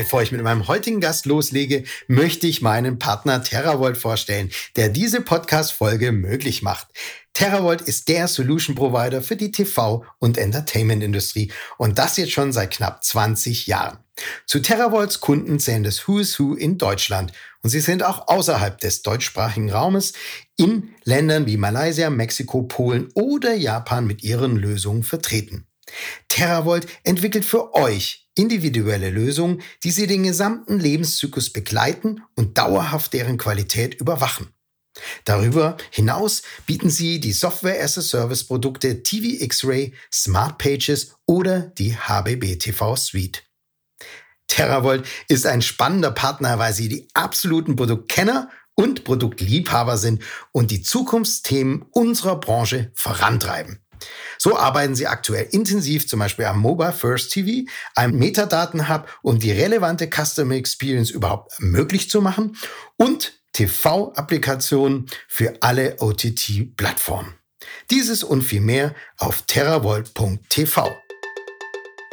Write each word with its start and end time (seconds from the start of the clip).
Bevor 0.00 0.22
ich 0.22 0.32
mit 0.32 0.42
meinem 0.42 0.66
heutigen 0.66 0.98
Gast 0.98 1.26
loslege, 1.26 1.84
möchte 2.08 2.46
ich 2.46 2.62
meinen 2.62 2.98
Partner 2.98 3.42
TerraVolt 3.42 3.98
vorstellen, 3.98 4.50
der 4.76 4.88
diese 4.88 5.20
Podcast-Folge 5.20 6.10
möglich 6.10 6.62
macht. 6.62 6.86
TerraVolt 7.34 7.82
ist 7.82 8.08
der 8.08 8.26
Solution 8.26 8.74
Provider 8.74 9.20
für 9.20 9.36
die 9.36 9.52
TV- 9.52 10.02
und 10.18 10.38
Entertainment-Industrie 10.38 11.52
und 11.76 11.98
das 11.98 12.16
jetzt 12.16 12.32
schon 12.32 12.50
seit 12.50 12.70
knapp 12.70 13.04
20 13.04 13.66
Jahren. 13.66 13.98
Zu 14.46 14.60
TerraVolts 14.60 15.20
Kunden 15.20 15.60
zählen 15.60 15.84
das 15.84 16.08
Who's 16.08 16.40
Who 16.40 16.54
in 16.54 16.78
Deutschland 16.78 17.32
und 17.62 17.68
sie 17.68 17.80
sind 17.80 18.02
auch 18.02 18.26
außerhalb 18.28 18.80
des 18.80 19.02
deutschsprachigen 19.02 19.70
Raumes 19.70 20.14
in 20.56 20.94
Ländern 21.04 21.44
wie 21.44 21.58
Malaysia, 21.58 22.08
Mexiko, 22.08 22.62
Polen 22.62 23.10
oder 23.12 23.52
Japan 23.52 24.06
mit 24.06 24.22
ihren 24.22 24.56
Lösungen 24.56 25.02
vertreten. 25.02 25.66
TerraVolt 26.28 26.86
entwickelt 27.04 27.44
für 27.44 27.74
euch 27.74 28.19
individuelle 28.34 29.10
Lösungen, 29.10 29.62
die 29.84 29.90
Sie 29.90 30.06
den 30.06 30.22
gesamten 30.22 30.78
Lebenszyklus 30.78 31.50
begleiten 31.50 32.22
und 32.36 32.58
dauerhaft 32.58 33.12
deren 33.12 33.38
Qualität 33.38 33.94
überwachen. 34.00 34.48
Darüber 35.24 35.76
hinaus 35.90 36.42
bieten 36.66 36.90
Sie 36.90 37.20
die 37.20 37.32
Software-as-a-Service-Produkte 37.32 39.02
TV 39.02 39.42
X-Ray, 39.42 39.94
Smart 40.12 40.58
Pages 40.58 41.14
oder 41.26 41.60
die 41.60 41.96
HBB 41.96 42.58
TV 42.58 42.96
Suite. 42.96 43.44
TerraVolt 44.48 45.06
ist 45.28 45.46
ein 45.46 45.62
spannender 45.62 46.10
Partner, 46.10 46.58
weil 46.58 46.74
Sie 46.74 46.88
die 46.88 47.08
absoluten 47.14 47.76
Produktkenner 47.76 48.50
und 48.74 49.04
Produktliebhaber 49.04 49.96
sind 49.96 50.22
und 50.52 50.70
die 50.70 50.82
Zukunftsthemen 50.82 51.82
unserer 51.92 52.40
Branche 52.40 52.90
vorantreiben. 52.94 53.78
So 54.38 54.56
arbeiten 54.56 54.94
sie 54.94 55.06
aktuell 55.06 55.48
intensiv 55.50 56.08
zum 56.08 56.20
Beispiel 56.20 56.46
am 56.46 56.60
Mobile 56.60 56.92
First 56.92 57.32
TV, 57.32 57.68
einem 57.94 58.18
Metadaten-Hub, 58.18 59.08
um 59.22 59.38
die 59.38 59.52
relevante 59.52 60.08
Customer 60.08 60.54
Experience 60.54 61.10
überhaupt 61.10 61.60
möglich 61.60 62.10
zu 62.10 62.20
machen 62.20 62.56
und 62.96 63.40
TV-Applikationen 63.52 65.06
für 65.28 65.54
alle 65.60 65.96
OTT-Plattformen. 66.00 67.34
Dieses 67.90 68.22
und 68.22 68.42
viel 68.42 68.60
mehr 68.60 68.94
auf 69.18 69.42
terravolt.tv. 69.42 70.96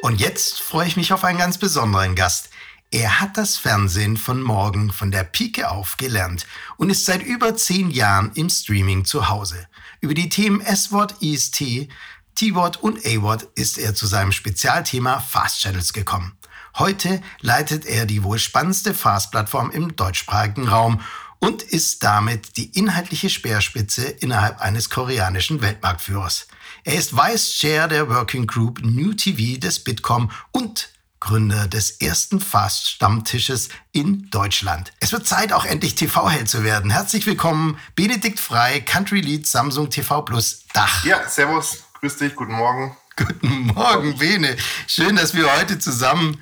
Und 0.02 0.20
jetzt 0.20 0.60
freue 0.62 0.88
ich 0.88 0.98
mich 0.98 1.14
auf 1.14 1.24
einen 1.24 1.40
ganz 1.40 1.58
besonderen 1.58 2.16
Gast. 2.16 2.50
Er 2.90 3.20
hat 3.20 3.38
das 3.38 3.58
Fernsehen 3.58 4.16
von 4.16 4.42
morgen 4.42 4.94
von 4.94 5.12
der 5.12 5.26
Pike 5.26 5.70
auf 5.70 5.98
gelernt 5.98 6.48
und 6.78 6.90
ist 6.90 7.04
seit 7.04 7.22
über 7.22 7.54
zehn 7.54 7.92
Jahren 7.92 8.32
im 8.36 8.50
Streaming 8.50 9.04
zu 9.04 9.28
Hause. 9.28 9.68
Über 10.00 10.14
die 10.14 10.30
Themen 10.30 10.62
S-Wort, 10.62 11.22
IST, 11.22 11.90
T-Wort 12.36 12.78
und 12.78 13.06
A-Wort 13.06 13.50
ist 13.56 13.78
er 13.78 13.94
zu 13.94 14.08
seinem 14.08 14.32
Spezialthema 14.32 15.20
Fast 15.20 15.60
Channels 15.60 15.92
gekommen. 15.92 16.38
Heute 16.78 17.22
leitet 17.42 17.86
er 17.86 18.06
die 18.06 18.24
wohl 18.24 18.40
spannendste 18.40 18.94
Fast-Plattform 18.94 19.70
im 19.72 19.98
deutschsprachigen 19.98 20.70
Raum 20.70 21.02
und 21.40 21.64
ist 21.64 22.04
damit 22.04 22.56
die 22.56 22.72
inhaltliche 22.78 23.30
Speerspitze 23.30 24.06
innerhalb 24.06 24.62
eines 24.62 24.90
koreanischen 24.90 25.62
Weltmarktführers. 25.62 26.48
Er 26.86 26.96
ist 26.96 27.18
Vice 27.18 27.52
Chair 27.52 27.90
der 27.90 28.08
Working 28.10 28.48
Group 28.48 28.80
New 28.82 29.14
TV 29.14 29.60
des 29.60 29.84
Bitkom 29.84 30.32
und 30.52 30.90
Gründer 31.20 31.67
des 31.67 31.92
ersten 31.92 32.39
Fast-Stammtisches 32.39 33.70
in 33.92 34.30
Deutschland. 34.30 34.94
Es 35.00 35.11
wird 35.11 35.26
Zeit, 35.26 35.52
auch 35.52 35.66
endlich 35.66 35.95
TV-Held 35.95 36.48
zu 36.48 36.64
werden. 36.64 36.92
Herzlich 36.92 37.26
willkommen, 37.26 37.78
Benedikt 37.95 38.39
Frei, 38.39 38.80
Country 38.82 39.22
Lead 39.22 39.48
Samsung 39.48 39.89
TV 39.89 40.22
Plus 40.22 40.66
Dach. 40.73 41.04
Ja, 41.05 41.28
servus. 41.28 41.83
Grüß 42.00 42.17
dich, 42.17 42.36
guten 42.36 42.54
Morgen. 42.54 42.95
Guten 43.16 43.67
Morgen, 43.67 44.17
Bene. 44.17 44.55
Schön, 44.86 45.16
dass 45.16 45.33
wir 45.33 45.52
heute 45.58 45.80
zusammen 45.80 46.38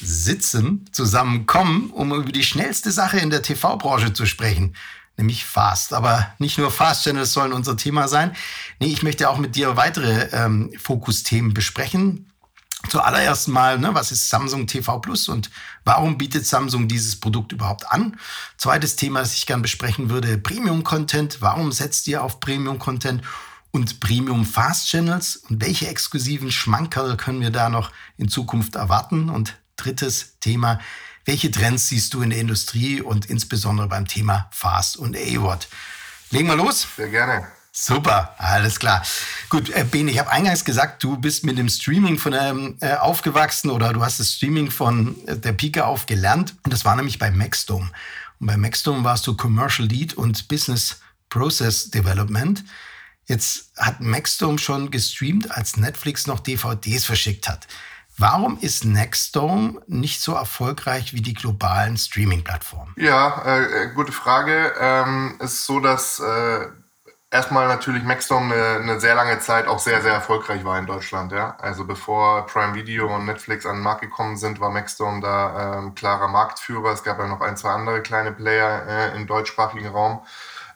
sitzen, 0.00 0.88
zusammenkommen, 0.92 1.90
um 1.90 2.12
über 2.14 2.32
die 2.32 2.44
schnellste 2.44 2.92
Sache 2.92 3.18
in 3.18 3.30
der 3.30 3.42
TV-Branche 3.42 4.14
zu 4.14 4.24
sprechen, 4.24 4.74
nämlich 5.18 5.44
Fast. 5.44 5.92
Aber 5.92 6.32
nicht 6.38 6.56
nur 6.56 6.70
Fast-Channels 6.70 7.32
sollen 7.32 7.52
unser 7.52 7.76
Thema 7.76 8.08
sein. 8.08 8.34
Nee, 8.80 8.88
ich 8.88 9.02
möchte 9.02 9.28
auch 9.28 9.38
mit 9.38 9.54
dir 9.54 9.76
weitere 9.76 10.28
ähm, 10.32 10.72
Fokusthemen 10.78 11.52
besprechen. 11.52 12.30
Zuallererst 12.88 13.48
mal, 13.48 13.78
ne, 13.78 13.94
was 13.94 14.12
ist 14.12 14.28
Samsung 14.28 14.66
TV 14.66 14.98
Plus 14.98 15.28
und 15.28 15.50
warum 15.84 16.18
bietet 16.18 16.46
Samsung 16.46 16.88
dieses 16.88 17.18
Produkt 17.18 17.52
überhaupt 17.52 17.90
an? 17.90 18.18
Zweites 18.58 18.96
Thema, 18.96 19.20
das 19.20 19.34
ich 19.34 19.46
gern 19.46 19.62
besprechen 19.62 20.10
würde, 20.10 20.38
Premium-Content. 20.38 21.40
Warum 21.40 21.72
setzt 21.72 22.06
ihr 22.08 22.22
auf 22.22 22.40
Premium-Content? 22.40 23.22
und 23.74 23.98
Premium 23.98 24.46
Fast 24.46 24.88
Channels 24.88 25.34
und 25.34 25.60
welche 25.60 25.88
exklusiven 25.88 26.52
Schmankerl 26.52 27.16
können 27.16 27.40
wir 27.40 27.50
da 27.50 27.68
noch 27.68 27.90
in 28.16 28.28
Zukunft 28.28 28.76
erwarten? 28.76 29.28
Und 29.28 29.56
drittes 29.74 30.38
Thema, 30.38 30.78
welche 31.24 31.50
Trends 31.50 31.88
siehst 31.88 32.14
du 32.14 32.22
in 32.22 32.30
der 32.30 32.38
Industrie 32.38 33.00
und 33.00 33.26
insbesondere 33.26 33.88
beim 33.88 34.06
Thema 34.06 34.48
Fast 34.52 34.96
und 34.96 35.16
A-Word? 35.16 35.66
Legen 36.30 36.46
wir 36.46 36.54
los? 36.54 36.86
Sehr 36.96 37.08
gerne. 37.08 37.48
Super, 37.76 38.36
alles 38.38 38.78
klar. 38.78 39.02
Gut, 39.50 39.68
äh, 39.70 39.84
Ben, 39.84 40.06
ich 40.06 40.20
habe 40.20 40.30
eingangs 40.30 40.64
gesagt, 40.64 41.02
du 41.02 41.16
bist 41.16 41.44
mit 41.44 41.58
dem 41.58 41.68
Streaming 41.68 42.18
von 42.18 42.32
ähm, 42.32 42.76
äh, 42.80 42.94
aufgewachsen 42.94 43.68
oder 43.68 43.92
du 43.92 44.00
hast 44.00 44.20
das 44.20 44.34
Streaming 44.34 44.70
von 44.70 45.16
äh, 45.26 45.36
der 45.36 45.54
Pike 45.54 45.84
auf 45.84 46.06
gelernt. 46.06 46.54
Und 46.62 46.72
das 46.72 46.84
war 46.84 46.94
nämlich 46.94 47.18
bei 47.18 47.32
Maxdome. 47.32 47.90
Und 48.38 48.46
bei 48.46 48.56
Maxdome 48.56 49.02
warst 49.02 49.26
du 49.26 49.36
Commercial 49.36 49.88
Lead 49.88 50.14
und 50.14 50.46
Business 50.46 51.00
Process 51.30 51.90
Development. 51.90 52.62
Jetzt 53.26 53.72
hat 53.76 54.00
Maxdome 54.00 54.60
schon 54.60 54.92
gestreamt, 54.92 55.50
als 55.50 55.76
Netflix 55.76 56.28
noch 56.28 56.38
DVDs 56.38 57.04
verschickt 57.04 57.48
hat. 57.48 57.66
Warum 58.16 58.56
ist 58.60 58.84
Nextdome 58.84 59.80
nicht 59.88 60.20
so 60.20 60.34
erfolgreich 60.34 61.12
wie 61.14 61.22
die 61.22 61.34
globalen 61.34 61.96
Streaming-Plattformen? 61.96 62.94
Ja, 62.96 63.42
äh, 63.44 63.88
gute 63.92 64.12
Frage. 64.12 64.72
Ähm, 64.78 65.36
ist 65.40 65.66
so, 65.66 65.80
dass 65.80 66.20
äh, 66.20 66.68
erstmal 67.34 67.66
natürlich 67.66 68.04
Maxdome 68.04 68.54
eine, 68.54 68.80
eine, 68.80 69.00
sehr 69.00 69.16
lange 69.16 69.40
Zeit 69.40 69.66
auch 69.66 69.80
sehr, 69.80 70.00
sehr 70.02 70.12
erfolgreich 70.12 70.64
war 70.64 70.78
in 70.78 70.86
Deutschland. 70.86 71.32
Ja? 71.32 71.56
Also 71.60 71.84
bevor 71.84 72.46
Prime 72.46 72.74
Video 72.74 73.12
und 73.12 73.26
Netflix 73.26 73.66
an 73.66 73.76
den 73.76 73.82
Markt 73.82 74.02
gekommen 74.02 74.36
sind, 74.36 74.60
war 74.60 74.70
Maxdome 74.70 75.20
da 75.20 75.78
ähm, 75.78 75.94
klarer 75.96 76.28
Marktführer. 76.28 76.92
Es 76.92 77.02
gab 77.02 77.18
ja 77.18 77.26
noch 77.26 77.40
ein, 77.40 77.56
zwei 77.56 77.70
andere 77.70 78.02
kleine 78.02 78.30
Player 78.30 78.86
äh, 78.86 79.16
im 79.16 79.26
deutschsprachigen 79.26 79.88
Raum. 79.88 80.20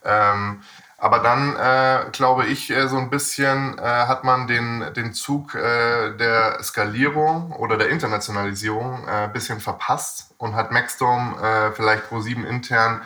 Ähm, 0.03 0.61
aber 0.97 1.19
dann, 1.19 1.55
äh, 1.55 2.09
glaube 2.11 2.45
ich, 2.45 2.69
äh, 2.71 2.89
so 2.89 2.97
ein 2.97 3.09
bisschen 3.09 3.79
äh, 3.79 3.81
hat 3.81 4.25
man 4.25 4.47
den, 4.47 4.93
den 4.93 5.13
Zug 5.13 5.55
äh, 5.55 6.11
der 6.17 6.61
Skalierung 6.61 7.53
oder 7.53 7.77
der 7.77 7.87
Internationalisierung 7.87 9.07
äh, 9.07 9.11
ein 9.11 9.33
bisschen 9.33 9.61
verpasst 9.61 10.35
und 10.37 10.55
hat 10.55 10.71
Maxdome 10.71 11.41
äh, 11.41 11.71
vielleicht 11.71 12.11
Pro7 12.11 12.43
intern, 12.43 13.01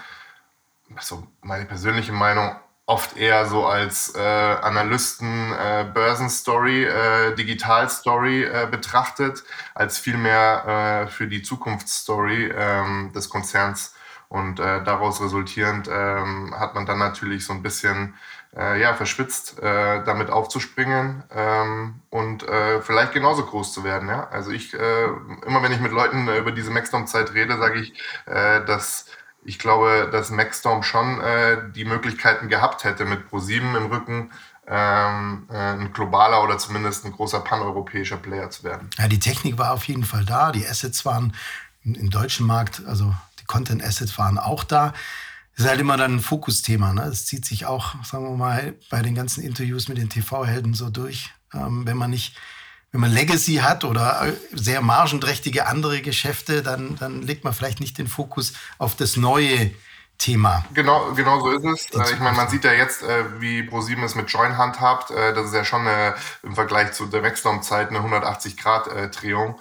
also 0.95 1.27
meine 1.41 1.65
persönliche 1.65 2.13
Meinung, 2.13 2.55
oft 2.85 3.15
eher 3.17 3.45
so 3.45 3.65
als 3.65 4.13
äh, 4.15 4.19
Analysten 4.19 5.53
äh, 5.53 5.85
Börsenstory, 5.93 6.83
äh, 6.83 7.35
Digitalstory 7.35 8.43
äh, 8.43 8.67
betrachtet, 8.69 9.43
als 9.73 9.97
vielmehr 9.97 11.05
äh, 11.05 11.07
für 11.07 11.27
die 11.27 11.41
Zukunftsstory 11.41 12.47
äh, 12.47 13.11
des 13.11 13.29
Konzerns 13.29 13.95
und 14.33 14.59
äh, 14.59 14.83
daraus 14.83 15.21
resultierend 15.21 15.87
ähm, 15.91 16.53
hat 16.57 16.73
man 16.73 16.85
dann 16.85 16.97
natürlich 16.97 17.45
so 17.45 17.53
ein 17.53 17.61
bisschen 17.61 18.15
äh, 18.57 18.81
ja, 18.81 18.93
verschwitzt, 18.95 19.59
äh, 19.59 20.03
damit 20.03 20.29
aufzuspringen 20.29 21.23
ähm, 21.33 22.01
und 22.09 22.43
äh, 22.43 22.81
vielleicht 22.81 23.13
genauso 23.13 23.45
groß 23.45 23.73
zu 23.73 23.83
werden. 23.83 24.09
Ja? 24.09 24.27
Also 24.31 24.51
ich, 24.51 24.73
äh, 24.73 25.05
immer 25.45 25.61
wenn 25.63 25.71
ich 25.71 25.79
mit 25.79 25.91
Leuten 25.91 26.27
äh, 26.27 26.39
über 26.39 26.51
diese 26.51 26.71
Maxstorm-Zeit 26.71 27.33
rede, 27.33 27.57
sage 27.57 27.79
ich, 27.79 27.93
äh, 28.25 28.65
dass 28.65 29.05
ich 29.45 29.59
glaube, 29.59 30.09
dass 30.11 30.29
Maxstorm 30.29 30.83
schon 30.83 31.19
äh, 31.21 31.57
die 31.75 31.85
Möglichkeiten 31.85 32.49
gehabt 32.49 32.83
hätte, 32.83 33.05
mit 33.05 33.27
Pro7 33.29 33.77
im 33.77 33.85
Rücken 33.87 34.31
ähm, 34.67 35.47
äh, 35.51 35.55
ein 35.55 35.91
globaler 35.93 36.43
oder 36.43 36.57
zumindest 36.57 37.05
ein 37.05 37.11
großer 37.11 37.41
paneuropäischer 37.41 38.17
Player 38.17 38.49
zu 38.49 38.63
werden. 38.63 38.89
Ja, 38.97 39.07
die 39.07 39.19
Technik 39.19 39.57
war 39.57 39.73
auf 39.73 39.87
jeden 39.87 40.05
Fall 40.05 40.25
da, 40.25 40.51
die 40.51 40.65
Assets 40.65 41.05
waren 41.05 41.33
im 41.83 42.09
deutschen 42.09 42.47
Markt, 42.47 42.81
also 42.85 43.13
die 43.39 43.45
Content 43.45 43.83
Assets 43.83 44.17
waren 44.17 44.37
auch 44.37 44.63
da. 44.63 44.93
Das 45.55 45.65
ist 45.65 45.69
halt 45.69 45.81
immer 45.81 45.97
dann 45.97 46.15
ein 46.15 46.19
Fokusthema. 46.21 46.93
Ne? 46.93 47.01
Das 47.01 47.25
zieht 47.25 47.45
sich 47.45 47.65
auch, 47.65 47.95
sagen 48.03 48.23
wir 48.23 48.37
mal, 48.37 48.73
bei 48.89 49.01
den 49.01 49.15
ganzen 49.15 49.43
Interviews 49.43 49.87
mit 49.87 49.97
den 49.97 50.09
TV-Helden 50.09 50.73
so 50.73 50.89
durch. 50.89 51.31
Ähm, 51.53 51.85
wenn 51.85 51.97
man 51.97 52.09
nicht, 52.09 52.35
wenn 52.93 53.01
man 53.01 53.11
Legacy 53.11 53.55
hat 53.55 53.83
oder 53.83 54.27
äh, 54.27 54.33
sehr 54.53 54.81
margenträchtige 54.81 55.65
andere 55.65 56.01
Geschäfte, 56.01 56.61
dann, 56.61 56.95
dann 56.95 57.23
legt 57.23 57.43
man 57.43 57.53
vielleicht 57.53 57.79
nicht 57.79 57.97
den 57.97 58.07
Fokus 58.07 58.53
auf 58.77 58.95
das 58.95 59.17
Neue 59.17 59.71
Thema. 60.17 60.63
Genau, 60.73 61.11
genau 61.15 61.41
so 61.41 61.51
ist 61.51 61.65
es. 61.65 61.99
Äh, 61.99 62.13
ich 62.13 62.19
meine, 62.19 62.37
man 62.37 62.47
sieht 62.47 62.63
ja 62.63 62.71
jetzt, 62.71 63.03
äh, 63.03 63.41
wie 63.41 63.63
ProSieben 63.63 64.03
es 64.05 64.15
mit 64.15 64.29
Join 64.29 64.57
handhabt. 64.57 65.11
Äh, 65.11 65.33
das 65.33 65.47
ist 65.47 65.53
ja 65.53 65.65
schon 65.65 65.85
eine, 65.85 66.15
im 66.43 66.55
Vergleich 66.55 66.93
zu 66.93 67.07
der 67.07 67.23
Wechselumzeit 67.23 67.89
eine 67.89 67.99
180-Grad-Drehung, 67.99 69.59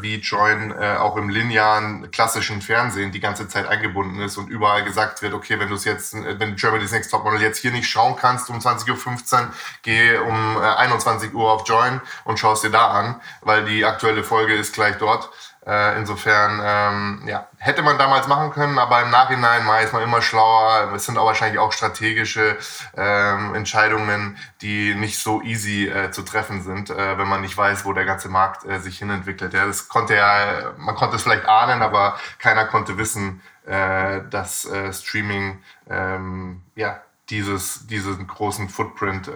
wie 0.00 0.16
Join 0.16 0.72
auch 0.72 1.16
im 1.16 1.28
linearen 1.28 2.10
klassischen 2.10 2.60
Fernsehen 2.60 3.12
die 3.12 3.20
ganze 3.20 3.46
Zeit 3.46 3.68
eingebunden 3.68 4.20
ist 4.20 4.36
und 4.36 4.48
überall 4.48 4.84
gesagt 4.84 5.22
wird, 5.22 5.32
okay, 5.32 5.60
wenn 5.60 5.68
du 5.68 5.74
es 5.74 5.84
jetzt, 5.84 6.14
wenn 6.14 6.56
Germany's 6.56 6.90
Next 6.90 7.10
Topmodel 7.10 7.40
jetzt 7.40 7.58
hier 7.58 7.70
nicht 7.70 7.88
schauen 7.88 8.16
kannst 8.16 8.50
um 8.50 8.58
20.15 8.58 9.34
Uhr, 9.34 9.48
geh 9.82 10.16
um 10.16 10.56
21 10.56 11.34
Uhr 11.34 11.52
auf 11.52 11.68
Join 11.68 12.00
und 12.24 12.38
schaust 12.38 12.64
dir 12.64 12.70
da 12.70 12.88
an, 12.88 13.20
weil 13.42 13.64
die 13.64 13.84
aktuelle 13.84 14.24
Folge 14.24 14.54
ist 14.54 14.74
gleich 14.74 14.96
dort. 14.96 15.30
Äh, 15.66 15.98
insofern, 15.98 16.60
ähm, 16.62 17.22
ja, 17.26 17.48
hätte 17.56 17.82
man 17.82 17.96
damals 17.96 18.28
machen 18.28 18.50
können, 18.50 18.78
aber 18.78 19.00
im 19.00 19.10
Nachhinein 19.10 19.62
ist 19.82 19.94
man 19.94 20.02
immer 20.02 20.20
schlauer. 20.20 20.92
Es 20.94 21.06
sind 21.06 21.16
auch 21.16 21.24
wahrscheinlich 21.24 21.58
auch 21.58 21.72
strategische 21.72 22.58
ähm, 22.94 23.54
Entscheidungen, 23.54 24.36
die 24.60 24.94
nicht 24.94 25.18
so 25.18 25.40
easy 25.40 25.88
äh, 25.88 26.10
zu 26.10 26.22
treffen 26.22 26.62
sind, 26.62 26.90
äh, 26.90 27.16
wenn 27.16 27.28
man 27.28 27.40
nicht 27.40 27.56
weiß, 27.56 27.86
wo 27.86 27.94
der 27.94 28.04
ganze 28.04 28.28
Markt 28.28 28.66
äh, 28.66 28.78
sich 28.78 28.98
hinentwickelt. 28.98 29.54
Ja, 29.54 29.64
das 29.64 29.88
konnte 29.88 30.14
ja, 30.16 30.72
man 30.76 30.94
konnte 30.96 31.16
es 31.16 31.22
vielleicht 31.22 31.46
ahnen, 31.46 31.80
aber 31.80 32.18
keiner 32.38 32.66
konnte 32.66 32.98
wissen, 32.98 33.40
äh, 33.66 34.20
dass 34.28 34.66
äh, 34.66 34.92
Streaming 34.92 35.62
ähm, 35.88 36.62
ja 36.74 37.00
dieses 37.30 37.86
diesen 37.86 38.26
großen 38.26 38.68
Footprint 38.68 39.30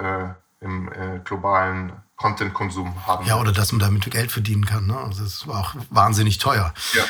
im 0.61 0.91
globalen 1.25 1.93
Content-Konsum 2.19 3.06
haben. 3.06 3.26
Ja, 3.26 3.41
oder 3.41 3.53
dass 3.53 3.73
man 3.73 3.79
damit 3.79 4.11
Geld 4.11 4.31
verdienen 4.31 4.67
kann. 4.67 4.87
Ne? 4.87 4.97
Also 4.99 5.23
das 5.23 5.47
war 5.47 5.61
auch 5.61 5.75
wahnsinnig 5.88 6.38
teuer. 6.38 6.75
Ja. 6.94 7.05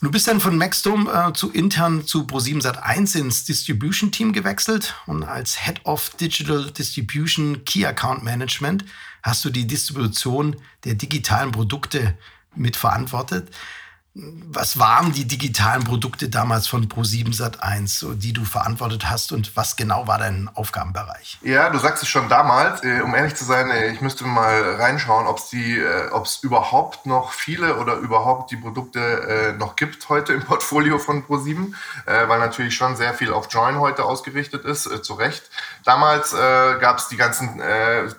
Du 0.00 0.10
bist 0.10 0.28
dann 0.28 0.40
von 0.40 0.58
Maxdome 0.58 1.10
äh, 1.10 1.32
zu 1.32 1.50
intern 1.50 2.06
zu 2.06 2.22
Pro7 2.24 2.62
Sat1 2.62 3.18
ins 3.18 3.44
Distribution 3.44 4.12
Team 4.12 4.32
gewechselt 4.32 4.94
und 5.06 5.24
als 5.24 5.64
Head 5.64 5.84
of 5.84 6.10
Digital 6.10 6.70
Distribution 6.70 7.64
Key 7.64 7.86
Account 7.86 8.22
Management 8.22 8.84
hast 9.22 9.44
du 9.44 9.50
die 9.50 9.66
Distribution 9.66 10.56
der 10.84 10.94
digitalen 10.94 11.52
Produkte 11.52 12.16
mitverantwortet. 12.54 13.50
Was 14.18 14.78
waren 14.78 15.12
die 15.12 15.26
digitalen 15.26 15.84
Produkte 15.84 16.30
damals 16.30 16.66
von 16.66 16.88
Pro7 16.88 17.36
Sat1, 17.36 18.14
die 18.14 18.32
du 18.32 18.46
verantwortet 18.46 19.10
hast 19.10 19.30
und 19.30 19.54
was 19.58 19.76
genau 19.76 20.06
war 20.06 20.16
dein 20.16 20.48
Aufgabenbereich? 20.54 21.36
Ja, 21.42 21.68
du 21.68 21.78
sagst 21.78 22.02
es 22.02 22.08
schon 22.08 22.30
damals. 22.30 22.82
Äh, 22.82 23.02
um 23.02 23.14
ehrlich 23.14 23.34
zu 23.34 23.44
sein, 23.44 23.70
äh, 23.70 23.88
ich 23.88 24.00
müsste 24.00 24.24
mal 24.24 24.76
reinschauen, 24.76 25.26
ob 25.26 25.38
es 25.38 25.52
äh, 25.52 26.08
ob 26.12 26.24
es 26.24 26.36
überhaupt 26.36 27.04
noch 27.04 27.32
viele 27.32 27.76
oder 27.76 27.96
überhaupt 27.96 28.50
die 28.50 28.56
Produkte 28.56 29.54
noch 29.58 29.76
gibt 29.76 30.08
heute 30.08 30.32
im 30.32 30.42
Portfolio 30.42 30.98
von 30.98 31.24
Pro7, 31.24 31.72
weil 32.06 32.38
natürlich 32.38 32.74
schon 32.74 32.96
sehr 32.96 33.14
viel 33.14 33.32
auf 33.32 33.48
Join 33.50 33.78
heute 33.78 34.04
ausgerichtet 34.04 34.64
ist, 34.64 35.04
zu 35.04 35.14
Recht. 35.14 35.50
Damals 35.84 36.32
gab 36.32 36.98
es 36.98 37.08
die 37.08 37.16
ganzen, 37.16 37.60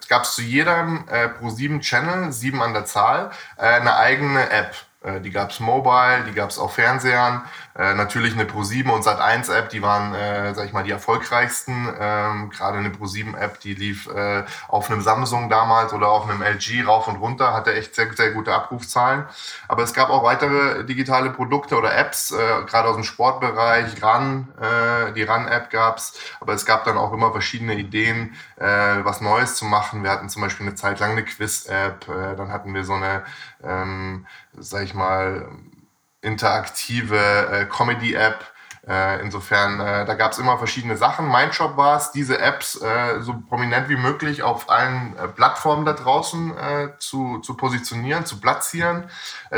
gab 0.09 0.23
es 0.23 0.35
zu 0.35 0.41
jedem 0.41 1.05
Pro7 1.05 1.79
Channel, 1.81 2.31
sieben 2.31 2.61
an 2.61 2.73
der 2.73 2.85
Zahl, 2.85 3.31
eine 3.57 3.95
eigene 3.95 4.49
App. 4.49 4.75
Äh, 5.07 5.21
die 5.21 5.31
gab 5.31 5.51
es 5.51 5.59
mobile, 5.59 6.23
die 6.27 6.33
gab 6.33 6.49
es 6.49 6.59
auf 6.59 6.73
Fernsehern. 6.73 7.43
Äh, 7.77 7.93
natürlich 7.93 8.33
eine 8.33 8.45
Pro7 8.45 8.89
und 8.89 9.05
Sat1-App, 9.05 9.69
die 9.69 9.81
waren, 9.81 10.15
äh, 10.15 10.53
sag 10.55 10.65
ich 10.65 10.73
mal, 10.73 10.83
die 10.83 10.91
erfolgreichsten. 10.91 11.87
Ähm, 11.99 12.49
Gerade 12.49 12.79
eine 12.79 12.89
Pro7-App, 12.89 13.59
die 13.59 13.75
lief 13.75 14.07
äh, 14.07 14.43
auf 14.67 14.89
einem 14.89 15.01
Samsung 15.01 15.49
damals 15.49 15.93
oder 15.93 16.09
auf 16.09 16.27
einem 16.27 16.41
LG 16.41 16.85
rauf 16.87 17.07
und 17.07 17.17
runter, 17.17 17.53
hatte 17.53 17.73
echt 17.73 17.93
sehr, 17.93 18.11
sehr 18.13 18.31
gute 18.31 18.53
Abrufzahlen. 18.53 19.25
Aber 19.67 19.83
es 19.83 19.93
gab 19.93 20.09
auch 20.09 20.23
weitere 20.23 20.85
digitale 20.85 21.29
Produkte 21.29 21.77
oder 21.77 21.95
Apps, 21.95 22.31
äh, 22.31 22.35
gerade 22.65 22.89
aus 22.89 22.95
dem 22.95 23.03
Sportbereich. 23.03 24.01
RAN, 24.01 24.47
äh, 24.59 25.13
die 25.13 25.23
RAN-App 25.23 25.69
gab's. 25.69 26.19
Aber 26.39 26.53
es 26.53 26.65
gab 26.65 26.83
dann 26.85 26.97
auch 26.97 27.13
immer 27.13 27.31
verschiedene 27.31 27.75
Ideen, 27.75 28.35
äh, 28.57 28.65
was 29.03 29.21
Neues 29.21 29.55
zu 29.55 29.65
machen. 29.65 30.03
Wir 30.03 30.09
hatten 30.09 30.29
zum 30.29 30.41
Beispiel 30.41 30.65
eine 30.65 30.75
Zeit 30.75 30.99
lang 30.99 31.11
eine 31.11 31.23
Quiz-App, 31.23 32.07
äh, 32.09 32.35
dann 32.35 32.51
hatten 32.51 32.73
wir 32.73 32.83
so 32.83 32.93
eine, 32.93 33.23
ähm, 33.63 34.25
sag 34.57 34.83
ich 34.83 34.95
mal, 34.95 35.47
interaktive 36.27 37.17
äh, 37.17 37.65
Comedy-App. 37.65 38.45
Äh, 38.87 39.21
insofern, 39.21 39.81
äh, 39.81 40.05
da 40.05 40.13
gab 40.13 40.31
es 40.31 40.37
immer 40.37 40.57
verschiedene 40.57 40.95
Sachen. 40.95 41.27
Mein 41.27 41.51
Job 41.51 41.75
war 41.75 41.97
es, 41.97 42.11
diese 42.11 42.39
Apps 42.39 42.81
äh, 42.81 43.19
so 43.19 43.35
prominent 43.49 43.89
wie 43.89 43.97
möglich 43.97 44.43
auf 44.43 44.69
allen 44.69 45.15
Plattformen 45.35 45.85
da 45.85 45.93
draußen 45.93 46.53
zu, 46.99 47.39
zu 47.39 47.55
positionieren, 47.55 48.25
zu 48.25 48.39
platzieren, 48.39 49.09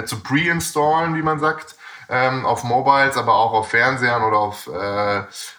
zu 0.06 0.22
pre-installen, 0.22 1.16
wie 1.16 1.22
man 1.22 1.40
sagt, 1.40 1.76
ähm, 2.10 2.46
auf 2.46 2.64
Mobiles, 2.64 3.18
aber 3.18 3.36
auch 3.36 3.54
auf 3.54 3.70
Fernsehern 3.70 4.24
oder 4.24 4.38
auf, 4.38 4.70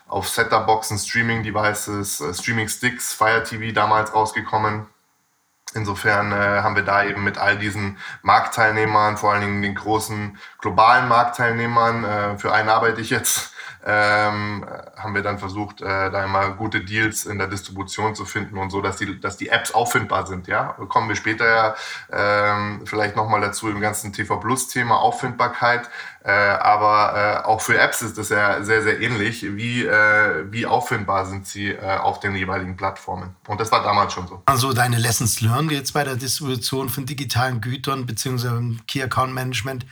auf 0.08 0.28
Set-Top-Boxen, 0.28 0.98
Streaming-Devices, 0.98 2.22
Streaming-Sticks, 2.40 3.14
Fire 3.14 3.44
TV 3.44 3.72
damals 3.72 4.12
rausgekommen. 4.12 4.86
Insofern 5.74 6.32
äh, 6.32 6.62
haben 6.62 6.74
wir 6.74 6.82
da 6.82 7.04
eben 7.04 7.22
mit 7.22 7.38
all 7.38 7.56
diesen 7.56 7.98
Marktteilnehmern, 8.22 9.16
vor 9.16 9.32
allen 9.32 9.42
Dingen 9.42 9.62
den 9.62 9.74
großen 9.76 10.36
globalen 10.58 11.08
Marktteilnehmern, 11.08 12.04
äh, 12.04 12.38
für 12.38 12.52
einen 12.52 12.68
arbeite 12.68 13.00
ich 13.00 13.10
jetzt, 13.10 13.52
ähm, 13.84 14.66
haben 14.96 15.14
wir 15.14 15.22
dann 15.22 15.38
versucht, 15.38 15.80
äh, 15.80 15.84
da 16.10 16.24
immer 16.24 16.50
gute 16.50 16.82
Deals 16.82 17.24
in 17.24 17.38
der 17.38 17.46
Distribution 17.46 18.14
zu 18.14 18.24
finden 18.24 18.58
und 18.58 18.70
so, 18.70 18.80
dass 18.80 18.96
die, 18.96 19.20
dass 19.20 19.36
die 19.36 19.48
Apps 19.48 19.72
auffindbar 19.72 20.26
sind. 20.26 20.48
Ja, 20.48 20.76
kommen 20.88 21.08
wir 21.08 21.16
später 21.16 21.48
ja 21.48 21.74
ähm, 22.12 22.82
vielleicht 22.84 23.16
nochmal 23.16 23.40
dazu 23.40 23.68
im 23.70 23.80
ganzen 23.80 24.12
TV 24.12 24.36
Plus 24.36 24.68
Thema 24.68 24.98
Auffindbarkeit. 24.98 25.88
Äh, 26.22 26.32
aber 26.32 27.42
äh, 27.44 27.46
auch 27.46 27.62
für 27.62 27.78
Apps 27.78 28.02
ist 28.02 28.18
das 28.18 28.28
ja 28.28 28.62
sehr, 28.62 28.82
sehr 28.82 29.00
ähnlich. 29.00 29.42
Wie, 29.56 29.86
äh, 29.86 30.44
wie 30.52 30.66
auffindbar 30.66 31.24
sind 31.24 31.46
sie 31.46 31.68
äh, 31.68 31.96
auf 31.96 32.20
den 32.20 32.36
jeweiligen 32.36 32.76
Plattformen? 32.76 33.36
Und 33.48 33.58
das 33.58 33.72
war 33.72 33.82
damals 33.82 34.12
schon 34.12 34.28
so. 34.28 34.42
Also 34.44 34.74
deine 34.74 34.98
Lessons 34.98 35.40
learned 35.40 35.72
jetzt 35.72 35.94
bei 35.94 36.04
der 36.04 36.16
Distribution 36.16 36.90
von 36.90 37.06
digitalen 37.06 37.62
Gütern 37.62 38.04
beziehungsweise 38.04 38.62
Key 38.86 39.02
Account 39.02 39.32
Management, 39.32 39.86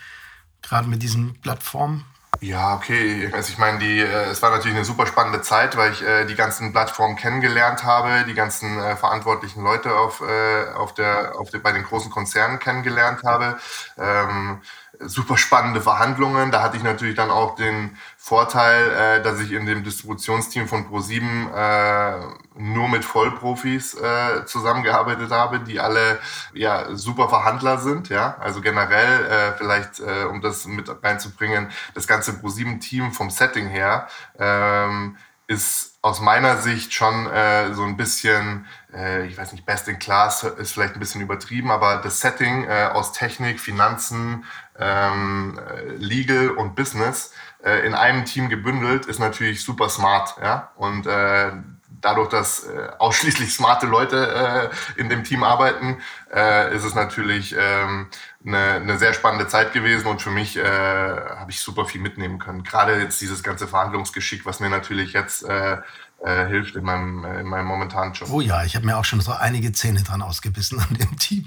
gerade 0.60 0.86
mit 0.86 1.02
diesen 1.02 1.40
Plattformen? 1.40 2.04
Ja, 2.40 2.76
okay. 2.76 3.28
Also 3.32 3.50
ich 3.52 3.58
meine, 3.58 3.80
die, 3.80 3.98
äh, 3.98 4.26
es 4.30 4.40
war 4.42 4.50
natürlich 4.50 4.76
eine 4.76 4.84
super 4.84 5.06
spannende 5.08 5.42
Zeit, 5.42 5.76
weil 5.76 5.92
ich 5.92 6.02
äh, 6.02 6.24
die 6.24 6.36
ganzen 6.36 6.70
Plattformen 6.70 7.16
kennengelernt 7.16 7.82
habe, 7.82 8.24
die 8.28 8.34
ganzen 8.34 8.78
äh, 8.78 8.94
verantwortlichen 8.94 9.64
Leute 9.64 9.96
auf, 9.96 10.20
äh, 10.20 10.70
auf 10.74 10.94
der, 10.94 11.34
auf 11.36 11.50
der, 11.50 11.58
bei 11.58 11.72
den 11.72 11.82
großen 11.82 12.12
Konzernen 12.12 12.60
kennengelernt 12.60 13.24
habe. 13.24 13.58
Ähm, 13.98 14.60
super 15.00 15.36
spannende 15.36 15.80
Verhandlungen. 15.80 16.50
Da 16.50 16.62
hatte 16.62 16.76
ich 16.76 16.82
natürlich 16.82 17.14
dann 17.14 17.30
auch 17.30 17.54
den 17.54 17.96
Vorteil, 18.16 18.90
äh, 18.90 19.22
dass 19.22 19.40
ich 19.40 19.52
in 19.52 19.66
dem 19.66 19.84
Distributionsteam 19.84 20.68
von 20.68 20.88
Pro7 20.88 21.52
äh, 21.54 22.26
nur 22.56 22.88
mit 22.88 23.04
Vollprofis 23.04 23.94
äh, 23.94 24.44
zusammengearbeitet 24.46 25.30
habe, 25.30 25.60
die 25.60 25.80
alle 25.80 26.18
ja 26.52 26.94
super 26.94 27.28
Verhandler 27.28 27.78
sind. 27.78 28.08
Ja, 28.08 28.36
also 28.40 28.60
generell 28.60 29.24
äh, 29.26 29.52
vielleicht, 29.56 30.00
äh, 30.00 30.24
um 30.24 30.40
das 30.40 30.66
mit 30.66 30.90
reinzubringen, 31.02 31.70
das 31.94 32.06
ganze 32.06 32.32
Pro7-Team 32.32 33.12
vom 33.12 33.30
Setting 33.30 33.68
her 33.68 34.08
ähm, 34.38 35.16
ist 35.48 35.98
aus 36.02 36.20
meiner 36.20 36.58
Sicht 36.58 36.94
schon 36.94 37.26
äh, 37.26 37.72
so 37.74 37.82
ein 37.82 37.96
bisschen, 37.96 38.66
äh, 38.94 39.26
ich 39.26 39.36
weiß 39.36 39.52
nicht, 39.52 39.64
Best 39.66 39.88
in 39.88 39.98
Class 39.98 40.44
ist 40.44 40.72
vielleicht 40.72 40.94
ein 40.94 41.00
bisschen 41.00 41.22
übertrieben, 41.22 41.70
aber 41.70 41.96
das 41.96 42.20
Setting 42.20 42.64
äh, 42.64 42.90
aus 42.92 43.12
Technik, 43.12 43.58
Finanzen, 43.58 44.44
ähm, 44.78 45.58
Legal 45.96 46.50
und 46.50 46.76
Business 46.76 47.32
äh, 47.64 47.86
in 47.86 47.94
einem 47.94 48.26
Team 48.26 48.50
gebündelt 48.50 49.06
ist 49.06 49.18
natürlich 49.18 49.64
super 49.64 49.88
smart. 49.88 50.36
Ja? 50.40 50.70
Und 50.76 51.06
äh, 51.06 51.52
dadurch, 52.00 52.28
dass 52.28 52.64
äh, 52.64 52.90
ausschließlich 52.98 53.52
smarte 53.52 53.86
Leute 53.86 54.70
äh, 54.96 55.00
in 55.00 55.08
dem 55.08 55.24
Team 55.24 55.42
arbeiten, 55.42 56.00
äh, 56.32 56.74
ist 56.76 56.84
es 56.84 56.94
natürlich 56.94 57.56
ähm, 57.58 58.08
eine, 58.44 58.74
eine 58.74 58.98
sehr 58.98 59.14
spannende 59.14 59.48
Zeit 59.48 59.72
gewesen 59.72 60.06
und 60.06 60.22
für 60.22 60.30
mich 60.30 60.56
äh, 60.56 60.62
habe 60.62 61.50
ich 61.50 61.60
super 61.60 61.84
viel 61.86 62.00
mitnehmen 62.00 62.38
können. 62.38 62.62
Gerade 62.62 63.00
jetzt 63.00 63.20
dieses 63.20 63.42
ganze 63.42 63.66
Verhandlungsgeschick, 63.66 64.46
was 64.46 64.60
mir 64.60 64.70
natürlich 64.70 65.12
jetzt 65.12 65.44
äh, 65.44 65.78
äh, 66.24 66.46
hilft 66.46 66.76
in 66.76 66.84
meinem, 66.84 67.24
äh, 67.24 67.40
in 67.40 67.46
meinem 67.46 67.66
momentanen 67.66 68.12
Job. 68.12 68.28
Oh 68.30 68.40
ja, 68.40 68.64
ich 68.64 68.76
habe 68.76 68.86
mir 68.86 68.96
auch 68.96 69.04
schon 69.04 69.20
so 69.20 69.32
einige 69.32 69.72
Zähne 69.72 70.02
dran 70.02 70.22
ausgebissen 70.22 70.80
an 70.80 70.94
dem 70.94 71.16
Team. 71.16 71.46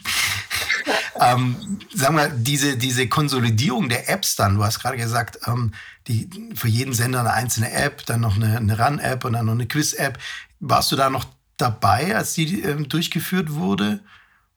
ähm, 1.19 1.79
sagen 1.93 2.15
wir, 2.15 2.29
diese, 2.29 2.77
diese 2.77 3.07
Konsolidierung 3.07 3.89
der 3.89 4.09
Apps 4.09 4.35
dann, 4.35 4.55
du 4.55 4.63
hast 4.63 4.79
gerade 4.79 4.97
gesagt, 4.97 5.39
ähm, 5.47 5.73
die, 6.07 6.29
für 6.55 6.67
jeden 6.67 6.93
Sender 6.93 7.21
eine 7.21 7.33
einzelne 7.33 7.71
App, 7.71 8.05
dann 8.05 8.21
noch 8.21 8.35
eine, 8.35 8.57
eine 8.57 8.79
Run-App 8.79 9.25
und 9.25 9.33
dann 9.33 9.45
noch 9.45 9.53
eine 9.53 9.67
Quiz-App. 9.67 10.17
Warst 10.59 10.91
du 10.91 10.95
da 10.95 11.09
noch 11.09 11.25
dabei, 11.57 12.15
als 12.15 12.33
die 12.33 12.61
ähm, 12.61 12.89
durchgeführt 12.89 13.53
wurde? 13.53 14.01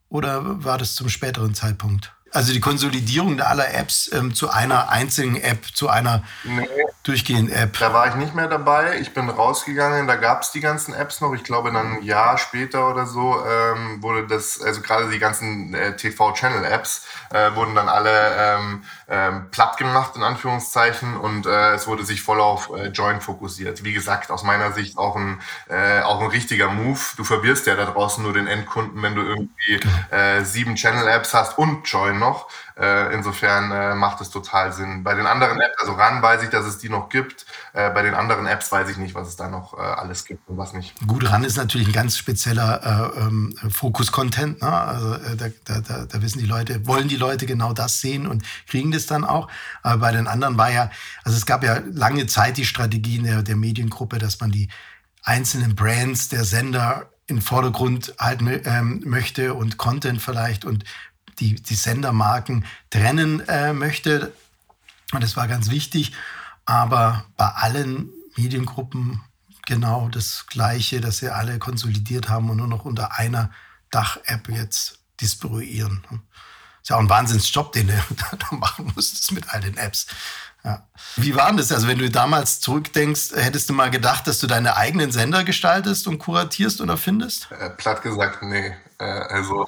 Oder 0.09 0.63
war 0.63 0.77
das 0.77 0.95
zum 0.95 1.09
späteren 1.09 1.53
Zeitpunkt? 1.55 2.14
Also 2.35 2.51
die 2.51 2.59
Konsolidierung 2.59 3.39
aller 3.39 3.73
Apps 3.73 4.11
ähm, 4.11 4.33
zu 4.33 4.49
einer 4.49 4.89
einzigen 4.89 5.37
App, 5.37 5.65
zu 5.73 5.87
einer 5.87 6.21
nee, 6.43 6.67
durchgehenden 7.03 7.55
App. 7.55 7.79
Da 7.79 7.93
war 7.93 8.07
ich 8.09 8.15
nicht 8.15 8.35
mehr 8.35 8.49
dabei. 8.49 8.99
Ich 8.99 9.13
bin 9.13 9.29
rausgegangen, 9.29 10.05
da 10.05 10.15
gab 10.17 10.41
es 10.41 10.51
die 10.51 10.59
ganzen 10.59 10.93
Apps 10.93 11.21
noch. 11.21 11.33
Ich 11.33 11.45
glaube, 11.45 11.71
dann 11.71 11.97
ein 11.97 12.03
Jahr 12.03 12.37
später 12.37 12.89
oder 12.89 13.05
so 13.05 13.41
ähm, 13.45 14.03
wurde 14.03 14.27
das, 14.27 14.61
also 14.61 14.81
gerade 14.81 15.09
die 15.09 15.19
ganzen 15.19 15.73
äh, 15.73 15.95
TV-Channel-Apps 15.95 17.07
äh, 17.31 17.55
wurden 17.55 17.73
dann 17.73 17.87
alle 17.87 18.35
ähm, 18.37 18.83
ähm, 19.07 19.51
platt 19.51 19.77
gemacht, 19.77 20.15
in 20.15 20.23
Anführungszeichen, 20.23 21.15
und 21.15 21.45
äh, 21.45 21.73
es 21.73 21.87
wurde 21.87 22.03
sich 22.03 22.21
voll 22.21 22.41
auf 22.41 22.69
äh, 22.75 22.87
Join 22.87 23.21
fokussiert. 23.21 23.83
Wie 23.83 23.93
gesagt, 23.93 24.31
aus 24.31 24.43
meiner 24.43 24.71
Sicht 24.71 24.97
auch 24.97 25.15
ein, 25.15 25.39
äh, 25.69 26.01
auch 26.01 26.21
ein 26.21 26.27
richtiger 26.27 26.69
Move. 26.69 26.99
Du 27.15 27.23
verwirrst 27.23 27.67
ja 27.67 27.75
da 27.75 27.85
draußen 27.85 28.23
nur 28.23 28.33
den 28.33 28.47
Endkunden, 28.47 29.01
wenn 29.01 29.15
du 29.15 29.21
irgendwie 29.21 29.79
genau. 29.79 29.93
äh, 30.11 30.43
sieben 30.43 30.75
Channel-Apps 30.75 31.33
hast 31.33 31.57
und 31.57 31.87
Join 31.87 32.17
noch. 32.17 32.24
Äh, 32.77 33.13
insofern 33.13 33.71
äh, 33.71 33.95
macht 33.95 34.21
es 34.21 34.29
total 34.29 34.73
Sinn. 34.73 35.03
Bei 35.03 35.13
den 35.13 35.25
anderen 35.25 35.59
Apps, 35.59 35.79
also 35.79 35.93
RAN 35.93 36.21
weiß 36.21 36.43
ich, 36.43 36.49
dass 36.49 36.65
es 36.65 36.77
die 36.77 36.89
noch 36.89 37.09
gibt. 37.09 37.45
Äh, 37.73 37.89
bei 37.91 38.01
den 38.01 38.13
anderen 38.13 38.45
Apps 38.47 38.71
weiß 38.71 38.89
ich 38.89 38.97
nicht, 38.97 39.15
was 39.15 39.27
es 39.27 39.35
da 39.35 39.47
noch 39.47 39.73
äh, 39.77 39.81
alles 39.81 40.25
gibt 40.25 40.47
und 40.49 40.57
was 40.57 40.73
nicht. 40.73 40.95
Gut, 41.07 41.29
RAN 41.29 41.43
ist 41.43 41.57
natürlich 41.57 41.87
ein 41.87 41.93
ganz 41.93 42.17
spezieller 42.17 43.13
äh, 43.15 43.21
ähm, 43.21 43.55
Fokus-Content. 43.69 44.61
Ne? 44.61 44.71
Also 44.71 45.13
äh, 45.13 45.35
da, 45.35 45.79
da, 45.79 46.05
da 46.05 46.21
wissen 46.21 46.39
die 46.39 46.45
Leute, 46.45 46.85
wollen 46.87 47.07
die 47.07 47.17
Leute 47.17 47.45
genau 47.45 47.73
das 47.73 48.01
sehen 48.01 48.27
und 48.27 48.43
kriegen 48.67 48.91
das 48.91 49.05
dann 49.05 49.23
auch. 49.23 49.47
Aber 49.83 49.99
bei 49.99 50.11
den 50.11 50.27
anderen 50.27 50.57
war 50.57 50.71
ja, 50.71 50.89
also 51.23 51.37
es 51.37 51.45
gab 51.45 51.63
ja 51.63 51.79
lange 51.91 52.27
Zeit 52.27 52.57
die 52.57 52.65
Strategie 52.65 53.19
der, 53.19 53.43
der 53.43 53.55
Mediengruppe, 53.55 54.17
dass 54.17 54.39
man 54.39 54.51
die 54.51 54.69
einzelnen 55.23 55.75
Brands 55.75 56.29
der 56.29 56.43
Sender 56.43 57.09
in 57.27 57.41
Vordergrund 57.41 58.13
halten 58.19 58.61
ähm, 58.65 59.01
möchte 59.05 59.53
und 59.53 59.77
Content 59.77 60.21
vielleicht 60.21 60.63
und 60.63 60.83
die, 61.39 61.55
die 61.55 61.75
Sendermarken 61.75 62.65
trennen 62.89 63.41
äh, 63.47 63.73
möchte. 63.73 64.33
Und 65.11 65.23
das 65.23 65.35
war 65.37 65.47
ganz 65.47 65.69
wichtig. 65.69 66.13
Aber 66.65 67.25
bei 67.37 67.47
allen 67.47 68.09
Mediengruppen 68.35 69.21
genau 69.65 70.09
das 70.09 70.45
Gleiche, 70.47 71.01
dass 71.01 71.17
sie 71.17 71.29
alle 71.29 71.59
konsolidiert 71.59 72.29
haben 72.29 72.49
und 72.49 72.57
nur 72.57 72.67
noch 72.67 72.85
unter 72.85 73.17
einer 73.17 73.51
Dach-App 73.91 74.49
jetzt 74.49 74.99
distribuieren. 75.21 76.03
Ist 76.81 76.89
ja 76.89 76.97
auch 76.97 77.01
ein 77.01 77.09
Wahnsinnsjob, 77.09 77.71
den 77.71 77.87
du 77.87 77.93
da 78.37 78.55
machen 78.55 78.91
musstest 78.95 79.31
mit 79.31 79.49
all 79.49 79.61
den 79.61 79.77
Apps. 79.77 80.07
Ja. 80.63 80.87
Wie 81.15 81.35
war 81.35 81.47
denn 81.47 81.57
das? 81.57 81.71
Also, 81.71 81.87
wenn 81.87 81.99
du 81.99 82.09
damals 82.09 82.59
zurückdenkst, 82.59 83.33
hättest 83.35 83.69
du 83.69 83.73
mal 83.73 83.91
gedacht, 83.91 84.25
dass 84.25 84.39
du 84.39 84.47
deine 84.47 84.75
eigenen 84.75 85.11
Sender 85.11 85.43
gestaltest 85.43 86.07
und 86.07 86.17
kuratierst 86.17 86.81
und 86.81 86.89
erfindest? 86.89 87.49
Äh, 87.51 87.69
platt 87.69 88.01
gesagt, 88.01 88.41
nee. 88.41 88.75
Äh, 88.97 89.03
also, 89.03 89.67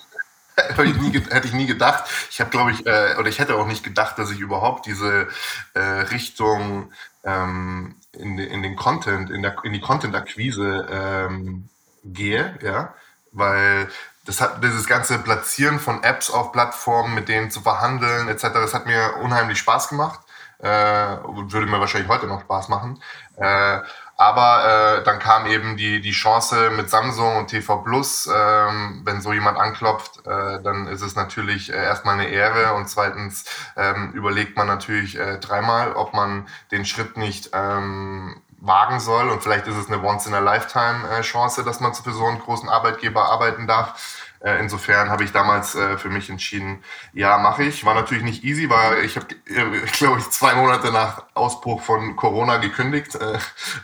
ich 0.84 0.96
nie, 0.96 1.12
hätte 1.14 1.48
ich 1.48 1.54
nie 1.54 1.66
gedacht. 1.66 2.06
Ich 2.30 2.40
habe, 2.40 2.50
glaube 2.50 2.72
ich, 2.72 2.86
äh, 2.86 3.16
oder 3.18 3.30
ich 3.30 3.40
hätte 3.40 3.56
auch 3.56 3.68
nicht 3.68 3.84
gedacht, 3.84 4.18
dass 4.18 4.32
ich 4.32 4.40
überhaupt 4.40 4.86
diese 4.86 5.28
äh, 5.74 5.80
Richtung 5.80 6.92
ähm, 7.24 7.96
in, 8.14 8.38
in 8.38 8.64
den 8.64 8.76
Content, 8.76 9.30
in, 9.30 9.42
der, 9.42 9.56
in 9.64 9.74
die 9.74 9.82
Content-Akquise 9.82 10.88
ähm, 10.90 11.70
gehe, 12.04 12.58
ja, 12.62 12.94
weil 13.32 13.90
das 14.26 14.42
hat 14.42 14.64
dieses 14.64 14.88
ganze 14.88 15.20
Platzieren 15.20 15.80
von 15.80 16.04
Apps 16.04 16.30
auf 16.30 16.52
Plattformen, 16.52 17.14
mit 17.14 17.30
denen 17.30 17.52
zu 17.52 17.62
verhandeln 17.62 18.28
etc. 18.28 18.48
Das 18.54 18.74
hat 18.74 18.86
mir 18.86 19.18
unheimlich 19.22 19.58
Spaß 19.60 19.90
gemacht 19.90 20.20
äh, 20.60 20.68
würde 20.68 21.68
mir 21.68 21.80
wahrscheinlich 21.80 22.10
heute 22.10 22.28
noch 22.28 22.42
Spaß 22.42 22.70
machen. 22.70 23.02
Äh, 23.36 23.80
aber 24.18 24.98
äh, 24.98 25.04
dann 25.04 25.20
kam 25.20 25.46
eben 25.46 25.78
die, 25.78 26.02
die 26.02 26.12
Chance 26.12 26.72
mit 26.72 26.90
Samsung 26.90 27.38
und 27.38 27.48
TV 27.48 27.78
Plus. 27.78 28.28
Ähm, 28.34 29.02
wenn 29.06 29.22
so 29.22 29.32
jemand 29.32 29.60
anklopft, 29.60 30.26
äh, 30.26 30.62
dann 30.62 30.88
ist 30.88 31.04
es 31.04 31.16
natürlich 31.16 31.72
äh, 31.72 31.76
erstmal 31.76 32.16
eine 32.16 32.28
Ehre 32.28 32.74
und 32.74 32.90
zweitens 32.90 33.46
ähm, 33.76 34.12
überlegt 34.14 34.58
man 34.58 34.66
natürlich 34.66 35.20
äh, 35.20 35.38
dreimal, 35.38 35.94
ob 35.94 36.14
man 36.14 36.48
den 36.72 36.84
Schritt 36.84 37.16
nicht 37.16 37.52
ähm, 37.54 38.42
wagen 38.60 39.00
soll. 39.00 39.30
Und 39.30 39.44
vielleicht 39.44 39.68
ist 39.68 39.78
es 39.78 39.88
eine 39.88 40.04
Once-in-a-Lifetime-Chance, 40.04 41.64
dass 41.64 41.80
man 41.80 41.94
für 41.94 42.12
so 42.12 42.26
einen 42.26 42.40
großen 42.40 42.70
Arbeitgeber 42.70 43.26
arbeiten 43.26 43.68
darf. 43.68 44.27
Äh, 44.40 44.60
insofern 44.60 45.10
habe 45.10 45.24
ich 45.24 45.32
damals 45.32 45.76
äh, 45.76 45.98
für 45.98 46.10
mich 46.10 46.30
entschieden, 46.30 46.84
ja, 47.14 47.38
mache 47.38 47.64
ich. 47.64 47.86
War 47.86 47.96
natürlich 47.96 48.24
nicht 48.24 48.44
easy, 48.44 48.70
weil 48.70 49.04
ich 49.04 49.16
habe, 49.16 49.28
äh, 49.48 49.86
glaube 49.98 50.20
ich, 50.20 50.30
zwei 50.30 50.54
Monate 50.56 50.92
nach 50.92 51.24
Ausbruch 51.34 51.82
von 51.82 52.16
Corona 52.16 52.58
gekündigt. 52.58 53.18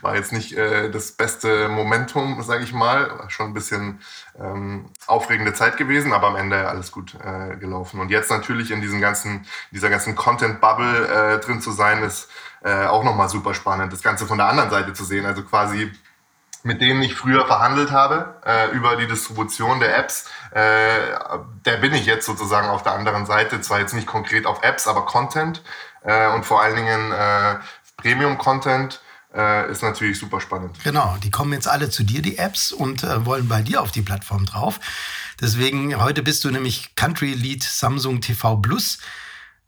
War 0.01 0.15
jetzt 0.15 0.31
nicht 0.31 0.55
das 0.57 1.11
beste 1.11 1.69
Momentum, 1.69 2.41
sage 2.41 2.63
ich 2.63 2.73
mal. 2.73 3.19
War 3.19 3.29
schon 3.29 3.47
ein 3.47 3.53
bisschen 3.53 3.99
ähm, 4.39 4.89
aufregende 5.07 5.53
Zeit 5.53 5.77
gewesen, 5.77 6.13
aber 6.13 6.27
am 6.27 6.35
Ende 6.35 6.67
alles 6.67 6.91
gut 6.91 7.15
gelaufen. 7.59 7.99
Und 7.99 8.09
jetzt 8.09 8.31
natürlich 8.31 8.71
in 8.71 8.81
diesem 8.81 9.01
ganzen, 9.01 9.45
dieser 9.71 9.89
ganzen 9.89 10.15
Content-Bubble 10.15 11.39
drin 11.43 11.61
zu 11.61 11.71
sein, 11.71 12.03
ist 12.03 12.29
auch 12.63 13.03
nochmal 13.03 13.29
super 13.29 13.53
spannend, 13.53 13.93
das 13.93 14.01
Ganze 14.01 14.25
von 14.25 14.37
der 14.37 14.47
anderen 14.47 14.69
Seite 14.69 14.93
zu 14.93 15.03
sehen. 15.03 15.25
Also 15.25 15.43
quasi 15.43 15.91
mit 16.63 16.81
denen 16.81 17.01
ich 17.03 17.15
früher 17.15 17.45
verhandelt 17.45 17.91
habe 17.91 18.41
äh, 18.45 18.71
über 18.71 18.95
die 18.95 19.07
Distribution 19.07 19.79
der 19.79 19.97
Apps, 19.97 20.29
äh, 20.51 20.59
der 21.65 21.77
bin 21.77 21.93
ich 21.93 22.05
jetzt 22.05 22.25
sozusagen 22.25 22.69
auf 22.69 22.83
der 22.83 22.93
anderen 22.93 23.25
Seite. 23.25 23.61
Zwar 23.61 23.79
jetzt 23.79 23.93
nicht 23.93 24.07
konkret 24.07 24.45
auf 24.45 24.63
Apps, 24.63 24.87
aber 24.87 25.05
Content 25.05 25.61
äh, 26.03 26.33
und 26.33 26.45
vor 26.45 26.61
allen 26.61 26.75
Dingen 26.75 27.11
äh, 27.11 27.55
Premium-Content 27.97 29.01
äh, 29.33 29.71
ist 29.71 29.81
natürlich 29.81 30.19
super 30.19 30.39
spannend. 30.39 30.77
Genau, 30.83 31.17
die 31.21 31.31
kommen 31.31 31.53
jetzt 31.53 31.67
alle 31.67 31.89
zu 31.89 32.03
dir, 32.03 32.21
die 32.21 32.37
Apps, 32.37 32.71
und 32.71 33.03
äh, 33.03 33.25
wollen 33.25 33.47
bei 33.47 33.61
dir 33.61 33.81
auf 33.81 33.91
die 33.91 34.01
Plattform 34.01 34.45
drauf. 34.45 34.79
Deswegen, 35.41 36.01
heute 36.01 36.23
bist 36.23 36.43
du 36.43 36.51
nämlich 36.51 36.95
Country 36.95 37.33
Lead 37.33 37.63
Samsung 37.63 38.21
TV 38.21 38.57
Plus. 38.57 38.99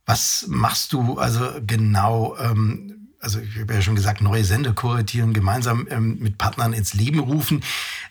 Was 0.06 0.46
machst 0.48 0.94
du 0.94 1.18
also 1.18 1.50
genau? 1.66 2.38
Ähm, 2.40 2.95
also 3.26 3.40
ich 3.40 3.60
habe 3.60 3.74
ja 3.74 3.82
schon 3.82 3.96
gesagt, 3.96 4.22
neue 4.22 4.46
Sender 4.46 4.72
kuratieren, 4.72 5.34
gemeinsam 5.34 5.88
ähm, 5.90 6.20
mit 6.20 6.38
Partnern 6.38 6.74
ins 6.74 6.94
Leben 6.94 7.20
rufen. 7.20 7.64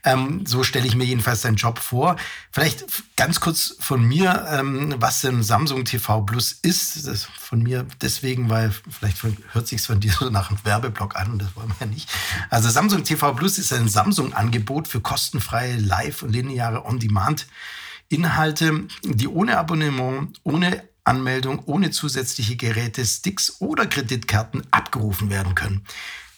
Ähm, 0.03 0.45
so 0.45 0.65
stelle 0.65 0.87
ich 0.87 0.97
mir 0.97 1.05
jedenfalls 1.05 1.43
deinen 1.43 1.55
Job 1.55 1.79
vor. 1.79 2.17
Vielleicht 2.51 2.85
ganz 3.17 3.39
kurz 3.39 3.77
von 3.79 4.05
mir, 4.05 4.47
ähm, 4.51 4.97
was 4.99 5.21
denn 5.21 5.45
Samsung 5.45 5.85
TV 5.85 6.23
Plus 6.23 6.53
ist. 6.53 7.07
Das 7.07 7.25
von 7.25 7.63
mir 7.63 7.87
deswegen, 8.03 8.51
weil 8.51 8.73
vielleicht 8.91 9.23
hört 9.53 9.69
sich 9.69 9.83
von 9.83 10.01
dir 10.01 10.13
so 10.13 10.31
nach 10.31 10.51
einem 10.51 10.59
Werbeblock 10.65 11.15
an 11.15 11.31
und 11.31 11.41
das 11.41 11.55
wollen 11.55 11.73
wir 11.79 11.87
nicht. 11.87 12.11
Also 12.51 12.69
Samsung 12.69 13.05
TV 13.05 13.35
Plus 13.35 13.59
ist 13.59 13.73
ein 13.73 13.89
Samsung-Angebot 13.89 14.89
für 14.89 15.01
kostenfreie 15.01 15.77
Live- 15.77 16.25
und 16.25 16.33
lineare 16.33 16.85
On-Demand-Inhalte, 16.85 18.89
die 19.05 19.29
ohne 19.29 19.59
Abonnement, 19.59 20.41
ohne 20.43 20.83
Anmeldung 21.05 21.63
ohne 21.67 21.91
zusätzliche 21.91 22.57
Geräte, 22.57 23.05
Sticks 23.05 23.57
oder 23.61 23.87
Kreditkarten 23.87 24.67
abgerufen 24.71 25.31
werden 25.31 25.55
können. 25.55 25.85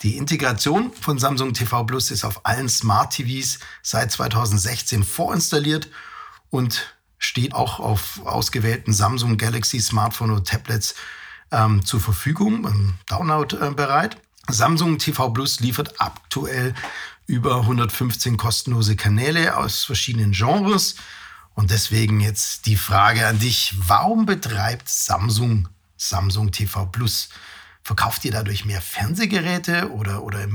Die 0.02 0.16
Integration 0.16 0.92
von 0.92 1.18
Samsung 1.18 1.54
TV 1.54 1.84
Plus 1.84 2.10
ist 2.10 2.24
auf 2.24 2.44
allen 2.44 2.68
Smart 2.68 3.14
TVs 3.14 3.58
seit 3.82 4.12
2016 4.12 5.04
vorinstalliert 5.04 5.88
und 6.50 6.94
steht 7.18 7.54
auch 7.54 7.80
auf 7.80 8.20
ausgewählten 8.24 8.92
Samsung 8.92 9.38
Galaxy 9.38 9.80
Smartphone 9.80 10.32
und 10.32 10.46
Tablets 10.46 10.94
ähm, 11.50 11.84
zur 11.84 12.00
Verfügung, 12.00 12.64
im 12.66 12.94
Download 13.06 13.56
äh, 13.56 13.70
bereit. 13.70 14.18
Samsung 14.48 14.98
TV 14.98 15.30
Plus 15.30 15.60
liefert 15.60 16.00
aktuell 16.00 16.74
über 17.26 17.60
115 17.62 18.36
kostenlose 18.36 18.96
Kanäle 18.96 19.56
aus 19.56 19.84
verschiedenen 19.84 20.32
Genres. 20.32 20.96
Und 21.56 21.70
deswegen 21.70 22.20
jetzt 22.20 22.66
die 22.66 22.76
Frage 22.76 23.26
an 23.26 23.38
dich, 23.38 23.74
warum 23.78 24.26
betreibt 24.26 24.90
Samsung 24.90 25.68
Samsung 25.96 26.52
TV 26.52 26.84
Plus? 26.84 27.30
Verkauft 27.82 28.26
ihr 28.26 28.30
dadurch 28.30 28.66
mehr 28.66 28.82
Fernsehgeräte 28.82 29.90
oder, 29.90 30.22
oder 30.22 30.42
im 30.42 30.52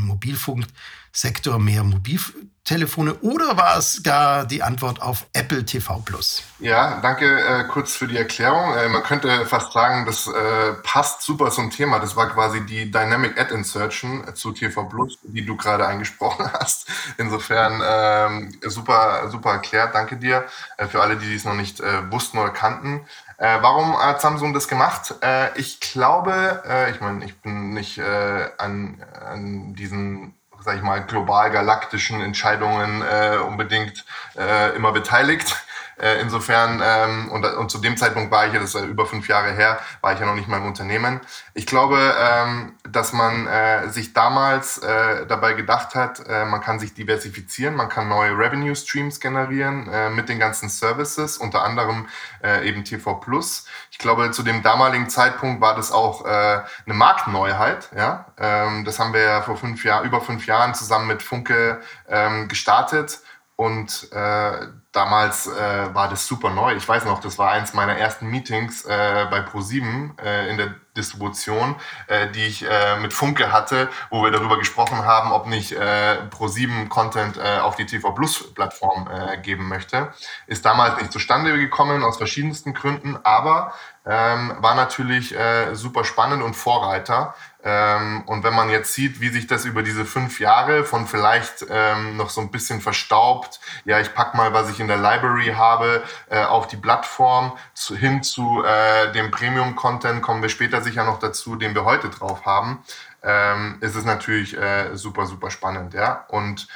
Mobilfunksektor 1.12 1.60
mehr 1.60 1.84
Mobiltelefone 1.84 3.16
oder 3.16 3.58
war 3.58 3.78
es 3.78 4.02
gar 4.04 4.46
die 4.46 4.64
Antwort 4.64 5.02
auf 5.02 5.28
Apple 5.34 5.66
TV 5.66 6.00
Plus? 6.06 6.44
Ja, 6.60 7.00
danke 7.02 7.26
äh, 7.26 7.64
kurz 7.66 7.96
für 7.96 8.08
die 8.08 8.18
Erklärung. 8.18 8.74
Äh, 8.76 8.88
man 8.88 9.04
könnte 9.04 9.46
fast 9.46 9.74
sagen, 9.74 10.06
das 10.06 10.28
äh, 10.28 10.74
passt 10.84 11.24
super 11.24 11.52
zum 11.52 11.70
Thema. 11.70 12.00
Das 12.00 12.16
war 12.16 12.30
quasi 12.30 12.66
die 12.66 12.90
Dynamic 12.90 13.40
Ad 13.40 13.54
Insertion 13.54 14.24
zu 14.36 14.52
TV 14.54 14.86
Plus, 14.86 15.18
die 15.24 15.46
du 15.46 15.58
gerade 15.58 15.86
angesprochen 15.86 16.50
hast. 16.60 16.88
Insofern 17.18 17.82
ähm, 17.84 18.60
super, 18.66 19.30
super 19.30 19.52
erklärt. 19.52 19.94
Danke 19.94 20.18
dir 20.18 20.46
äh, 20.78 20.88
für 20.88 21.02
alle, 21.02 21.18
die 21.18 21.28
dies 21.28 21.46
noch 21.46 21.56
nicht 21.56 21.82
äh, 21.82 22.12
wussten 22.12 22.38
oder 22.38 22.52
kannten. 22.52 23.06
Äh, 23.38 23.58
warum 23.62 23.98
hat 23.98 24.22
Samsung 24.22 24.54
das 24.54 24.68
gemacht? 24.68 25.16
Äh, 25.22 25.60
ich 25.60 25.80
glaube, 25.80 26.62
äh, 26.66 26.92
ich 26.92 27.02
meine, 27.02 27.26
ich 27.26 27.42
bin 27.42 27.72
nicht 27.72 27.98
äh, 27.98 28.50
an, 28.60 29.04
an 29.26 29.74
diesen, 29.74 30.36
sag 30.64 30.78
ich 30.78 30.82
mal, 30.84 31.04
global 31.04 31.52
galaktischen 31.52 32.22
Entscheidungen 32.22 33.02
äh, 33.02 33.38
unbedingt 33.38 34.06
äh, 34.38 34.76
immer 34.76 34.92
beteiligt. 34.92 35.56
Äh, 36.02 36.20
insofern, 36.20 36.82
ähm, 36.84 37.30
und, 37.30 37.46
und 37.46 37.70
zu 37.70 37.78
dem 37.78 37.96
Zeitpunkt 37.96 38.32
war 38.32 38.48
ich 38.48 38.54
ja, 38.54 38.60
das 38.60 38.74
ist 38.74 38.86
über 38.86 39.06
fünf 39.06 39.28
Jahre 39.28 39.52
her, 39.52 39.80
war 40.02 40.14
ich 40.14 40.20
ja 40.20 40.26
noch 40.26 40.34
nicht 40.34 40.48
mal 40.48 40.58
im 40.58 40.66
Unternehmen. 40.66 41.22
Ich 41.54 41.68
glaube, 41.68 42.16
ähm, 42.20 42.74
dass 42.90 43.14
man 43.14 43.46
äh, 43.46 43.88
sich 43.90 44.14
damals 44.14 44.80
äh, 44.80 45.28
dabei 45.28 45.54
gedacht 45.54 45.94
hat, 45.94 46.26
äh, 46.28 46.46
man 46.46 46.60
kann 46.62 46.80
sich 46.80 46.96
diversifizieren, 46.96 47.76
man 47.76 47.88
kann 47.88 48.08
neue 48.08 48.36
Revenue 48.36 48.76
Streams 48.76 49.20
generieren 49.20 49.88
äh, 49.90 50.10
mit 50.10 50.28
den 50.28 50.40
ganzen 50.40 50.70
Services, 50.70 51.38
unter 51.38 51.64
anderem 51.64 52.08
äh, 52.44 52.68
eben 52.68 52.84
TV 52.84 53.16
Plus. 53.16 53.68
Ich 53.92 54.00
glaube, 54.00 54.32
zu 54.32 54.42
dem 54.42 54.64
damaligen 54.64 55.08
Zeitpunkt 55.08 55.62
war 55.62 55.76
das 55.76 55.92
auch 55.92 56.26
äh, 56.26 56.30
eine 56.30 56.96
Marktneuheit. 56.96 57.90
Ja? 57.96 58.26
Ähm, 58.40 58.86
das 58.86 58.98
haben 58.98 59.14
wir 59.14 59.22
ja 59.22 59.42
vor 59.44 59.58
fünf 59.58 59.84
Jahren, 59.86 60.06
über 60.06 60.20
fünf 60.22 60.48
Jahren 60.48 60.74
zusammen 60.74 61.08
mit 61.08 61.22
Funke 61.22 61.82
ähm, 62.10 62.48
gestartet. 62.48 63.20
Und 63.62 64.12
äh, 64.12 64.70
damals 64.92 65.46
äh, 65.46 65.94
war 65.94 66.10
das 66.10 66.26
super 66.26 66.50
neu. 66.50 66.74
Ich 66.74 66.90
weiß 66.90 67.06
noch, 67.06 67.20
das 67.20 67.38
war 67.38 67.52
eins 67.52 67.76
meiner 67.76 67.96
ersten 67.96 68.26
Meetings 68.26 68.86
äh, 68.86 69.28
bei 69.30 69.42
Pro7 69.42 70.20
äh, 70.20 70.50
in 70.50 70.58
der 70.58 70.74
Distribution, 70.98 71.76
äh, 72.08 72.32
die 72.32 72.44
ich 72.44 72.68
äh, 72.68 72.98
mit 73.00 73.14
Funke 73.14 73.52
hatte, 73.52 73.88
wo 74.10 74.24
wir 74.24 74.32
darüber 74.32 74.58
gesprochen 74.58 75.06
haben, 75.06 75.32
ob 75.32 75.46
nicht 75.46 75.74
Pro7 75.74 76.90
Content 76.90 77.40
auf 77.40 77.76
die 77.76 77.86
TV 77.86 78.12
Plus 78.14 78.52
Plattform 78.56 79.08
geben 79.44 79.68
möchte. 79.68 80.12
Ist 80.48 80.66
damals 80.66 81.00
nicht 81.00 81.12
zustande 81.12 81.56
gekommen 81.56 82.04
aus 82.04 82.18
verschiedensten 82.18 82.74
Gründen, 82.74 83.20
aber 83.24 83.74
ähm, 84.06 84.56
war 84.60 84.76
natürlich 84.76 85.38
äh, 85.38 85.76
super 85.76 86.04
spannend 86.04 86.42
und 86.42 86.56
Vorreiter. 86.56 87.36
Ähm, 87.64 88.24
und 88.26 88.44
wenn 88.44 88.56
man 88.56 88.72
jetzt 88.72 88.94
sieht, 88.94 89.22
wie 89.22 89.30
sich 89.30 89.46
das 89.46 89.66
über 89.66 89.84
diese 89.84 90.06
fünf 90.06 90.40
Jahre 90.40 90.84
von 90.84 91.06
vielleicht 91.06 91.66
ähm, 91.70 92.18
noch 92.18 92.32
so 92.32 92.42
ein 92.42 92.50
bisschen 92.50 92.82
verstaubt, 92.82 93.60
ja, 93.86 94.00
ich 94.00 94.16
pack 94.16 94.34
mal, 94.34 94.54
was 94.54 94.72
ich 94.72 94.80
in 94.80 94.88
der 94.88 94.98
Library 94.98 95.54
habe, 95.56 96.04
äh, 96.30 96.44
auf 96.44 96.68
die 96.68 96.78
Plattform, 96.78 97.56
zu, 97.76 97.96
hin 97.96 98.24
zu 98.24 98.64
äh, 98.64 99.12
dem 99.12 99.30
Premium-Content, 99.30 100.24
kommen 100.24 100.42
wir 100.42 100.50
später 100.50 100.82
sicher 100.82 101.04
noch 101.04 101.20
dazu, 101.20 101.56
den 101.56 101.76
wir 101.76 101.86
heute 101.86 102.10
drauf 102.10 102.46
haben, 102.46 102.84
ähm, 103.22 103.78
ist 103.82 103.96
es 103.96 104.06
natürlich 104.06 104.58
äh, 104.58 104.96
super, 104.96 105.28
super 105.28 105.52
spannend, 105.52 105.94
ja. 105.94 106.26
Und 106.30 106.68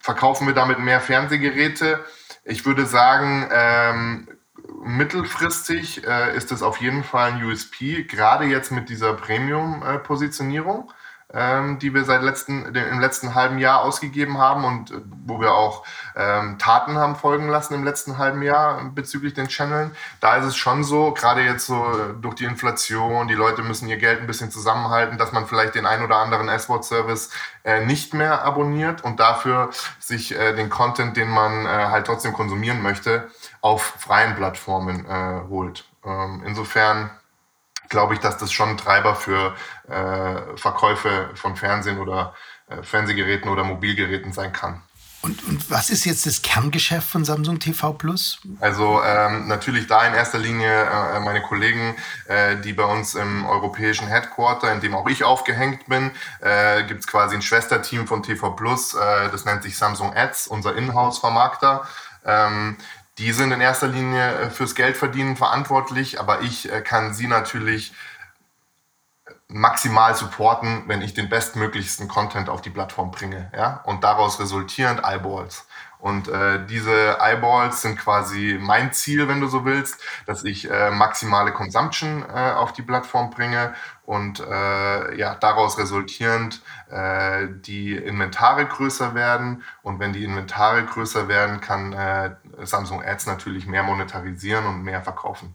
verkaufen 0.00 0.48
wir 0.48 0.54
damit 0.54 0.80
mehr 0.80 1.00
Fernsehgeräte? 1.00 2.04
Ich 2.42 2.66
würde 2.66 2.84
sagen, 2.84 3.48
ähm, 3.52 4.28
mittelfristig 4.82 6.06
äh, 6.06 6.36
ist 6.36 6.52
es 6.52 6.62
auf 6.62 6.80
jeden 6.80 7.04
Fall 7.04 7.32
ein 7.32 7.44
USP, 7.44 8.04
gerade 8.04 8.44
jetzt 8.44 8.72
mit 8.72 8.88
dieser 8.88 9.14
Premium-Positionierung, 9.14 10.90
ähm, 11.32 11.78
die 11.78 11.94
wir 11.94 12.04
seit 12.04 12.22
letzten, 12.22 12.74
im 12.74 13.00
letzten 13.00 13.34
halben 13.34 13.58
Jahr 13.58 13.82
ausgegeben 13.82 14.38
haben 14.38 14.64
und 14.64 14.90
äh, 14.90 14.94
wo 15.26 15.40
wir 15.40 15.52
auch 15.52 15.84
ähm, 16.16 16.58
Taten 16.58 16.96
haben 16.96 17.16
folgen 17.16 17.48
lassen 17.48 17.74
im 17.74 17.84
letzten 17.84 18.18
halben 18.18 18.42
Jahr 18.42 18.90
bezüglich 18.94 19.34
den 19.34 19.48
Channeln. 19.48 19.90
Da 20.20 20.36
ist 20.36 20.44
es 20.44 20.56
schon 20.56 20.84
so, 20.84 21.12
gerade 21.12 21.42
jetzt 21.42 21.66
so 21.66 22.14
durch 22.20 22.34
die 22.34 22.44
Inflation, 22.44 23.26
die 23.26 23.34
Leute 23.34 23.62
müssen 23.62 23.88
ihr 23.88 23.96
Geld 23.96 24.20
ein 24.20 24.26
bisschen 24.26 24.50
zusammenhalten, 24.50 25.18
dass 25.18 25.32
man 25.32 25.46
vielleicht 25.46 25.74
den 25.74 25.86
ein 25.86 26.04
oder 26.04 26.16
anderen 26.16 26.48
S-Wort-Service 26.48 27.30
äh, 27.64 27.84
nicht 27.84 28.14
mehr 28.14 28.44
abonniert 28.44 29.02
und 29.02 29.18
dafür 29.18 29.70
sich 29.98 30.38
äh, 30.38 30.54
den 30.54 30.70
Content, 30.70 31.16
den 31.16 31.28
man 31.28 31.66
äh, 31.66 31.68
halt 31.68 32.06
trotzdem 32.06 32.32
konsumieren 32.32 32.82
möchte, 32.82 33.28
auf 33.64 33.82
freien 33.98 34.36
Plattformen 34.36 35.06
äh, 35.06 35.40
holt. 35.48 35.86
Ähm, 36.04 36.42
insofern 36.46 37.10
glaube 37.88 38.12
ich, 38.12 38.20
dass 38.20 38.36
das 38.36 38.52
schon 38.52 38.68
ein 38.68 38.76
Treiber 38.76 39.14
für 39.14 39.54
äh, 39.88 40.56
Verkäufe 40.58 41.30
von 41.34 41.56
Fernsehen 41.56 41.98
oder 41.98 42.34
äh, 42.68 42.82
Fernsehgeräten 42.82 43.48
oder 43.48 43.64
Mobilgeräten 43.64 44.34
sein 44.34 44.52
kann. 44.52 44.82
Und, 45.22 45.42
und, 45.48 45.70
was 45.70 45.88
ist 45.88 46.04
jetzt 46.04 46.26
das 46.26 46.42
Kerngeschäft 46.42 47.08
von 47.08 47.24
Samsung 47.24 47.58
TV 47.58 47.94
Plus? 47.94 48.38
Also 48.60 49.00
ähm, 49.02 49.48
natürlich 49.48 49.86
da 49.86 50.06
in 50.06 50.12
erster 50.12 50.38
Linie 50.38 50.84
äh, 50.84 51.20
meine 51.20 51.40
Kollegen, 51.40 51.96
äh, 52.28 52.56
die 52.56 52.74
bei 52.74 52.84
uns 52.84 53.14
im 53.14 53.46
europäischen 53.46 54.06
Headquarter, 54.06 54.70
in 54.74 54.82
dem 54.82 54.94
auch 54.94 55.08
ich 55.08 55.24
aufgehängt 55.24 55.86
bin, 55.86 56.10
äh, 56.42 56.82
gibt 56.84 57.00
es 57.00 57.06
quasi 57.06 57.34
ein 57.34 57.40
Schwesterteam 57.40 58.06
von 58.06 58.22
TV 58.22 58.50
Plus, 58.50 58.92
äh, 58.92 59.30
das 59.30 59.46
nennt 59.46 59.62
sich 59.62 59.78
Samsung 59.78 60.14
Ads, 60.14 60.48
unser 60.48 60.76
Inhouse-Vermarkter. 60.76 61.88
Ähm, 62.26 62.76
die 63.18 63.32
sind 63.32 63.52
in 63.52 63.60
erster 63.60 63.86
Linie 63.86 64.34
äh, 64.34 64.50
fürs 64.50 64.74
Geldverdienen 64.74 65.36
verantwortlich, 65.36 66.20
aber 66.20 66.42
ich 66.42 66.70
äh, 66.70 66.80
kann 66.80 67.14
sie 67.14 67.28
natürlich 67.28 67.92
äh, 69.26 69.32
maximal 69.48 70.14
supporten, 70.14 70.84
wenn 70.86 71.02
ich 71.02 71.14
den 71.14 71.28
bestmöglichsten 71.28 72.08
Content 72.08 72.48
auf 72.48 72.60
die 72.60 72.70
Plattform 72.70 73.10
bringe. 73.10 73.50
Ja? 73.54 73.82
Und 73.84 74.02
daraus 74.02 74.40
resultierend 74.40 75.04
Eyeballs. 75.04 75.66
Und 76.04 76.28
äh, 76.28 76.66
diese 76.66 77.16
Eyeballs 77.18 77.80
sind 77.80 77.98
quasi 77.98 78.58
mein 78.60 78.92
Ziel, 78.92 79.26
wenn 79.26 79.40
du 79.40 79.46
so 79.46 79.64
willst, 79.64 79.98
dass 80.26 80.44
ich 80.44 80.70
äh, 80.70 80.90
maximale 80.90 81.50
Consumption 81.50 82.22
äh, 82.28 82.50
auf 82.50 82.74
die 82.74 82.82
Plattform 82.82 83.30
bringe 83.30 83.72
und 84.04 84.38
äh, 84.38 85.16
ja, 85.16 85.34
daraus 85.34 85.78
resultierend 85.78 86.60
äh, 86.90 87.46
die 87.48 87.96
Inventare 87.96 88.66
größer 88.66 89.14
werden. 89.14 89.62
Und 89.80 89.98
wenn 89.98 90.12
die 90.12 90.24
Inventare 90.24 90.84
größer 90.84 91.26
werden, 91.28 91.62
kann 91.62 91.94
äh, 91.94 92.36
Samsung 92.64 93.02
Ads 93.02 93.24
natürlich 93.24 93.66
mehr 93.66 93.82
monetarisieren 93.82 94.66
und 94.66 94.82
mehr 94.82 95.00
verkaufen. 95.00 95.54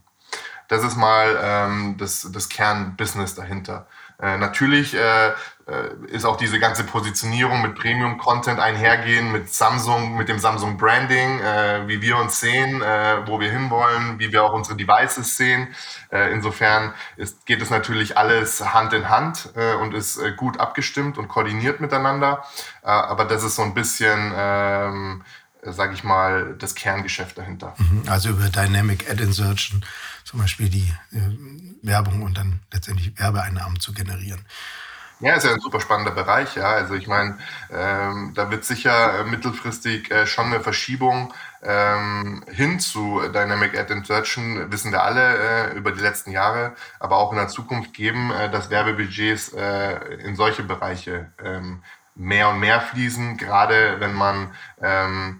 Das 0.67 0.83
ist 0.83 0.97
mal 0.97 1.37
ähm, 1.43 1.95
das, 1.99 2.27
das 2.31 2.49
Kernbusiness 2.49 3.35
dahinter. 3.35 3.85
Äh, 4.21 4.37
natürlich 4.37 4.95
äh, 4.95 5.31
äh, 5.69 5.89
ist 6.07 6.25
auch 6.25 6.37
diese 6.37 6.59
ganze 6.59 6.83
Positionierung 6.83 7.61
mit 7.61 7.75
Premium-Content 7.75 8.59
einhergehen, 8.59 9.31
mit 9.31 9.53
Samsung, 9.53 10.17
mit 10.17 10.27
dem 10.27 10.39
Samsung-Branding, 10.39 11.39
äh, 11.39 11.87
wie 11.87 12.01
wir 12.01 12.17
uns 12.17 12.39
sehen, 12.39 12.81
äh, 12.81 13.27
wo 13.27 13.39
wir 13.39 13.51
hinwollen, 13.51 14.19
wie 14.19 14.31
wir 14.31 14.43
auch 14.43 14.53
unsere 14.53 14.75
Devices 14.75 15.37
sehen. 15.37 15.67
Äh, 16.11 16.33
insofern 16.33 16.93
ist, 17.17 17.45
geht 17.45 17.61
es 17.61 17.69
natürlich 17.69 18.17
alles 18.17 18.73
Hand 18.73 18.93
in 18.93 19.09
Hand 19.09 19.49
äh, 19.55 19.75
und 19.75 19.93
ist 19.93 20.19
gut 20.37 20.59
abgestimmt 20.59 21.17
und 21.17 21.27
koordiniert 21.27 21.81
miteinander. 21.81 22.43
aber 22.81 23.25
das 23.25 23.43
ist 23.43 23.55
so 23.55 23.61
ein 23.61 23.73
bisschen, 23.73 24.33
ähm, 24.35 25.23
sage 25.61 25.93
ich 25.93 26.03
mal, 26.03 26.55
das 26.57 26.75
Kerngeschäft 26.75 27.37
dahinter. 27.37 27.75
Mhm. 27.77 28.03
Also 28.07 28.29
über 28.29 28.49
Dynamic 28.49 29.09
Ad 29.09 29.21
Insertion 29.21 29.83
zum 30.29 30.41
Beispiel 30.41 30.69
die 30.69 30.93
Werbung 31.81 32.21
und 32.21 32.37
dann 32.37 32.59
letztendlich 32.71 33.17
Werbeeinnahmen 33.17 33.79
zu 33.79 33.93
generieren. 33.93 34.45
Ja, 35.21 35.33
ist 35.33 35.43
ja 35.43 35.51
ein 35.51 35.59
super 35.59 35.81
spannender 35.81 36.11
Bereich, 36.11 36.55
ja. 36.55 36.69
Also 36.69 36.93
ich 36.93 37.07
meine, 37.07 37.39
ähm, 37.71 38.33
da 38.35 38.51
wird 38.51 38.63
sicher 38.63 39.19
äh, 39.19 39.23
mittelfristig 39.23 40.11
äh, 40.11 40.27
schon 40.27 40.45
eine 40.45 40.61
Verschiebung 40.61 41.33
ähm, 41.63 42.45
hin 42.47 42.79
zu 42.79 43.19
Dynamic 43.33 43.75
Ad 43.75 43.91
Insertion, 43.91 44.71
wissen 44.71 44.91
wir 44.91 45.03
alle 45.03 45.71
äh, 45.71 45.75
über 45.75 45.91
die 45.91 45.99
letzten 45.99 46.31
Jahre, 46.31 46.75
aber 46.99 47.17
auch 47.17 47.31
in 47.31 47.37
der 47.39 47.47
Zukunft 47.47 47.93
geben, 47.93 48.31
äh, 48.31 48.51
dass 48.51 48.69
Werbebudgets 48.69 49.53
äh, 49.53 49.95
in 50.23 50.35
solche 50.35 50.63
Bereiche 50.63 51.33
ähm, 51.43 51.81
mehr 52.13 52.49
und 52.49 52.59
mehr 52.59 52.79
fließen, 52.79 53.35
gerade 53.37 53.99
wenn 53.99 54.13
man 54.13 54.53
ähm, 54.79 55.39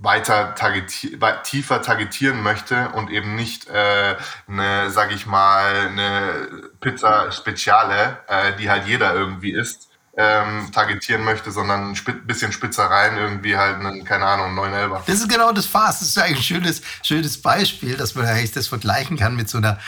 weiter 0.00 0.54
targeti 0.54 1.18
tiefer 1.44 1.82
targetieren 1.82 2.42
möchte 2.42 2.90
und 2.90 3.10
eben 3.10 3.34
nicht 3.34 3.68
äh, 3.68 4.16
eine, 4.48 4.90
sag 4.90 5.12
ich 5.12 5.26
mal, 5.26 5.88
eine 5.88 6.48
Pizza 6.80 7.32
Speziale, 7.32 8.18
äh, 8.28 8.56
die 8.56 8.70
halt 8.70 8.86
jeder 8.86 9.14
irgendwie 9.14 9.52
isst, 9.52 9.88
ähm, 10.16 10.70
targetieren 10.72 11.24
möchte, 11.24 11.50
sondern 11.52 11.90
ein 11.90 11.94
sp 11.94 12.26
bisschen 12.26 12.52
Spitzereien 12.52 13.16
irgendwie 13.16 13.56
halt 13.56 13.76
einen, 13.76 14.04
keine 14.04 14.26
Ahnung, 14.26 14.54
911. 14.54 15.04
Das 15.06 15.20
ist 15.20 15.28
genau 15.28 15.52
das 15.52 15.66
Fast. 15.66 16.02
Das 16.02 16.08
ist 16.08 16.18
eigentlich 16.18 16.38
ein 16.38 16.42
schönes, 16.42 16.82
schönes 17.02 17.40
Beispiel, 17.40 17.96
dass 17.96 18.14
man 18.14 18.26
eigentlich 18.26 18.52
das 18.52 18.66
vergleichen 18.66 19.16
kann 19.16 19.36
mit 19.36 19.48
so 19.48 19.58
einer, 19.58 19.78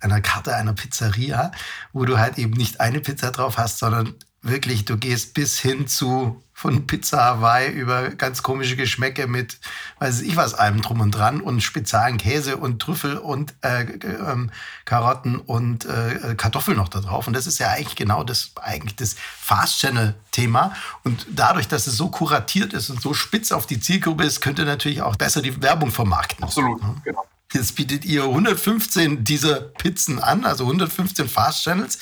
einer 0.00 0.20
Karte 0.20 0.54
einer 0.54 0.72
Pizzeria, 0.72 1.52
wo 1.92 2.04
du 2.04 2.18
halt 2.18 2.38
eben 2.38 2.52
nicht 2.52 2.80
eine 2.80 3.00
Pizza 3.00 3.30
drauf 3.30 3.58
hast, 3.58 3.78
sondern 3.78 4.14
wirklich, 4.42 4.84
du 4.84 4.96
gehst 4.96 5.34
bis 5.34 5.58
hin 5.58 5.86
zu 5.86 6.42
von 6.58 6.86
Pizza 6.86 7.22
Hawaii 7.22 7.70
über 7.70 8.08
ganz 8.08 8.42
komische 8.42 8.76
Geschmäcke 8.76 9.26
mit, 9.26 9.58
weiß 9.98 10.22
ich 10.22 10.36
was, 10.36 10.54
allem 10.54 10.80
drum 10.80 11.02
und 11.02 11.10
dran 11.10 11.42
und 11.42 11.60
speziellen 11.60 12.16
Käse 12.16 12.56
und 12.56 12.80
Trüffel 12.80 13.18
und 13.18 13.54
äh, 13.60 13.82
äh, 13.82 14.48
Karotten 14.86 15.36
und 15.36 15.84
äh, 15.84 16.34
Kartoffeln 16.34 16.78
noch 16.78 16.88
da 16.88 17.00
drauf. 17.00 17.26
Und 17.26 17.36
das 17.36 17.46
ist 17.46 17.58
ja 17.58 17.68
eigentlich 17.68 17.94
genau 17.94 18.24
das, 18.24 18.52
eigentlich 18.62 18.96
das 18.96 19.16
Fast 19.38 19.80
Channel 19.80 20.14
Thema. 20.30 20.74
Und 21.04 21.26
dadurch, 21.28 21.68
dass 21.68 21.86
es 21.86 21.98
so 21.98 22.08
kuratiert 22.08 22.72
ist 22.72 22.88
und 22.88 23.02
so 23.02 23.12
spitz 23.12 23.52
auf 23.52 23.66
die 23.66 23.78
Zielgruppe 23.78 24.24
ist, 24.24 24.40
könnte 24.40 24.64
natürlich 24.64 25.02
auch 25.02 25.16
besser 25.16 25.42
die 25.42 25.60
Werbung 25.60 25.90
vermarkten. 25.90 26.42
Absolut, 26.42 26.80
ja. 26.80 26.94
genau. 27.04 27.26
Jetzt 27.52 27.76
bietet 27.76 28.04
ihr 28.04 28.24
115 28.24 29.22
dieser 29.22 29.60
Pizzen 29.60 30.18
an, 30.18 30.44
also 30.44 30.64
115 30.64 31.28
Fast 31.28 31.62
Channels. 31.62 31.98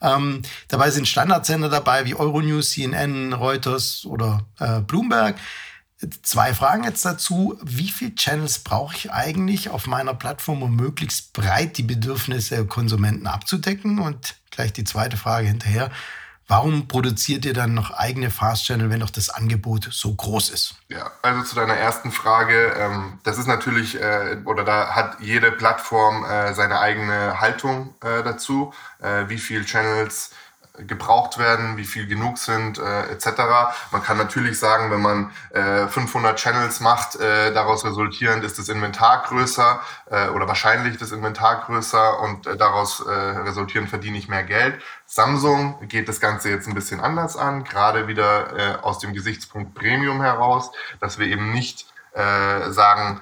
Ähm, 0.00 0.42
dabei 0.66 0.90
sind 0.90 1.06
Standardsender 1.06 1.68
dabei 1.68 2.04
wie 2.04 2.14
Euronews, 2.14 2.70
CNN, 2.70 3.32
Reuters 3.32 4.04
oder 4.04 4.46
äh, 4.58 4.80
Bloomberg. 4.80 5.36
Zwei 6.22 6.54
Fragen 6.54 6.84
jetzt 6.84 7.04
dazu. 7.04 7.58
Wie 7.62 7.88
viele 7.88 8.14
Channels 8.14 8.60
brauche 8.60 8.96
ich 8.96 9.10
eigentlich 9.12 9.68
auf 9.70 9.86
meiner 9.86 10.14
Plattform, 10.14 10.62
um 10.62 10.76
möglichst 10.76 11.32
breit 11.32 11.78
die 11.78 11.82
Bedürfnisse 11.82 12.56
der 12.56 12.66
Konsumenten 12.66 13.26
abzudecken? 13.26 13.98
Und 14.00 14.36
gleich 14.50 14.72
die 14.72 14.84
zweite 14.84 15.16
Frage 15.16 15.48
hinterher. 15.48 15.90
Warum 16.50 16.88
produziert 16.88 17.44
ihr 17.44 17.52
dann 17.52 17.74
noch 17.74 17.90
eigene 17.90 18.30
Fast 18.30 18.64
Channel, 18.64 18.88
wenn 18.88 19.00
doch 19.00 19.10
das 19.10 19.28
Angebot 19.28 19.86
so 19.90 20.14
groß 20.14 20.48
ist? 20.48 20.76
Ja, 20.88 21.10
also 21.20 21.42
zu 21.42 21.54
deiner 21.54 21.76
ersten 21.76 22.10
Frage, 22.10 22.72
ähm, 22.78 23.18
das 23.22 23.36
ist 23.36 23.46
natürlich, 23.46 24.00
äh, 24.00 24.38
oder 24.46 24.64
da 24.64 24.94
hat 24.94 25.20
jede 25.20 25.52
Plattform 25.52 26.24
äh, 26.24 26.54
seine 26.54 26.80
eigene 26.80 27.38
Haltung 27.38 27.94
äh, 28.02 28.22
dazu, 28.22 28.72
äh, 29.02 29.28
wie 29.28 29.36
viel 29.36 29.66
Channels 29.66 30.30
gebraucht 30.86 31.38
werden, 31.38 31.76
wie 31.76 31.84
viel 31.84 32.06
genug 32.06 32.38
sind, 32.38 32.78
äh, 32.78 33.10
etc. 33.10 33.26
Man 33.90 34.02
kann 34.02 34.16
natürlich 34.16 34.58
sagen, 34.58 34.90
wenn 34.90 35.00
man 35.00 35.30
äh, 35.50 35.88
500 35.88 36.38
Channels 36.38 36.80
macht, 36.80 37.16
äh, 37.16 37.52
daraus 37.52 37.84
resultierend 37.84 38.44
ist 38.44 38.58
das 38.58 38.68
Inventar 38.68 39.22
größer 39.22 39.80
äh, 40.10 40.28
oder 40.28 40.46
wahrscheinlich 40.48 40.98
das 40.98 41.12
Inventar 41.12 41.62
größer 41.66 42.20
und 42.20 42.46
äh, 42.46 42.56
daraus 42.56 43.00
äh, 43.00 43.10
resultierend 43.10 43.90
verdiene 43.90 44.18
ich 44.18 44.28
mehr 44.28 44.44
Geld. 44.44 44.80
Samsung 45.06 45.88
geht 45.88 46.08
das 46.08 46.20
Ganze 46.20 46.50
jetzt 46.50 46.68
ein 46.68 46.74
bisschen 46.74 47.00
anders 47.00 47.36
an, 47.36 47.64
gerade 47.64 48.08
wieder 48.08 48.56
äh, 48.56 48.76
aus 48.82 48.98
dem 48.98 49.14
Gesichtspunkt 49.14 49.74
Premium 49.74 50.20
heraus, 50.20 50.70
dass 51.00 51.18
wir 51.18 51.26
eben 51.26 51.52
nicht 51.52 51.86
äh, 52.12 52.70
sagen, 52.70 53.20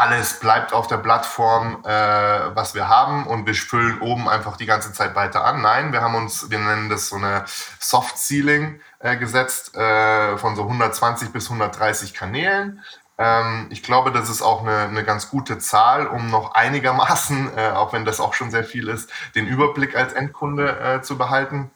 alles 0.00 0.40
bleibt 0.40 0.72
auf 0.72 0.86
der 0.86 0.96
Plattform, 0.96 1.84
äh, 1.84 1.90
was 1.90 2.74
wir 2.74 2.88
haben 2.88 3.26
und 3.26 3.46
wir 3.46 3.54
füllen 3.54 4.00
oben 4.00 4.30
einfach 4.30 4.56
die 4.56 4.64
ganze 4.64 4.94
Zeit 4.94 5.14
weiter 5.14 5.44
an. 5.44 5.60
Nein, 5.60 5.92
wir 5.92 6.00
haben 6.00 6.14
uns, 6.14 6.50
wir 6.50 6.58
nennen 6.58 6.88
das 6.88 7.08
so 7.08 7.16
eine 7.16 7.44
Soft 7.78 8.16
Ceiling 8.16 8.80
äh, 9.00 9.18
gesetzt 9.18 9.76
äh, 9.76 10.38
von 10.38 10.56
so 10.56 10.62
120 10.62 11.32
bis 11.32 11.50
130 11.50 12.14
Kanälen. 12.14 12.82
Ähm, 13.18 13.66
ich 13.68 13.82
glaube, 13.82 14.10
das 14.10 14.30
ist 14.30 14.40
auch 14.40 14.62
eine, 14.62 14.84
eine 14.84 15.04
ganz 15.04 15.28
gute 15.28 15.58
Zahl, 15.58 16.06
um 16.06 16.30
noch 16.30 16.54
einigermaßen, 16.54 17.58
äh, 17.58 17.68
auch 17.72 17.92
wenn 17.92 18.06
das 18.06 18.20
auch 18.20 18.32
schon 18.32 18.50
sehr 18.50 18.64
viel 18.64 18.88
ist, 18.88 19.10
den 19.34 19.46
Überblick 19.46 19.94
als 19.94 20.14
Endkunde 20.14 20.80
äh, 20.80 21.02
zu 21.02 21.18
behalten. 21.18 21.70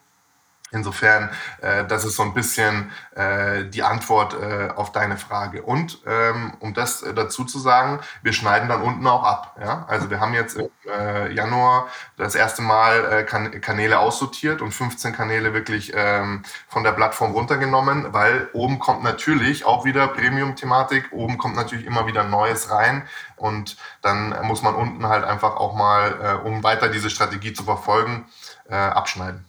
Insofern, 0.74 1.30
äh, 1.62 1.84
das 1.84 2.04
ist 2.04 2.16
so 2.16 2.22
ein 2.22 2.34
bisschen 2.34 2.90
äh, 3.14 3.64
die 3.64 3.84
Antwort 3.84 4.34
äh, 4.34 4.70
auf 4.74 4.90
deine 4.90 5.16
Frage. 5.16 5.62
Und 5.62 6.00
ähm, 6.04 6.54
um 6.58 6.74
das 6.74 7.02
äh, 7.02 7.14
dazu 7.14 7.44
zu 7.44 7.60
sagen, 7.60 8.00
wir 8.22 8.32
schneiden 8.32 8.68
dann 8.68 8.82
unten 8.82 9.06
auch 9.06 9.22
ab. 9.22 9.56
Ja? 9.60 9.86
Also 9.88 10.10
wir 10.10 10.18
haben 10.18 10.34
jetzt 10.34 10.56
im 10.56 10.68
äh, 10.86 11.32
Januar 11.32 11.86
das 12.16 12.34
erste 12.34 12.60
Mal 12.60 13.04
äh, 13.04 13.22
kan 13.22 13.60
Kanäle 13.60 14.00
aussortiert 14.00 14.62
und 14.62 14.72
15 14.72 15.12
Kanäle 15.12 15.54
wirklich 15.54 15.92
ähm, 15.94 16.42
von 16.66 16.82
der 16.82 16.92
Plattform 16.92 17.32
runtergenommen, 17.32 18.12
weil 18.12 18.48
oben 18.52 18.80
kommt 18.80 19.04
natürlich 19.04 19.64
auch 19.64 19.84
wieder 19.84 20.08
Premium-Thematik, 20.08 21.12
oben 21.12 21.38
kommt 21.38 21.54
natürlich 21.54 21.86
immer 21.86 22.08
wieder 22.08 22.24
Neues 22.24 22.70
rein 22.70 23.06
und 23.36 23.76
dann 24.02 24.34
muss 24.42 24.62
man 24.62 24.74
unten 24.74 25.06
halt 25.06 25.24
einfach 25.24 25.56
auch 25.56 25.74
mal, 25.74 26.40
um 26.44 26.62
weiter 26.62 26.88
diese 26.88 27.10
Strategie 27.10 27.52
zu 27.52 27.64
verfolgen, 27.64 28.26
abschneiden. 28.68 29.44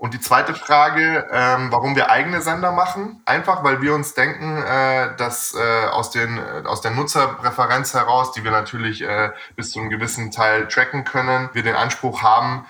Und 0.00 0.14
die 0.14 0.20
zweite 0.20 0.54
Frage, 0.54 1.28
ähm, 1.30 1.70
warum 1.70 1.94
wir 1.94 2.10
eigene 2.10 2.40
Sender 2.40 2.72
machen? 2.72 3.20
Einfach, 3.26 3.62
weil 3.64 3.82
wir 3.82 3.94
uns 3.94 4.14
denken, 4.14 4.56
äh, 4.62 5.14
dass 5.16 5.54
äh, 5.54 5.88
aus, 5.88 6.10
den, 6.10 6.38
äh, 6.38 6.62
aus 6.64 6.80
der 6.80 6.92
Nutzerpräferenz 6.92 7.92
heraus, 7.92 8.32
die 8.32 8.42
wir 8.42 8.50
natürlich 8.50 9.02
äh, 9.02 9.30
bis 9.56 9.72
zu 9.72 9.78
einem 9.78 9.90
gewissen 9.90 10.30
Teil 10.30 10.68
tracken 10.68 11.04
können, 11.04 11.50
wir 11.52 11.62
den 11.62 11.74
Anspruch 11.74 12.22
haben, 12.22 12.64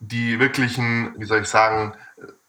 die 0.00 0.40
wirklichen, 0.40 1.12
wie 1.18 1.26
soll 1.26 1.42
ich 1.42 1.48
sagen, 1.48 1.92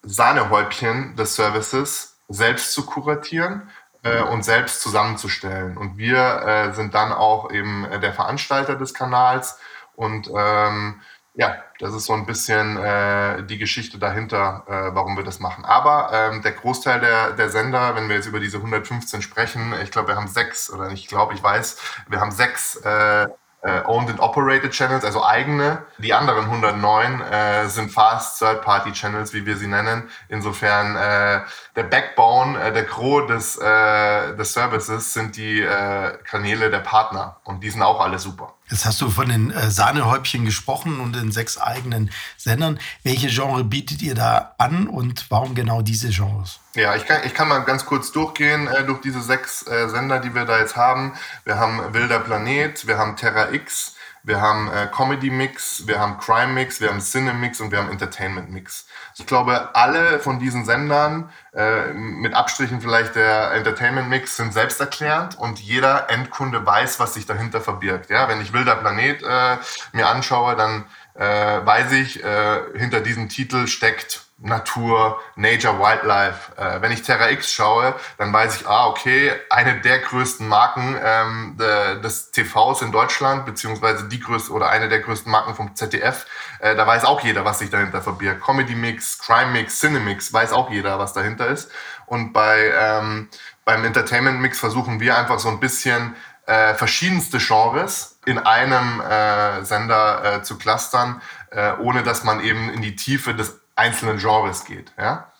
Sahnehäubchen 0.03 1.17
des 1.17 1.35
Services 1.35 2.17
selbst 2.29 2.71
zu 2.71 2.85
kuratieren 2.85 3.69
äh, 4.03 4.21
und 4.21 4.45
selbst 4.45 4.79
zusammenzustellen. 4.79 5.75
Und 5.75 5.97
wir 5.97 6.43
äh, 6.45 6.73
sind 6.73 6.93
dann 6.95 7.11
auch 7.11 7.51
eben 7.51 7.85
der 8.01 8.13
Veranstalter 8.13 8.77
des 8.77 8.93
Kanals 8.93 9.59
und 9.97 10.31
ähm, 10.33 11.01
ja, 11.37 11.55
das 11.79 11.93
ist 11.93 12.05
so 12.05 12.13
ein 12.13 12.25
bisschen 12.25 12.77
äh, 12.77 13.43
die 13.43 13.59
Geschichte 13.59 13.99
dahinter, 13.99 14.63
äh, 14.67 14.95
warum 14.95 15.15
wir 15.15 15.23
das 15.23 15.39
machen. 15.39 15.65
Aber 15.65 16.09
ähm, 16.11 16.41
der 16.41 16.53
Großteil 16.53 16.99
der, 16.99 17.31
der 17.33 17.49
Sender, 17.49 17.95
wenn 17.95 18.09
wir 18.09 18.15
jetzt 18.15 18.25
über 18.25 18.39
diese 18.39 18.57
115 18.57 19.21
sprechen, 19.21 19.71
ich 19.83 19.91
glaube, 19.91 20.09
wir 20.09 20.15
haben 20.15 20.27
sechs, 20.27 20.71
oder 20.73 20.89
ich 20.89 21.07
glaube, 21.07 21.35
ich 21.35 21.43
weiß, 21.43 21.77
wir 22.09 22.19
haben 22.19 22.31
sechs 22.31 22.77
äh, 22.77 23.27
äh, 23.61 23.83
Owned 23.85 24.09
and 24.09 24.19
Operated 24.19 24.71
Channels, 24.71 25.05
also 25.05 25.23
eigene. 25.23 25.85
Die 25.99 26.11
anderen 26.11 26.45
109 26.45 27.21
äh, 27.21 27.67
sind 27.67 27.91
Fast 27.91 28.39
Third-Party 28.39 28.93
Channels, 28.93 29.31
wie 29.33 29.45
wir 29.45 29.57
sie 29.57 29.67
nennen. 29.67 30.09
Insofern 30.29 30.95
äh, 30.95 31.41
der 31.75 31.83
Backbone, 31.83 32.59
äh, 32.59 32.73
der 32.73 32.83
Gros 32.85 33.27
des, 33.27 33.57
äh, 33.57 34.35
des 34.35 34.53
Services 34.53 35.13
sind 35.13 35.37
die 35.37 35.61
äh, 35.61 36.17
Kanäle 36.23 36.71
der 36.71 36.79
Partner 36.79 37.41
und 37.43 37.63
die 37.63 37.69
sind 37.69 37.83
auch 37.83 38.01
alle 38.01 38.17
super. 38.17 38.56
Jetzt 38.69 38.85
hast 38.85 38.99
du 38.99 39.09
von 39.09 39.29
den 39.29 39.51
äh, 39.51 39.71
Sahnehäubchen 39.71 40.43
gesprochen 40.43 40.99
und 40.99 41.15
den 41.15 41.31
sechs 41.31 41.57
eigenen 41.57 42.11
Sendern. 42.35 42.79
Welche 43.03 43.27
Genre 43.27 43.63
bietet 43.63 44.01
ihr 44.01 44.13
da 44.13 44.55
an 44.57 44.87
und 44.87 45.25
warum 45.29 45.55
genau 45.55 45.81
diese 45.81 46.09
Genres? 46.09 46.59
Ja, 46.75 46.95
ich 46.95 47.05
kann, 47.05 47.21
ich 47.25 47.33
kann 47.33 47.47
mal 47.47 47.59
ganz 47.59 47.85
kurz 47.85 48.11
durchgehen 48.11 48.67
äh, 48.67 48.83
durch 48.83 48.99
diese 48.99 49.21
sechs 49.21 49.65
äh, 49.67 49.87
Sender, 49.87 50.19
die 50.19 50.35
wir 50.35 50.43
da 50.43 50.59
jetzt 50.59 50.75
haben. 50.75 51.13
Wir 51.45 51.57
haben 51.57 51.93
Wilder 51.93 52.19
Planet, 52.19 52.85
wir 52.87 52.97
haben 52.97 53.15
Terra 53.15 53.51
X, 53.53 53.95
wir 54.27 54.41
haben 54.41 54.69
äh, 54.69 54.87
Comedy 54.93 55.29
Mix, 55.29 55.87
wir 55.87 55.99
haben 55.99 56.17
Crime 56.17 56.51
Mix, 56.51 56.81
wir 56.81 56.89
haben 56.89 56.99
Cine 56.99 57.33
Mix 57.33 57.61
und 57.61 57.71
wir 57.71 57.79
haben 57.79 57.89
Entertainment 57.89 58.51
Mix. 58.51 58.85
Ich 59.15 59.25
glaube, 59.25 59.73
alle 59.73 60.19
von 60.19 60.37
diesen 60.37 60.65
Sendern, 60.65 61.29
äh, 61.53 61.93
mit 61.93 62.33
Abstrichen 62.33 62.81
vielleicht 62.81 63.15
der 63.15 63.53
Entertainment 63.53 64.09
Mix, 64.09 64.35
sind 64.35 64.53
selbsterklärend 64.53 65.39
und 65.39 65.59
jeder 65.59 66.09
Endkunde 66.09 66.65
weiß, 66.65 66.99
was 66.99 67.13
sich 67.13 67.25
dahinter 67.25 67.61
verbirgt. 67.61 68.09
Ja, 68.09 68.27
wenn 68.27 68.41
ich 68.41 68.51
Wilder 68.51 68.75
Planet 68.75 69.23
äh, 69.23 69.57
mir 69.93 70.09
anschaue, 70.09 70.57
dann 70.57 70.83
äh, 71.13 71.65
weiß 71.65 71.93
ich, 71.93 72.21
äh, 72.21 72.59
hinter 72.75 72.99
diesem 72.99 73.29
Titel 73.29 73.65
steckt 73.65 74.26
Natur, 74.39 75.19
Nature, 75.35 75.79
Wildlife. 75.79 76.55
Äh, 76.57 76.81
wenn 76.81 76.91
ich 76.91 77.01
Terra 77.01 77.31
X 77.31 77.51
schaue, 77.51 77.95
dann 78.17 78.31
weiß 78.31 78.61
ich, 78.61 78.67
ah, 78.67 78.87
okay, 78.87 79.31
eine 79.49 79.81
der 79.81 79.99
größten 79.99 80.47
Marken 80.47 80.95
ähm, 81.03 81.55
de, 81.59 81.99
des 82.01 82.31
TVs 82.31 82.83
in 82.83 82.91
Deutschland, 82.91 83.45
beziehungsweise 83.45 84.07
die 84.07 84.19
größte 84.19 84.51
oder 84.51 84.69
eine 84.69 84.89
der 84.89 84.99
größten 84.99 85.31
Marken 85.31 85.55
vom 85.55 85.75
ZDF. 85.75 86.27
Äh, 86.59 86.75
da 86.75 86.85
weiß 86.85 87.05
auch 87.05 87.21
jeder, 87.21 87.45
was 87.45 87.59
sich 87.59 87.71
dahinter 87.71 88.01
verbirgt. 88.01 88.43
Comedy 88.43 88.75
Mix, 88.75 89.17
Crime 89.17 89.51
Mix, 89.51 89.79
Cinemix, 89.79 90.31
weiß 90.31 90.53
auch 90.53 90.69
jeder, 90.69 90.99
was 90.99 91.13
dahinter 91.13 91.47
ist. 91.47 91.71
Und 92.05 92.31
bei, 92.31 92.71
ähm, 92.79 93.29
beim 93.65 93.83
Entertainment 93.85 94.39
Mix 94.39 94.59
versuchen 94.59 94.99
wir 94.99 95.17
einfach 95.17 95.39
so 95.39 95.49
ein 95.49 95.59
bisschen 95.59 96.15
äh, 96.45 96.75
verschiedenste 96.75 97.39
Genres 97.39 98.19
in 98.25 98.37
einem 98.37 99.01
äh, 99.01 99.63
Sender 99.63 100.37
äh, 100.37 100.43
zu 100.43 100.57
clustern, 100.57 101.21
äh, 101.51 101.73
ohne 101.79 102.03
dass 102.03 102.23
man 102.23 102.39
eben 102.39 102.69
in 102.69 102.81
die 102.81 102.95
Tiefe 102.95 103.33
des 103.33 103.59
einzelnen 103.77 104.17
Genres 104.17 104.65
geht. 104.65 104.91
Ja? 104.97 105.31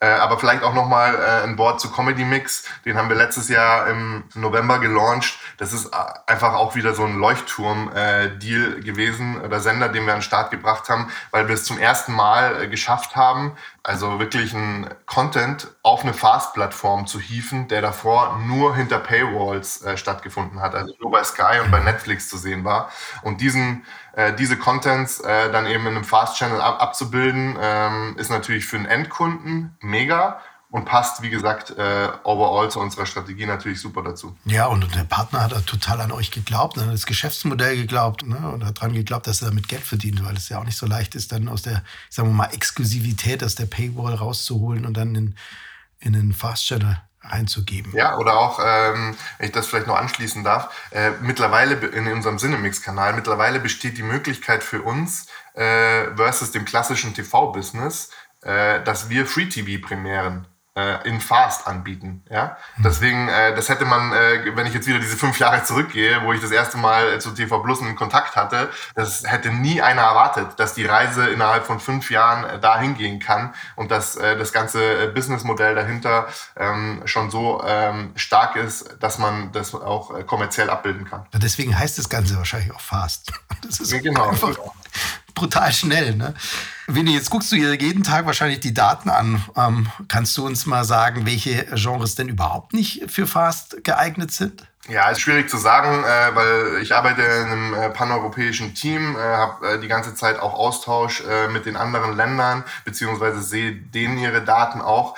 Äh, 0.00 0.06
aber 0.06 0.38
vielleicht 0.38 0.62
auch 0.62 0.74
nochmal 0.74 1.16
äh, 1.16 1.44
ein 1.44 1.58
Wort 1.58 1.80
zu 1.80 1.90
Comedy 1.90 2.24
Mix. 2.24 2.64
Den 2.84 2.96
haben 2.96 3.08
wir 3.08 3.16
letztes 3.16 3.48
Jahr 3.48 3.88
im 3.88 4.24
November 4.34 4.78
gelauncht. 4.78 5.38
Das 5.56 5.72
ist 5.72 5.86
äh, 5.86 5.96
einfach 6.26 6.54
auch 6.54 6.76
wieder 6.76 6.94
so 6.94 7.04
ein 7.04 7.18
Leuchtturm-Deal 7.18 8.78
äh, 8.78 8.80
gewesen 8.80 9.40
oder 9.40 9.58
Sender, 9.58 9.88
den 9.88 10.06
wir 10.06 10.12
an 10.12 10.20
den 10.20 10.22
Start 10.22 10.52
gebracht 10.52 10.88
haben, 10.88 11.10
weil 11.32 11.48
wir 11.48 11.54
es 11.54 11.64
zum 11.64 11.78
ersten 11.78 12.12
Mal 12.12 12.62
äh, 12.62 12.68
geschafft 12.68 13.16
haben, 13.16 13.56
also 13.88 14.18
wirklich 14.20 14.52
ein 14.52 14.86
Content 15.06 15.68
auf 15.82 16.02
eine 16.02 16.12
Fast-Plattform 16.12 17.06
zu 17.06 17.18
hieven, 17.18 17.68
der 17.68 17.80
davor 17.80 18.38
nur 18.46 18.76
hinter 18.76 18.98
Paywalls 18.98 19.82
äh, 19.82 19.96
stattgefunden 19.96 20.60
hat, 20.60 20.74
also 20.74 20.92
nur 21.00 21.10
bei 21.10 21.24
Sky 21.24 21.60
und 21.64 21.70
bei 21.70 21.80
Netflix 21.80 22.28
zu 22.28 22.36
sehen 22.36 22.64
war. 22.64 22.90
Und 23.22 23.40
diesen 23.40 23.86
äh, 24.12 24.34
diese 24.34 24.58
Contents 24.58 25.20
äh, 25.20 25.50
dann 25.50 25.66
eben 25.66 25.86
in 25.86 25.96
einem 25.96 26.04
Fast-Channel 26.04 26.60
ab 26.60 26.82
abzubilden, 26.82 27.56
ähm, 27.58 28.14
ist 28.18 28.30
natürlich 28.30 28.66
für 28.66 28.76
den 28.76 28.86
Endkunden 28.86 29.74
mega 29.80 30.40
und 30.70 30.84
passt, 30.84 31.22
wie 31.22 31.30
gesagt, 31.30 31.70
äh, 31.78 32.08
overall 32.24 32.70
zu 32.70 32.78
unserer 32.80 33.06
Strategie 33.06 33.46
natürlich 33.46 33.80
super 33.80 34.02
dazu. 34.02 34.36
Ja, 34.44 34.66
und 34.66 34.94
der 34.94 35.04
Partner 35.04 35.42
hat 35.42 35.66
total 35.66 36.00
an 36.02 36.12
euch 36.12 36.30
geglaubt, 36.30 36.78
an 36.78 36.90
das 36.90 37.06
Geschäftsmodell 37.06 37.76
geglaubt 37.76 38.26
ne, 38.26 38.36
und 38.50 38.64
hat 38.64 38.78
daran 38.78 38.92
geglaubt, 38.92 39.26
dass 39.26 39.40
er 39.40 39.48
damit 39.48 39.68
Geld 39.68 39.82
verdient, 39.82 40.22
weil 40.24 40.36
es 40.36 40.48
ja 40.50 40.58
auch 40.58 40.64
nicht 40.64 40.76
so 40.76 40.86
leicht 40.86 41.14
ist, 41.14 41.32
dann 41.32 41.48
aus 41.48 41.62
der, 41.62 41.82
sagen 42.10 42.28
wir 42.28 42.34
mal, 42.34 42.52
Exklusivität, 42.52 43.42
aus 43.42 43.54
der 43.54 43.66
Paywall 43.66 44.14
rauszuholen 44.14 44.84
und 44.84 44.96
dann 44.96 45.14
in, 45.14 45.34
in 46.00 46.12
den 46.12 46.34
Fast-Channel 46.34 47.00
einzugeben. 47.22 47.92
Ja, 47.94 48.18
oder 48.18 48.36
auch, 48.38 48.60
ähm, 48.62 49.16
wenn 49.38 49.46
ich 49.46 49.52
das 49.52 49.66
vielleicht 49.66 49.86
noch 49.86 49.96
anschließen 49.96 50.44
darf, 50.44 50.74
äh, 50.90 51.12
mittlerweile 51.20 51.74
in 51.74 52.12
unserem 52.12 52.38
Cinemix-Kanal, 52.38 53.14
mittlerweile 53.14 53.58
besteht 53.58 53.96
die 53.96 54.02
Möglichkeit 54.02 54.62
für 54.62 54.82
uns 54.82 55.26
äh, 55.54 56.14
versus 56.14 56.52
dem 56.52 56.64
klassischen 56.64 57.14
TV-Business, 57.14 58.10
äh, 58.42 58.82
dass 58.84 59.08
wir 59.08 59.26
Free-TV-Premieren 59.26 60.46
in 61.04 61.20
Fast 61.20 61.66
anbieten. 61.66 62.22
Ja? 62.30 62.56
Mhm. 62.76 62.82
Deswegen, 62.82 63.28
äh, 63.28 63.54
das 63.54 63.68
hätte 63.68 63.84
man, 63.84 64.12
äh, 64.12 64.56
wenn 64.56 64.66
ich 64.66 64.74
jetzt 64.74 64.86
wieder 64.86 64.98
diese 64.98 65.16
fünf 65.16 65.38
Jahre 65.38 65.62
zurückgehe, 65.64 66.22
wo 66.24 66.32
ich 66.32 66.40
das 66.40 66.50
erste 66.50 66.78
Mal 66.78 67.14
äh, 67.14 67.18
zu 67.18 67.30
TV 67.30 67.58
Plus 67.60 67.80
in 67.80 67.96
Kontakt 67.96 68.36
hatte, 68.36 68.70
das 68.94 69.24
hätte 69.24 69.50
nie 69.50 69.82
einer 69.82 70.02
erwartet, 70.02 70.58
dass 70.58 70.74
die 70.74 70.84
Reise 70.84 71.28
innerhalb 71.28 71.66
von 71.66 71.80
fünf 71.80 72.10
Jahren 72.10 72.44
äh, 72.44 72.58
dahin 72.58 72.96
gehen 72.96 73.20
kann 73.20 73.54
und 73.76 73.90
dass 73.90 74.16
äh, 74.16 74.36
das 74.36 74.52
ganze 74.52 75.04
äh, 75.04 75.06
Businessmodell 75.08 75.74
dahinter 75.74 76.28
ähm, 76.56 77.02
schon 77.04 77.30
so 77.30 77.62
ähm, 77.66 78.12
stark 78.16 78.56
ist, 78.56 78.96
dass 79.00 79.18
man 79.18 79.52
das 79.52 79.74
auch 79.74 80.16
äh, 80.16 80.24
kommerziell 80.24 80.70
abbilden 80.70 81.04
kann. 81.04 81.26
Deswegen 81.34 81.78
heißt 81.78 81.98
das 81.98 82.08
Ganze 82.08 82.36
wahrscheinlich 82.36 82.72
auch 82.72 82.80
Fast. 82.80 83.32
Das 83.60 83.80
ist 83.80 83.90
ja, 83.90 83.98
genau. 83.98 84.28
einfach 84.28 84.56
brutal 85.38 85.72
schnell. 85.72 86.14
Ne? 86.16 86.34
Winnie, 86.86 87.14
jetzt 87.14 87.30
guckst 87.30 87.52
du 87.52 87.56
jeden 87.56 88.02
Tag 88.02 88.26
wahrscheinlich 88.26 88.60
die 88.60 88.74
Daten 88.74 89.08
an. 89.10 89.42
Ähm, 89.56 89.88
kannst 90.08 90.36
du 90.36 90.46
uns 90.46 90.66
mal 90.66 90.84
sagen, 90.84 91.26
welche 91.26 91.66
Genres 91.74 92.14
denn 92.14 92.28
überhaupt 92.28 92.72
nicht 92.72 93.10
für 93.10 93.26
Fast 93.26 93.84
geeignet 93.84 94.32
sind? 94.32 94.66
Ja, 94.88 95.10
ist 95.10 95.20
schwierig 95.20 95.50
zu 95.50 95.58
sagen, 95.58 96.02
äh, 96.02 96.34
weil 96.34 96.82
ich 96.82 96.94
arbeite 96.94 97.20
in 97.20 97.46
einem 97.46 97.74
äh, 97.74 97.90
paneuropäischen 97.90 98.74
Team, 98.74 99.16
äh, 99.16 99.18
habe 99.18 99.74
äh, 99.74 99.80
die 99.80 99.86
ganze 99.86 100.14
Zeit 100.14 100.40
auch 100.40 100.54
Austausch 100.54 101.22
äh, 101.28 101.48
mit 101.48 101.66
den 101.66 101.76
anderen 101.76 102.16
Ländern, 102.16 102.64
beziehungsweise 102.86 103.42
sehe 103.42 103.72
denen 103.72 104.16
ihre 104.16 104.42
Daten 104.42 104.80
auch. 104.80 105.16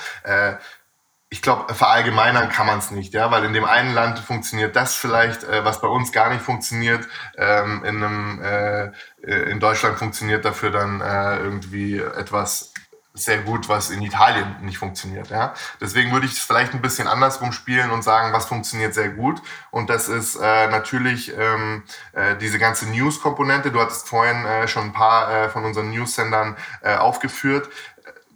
Ich 1.32 1.42
glaube, 1.42 1.72
verallgemeinern 1.72 2.48
kann 2.48 2.66
man 2.66 2.80
es 2.80 2.90
nicht, 2.90 3.14
ja, 3.14 3.30
weil 3.30 3.44
in 3.44 3.52
dem 3.52 3.64
einen 3.64 3.94
Land 3.94 4.18
funktioniert 4.18 4.74
das 4.74 4.96
vielleicht, 4.96 5.44
äh, 5.44 5.64
was 5.64 5.80
bei 5.80 5.86
uns 5.86 6.10
gar 6.10 6.28
nicht 6.28 6.42
funktioniert. 6.42 7.06
Ähm, 7.36 7.84
in, 7.84 8.02
einem, 8.02 8.42
äh, 8.42 8.84
äh 9.22 9.50
in 9.50 9.60
Deutschland 9.60 9.96
funktioniert 9.96 10.44
dafür 10.44 10.72
dann 10.72 11.00
äh, 11.00 11.36
irgendwie 11.36 11.98
etwas 11.98 12.72
sehr 13.14 13.38
gut, 13.38 13.68
was 13.68 13.90
in 13.90 14.02
Italien 14.02 14.56
nicht 14.62 14.78
funktioniert. 14.78 15.30
Ja? 15.30 15.54
Deswegen 15.80 16.12
würde 16.12 16.26
ich 16.26 16.32
es 16.32 16.38
vielleicht 16.38 16.74
ein 16.74 16.82
bisschen 16.82 17.08
andersrum 17.08 17.52
spielen 17.52 17.90
und 17.90 18.02
sagen, 18.02 18.32
was 18.32 18.46
funktioniert 18.46 18.94
sehr 18.94 19.10
gut. 19.10 19.42
Und 19.70 19.90
das 19.90 20.08
ist 20.08 20.36
äh, 20.36 20.68
natürlich 20.68 21.32
ähm, 21.36 21.82
äh, 22.12 22.36
diese 22.36 22.58
ganze 22.58 22.88
News-Komponente. 22.88 23.72
Du 23.72 23.80
hattest 23.80 24.08
vorhin 24.08 24.44
äh, 24.44 24.68
schon 24.68 24.84
ein 24.84 24.92
paar 24.92 25.30
äh, 25.30 25.48
von 25.48 25.64
unseren 25.64 25.90
News-Sendern 25.90 26.56
äh, 26.82 26.96
aufgeführt. 26.96 27.68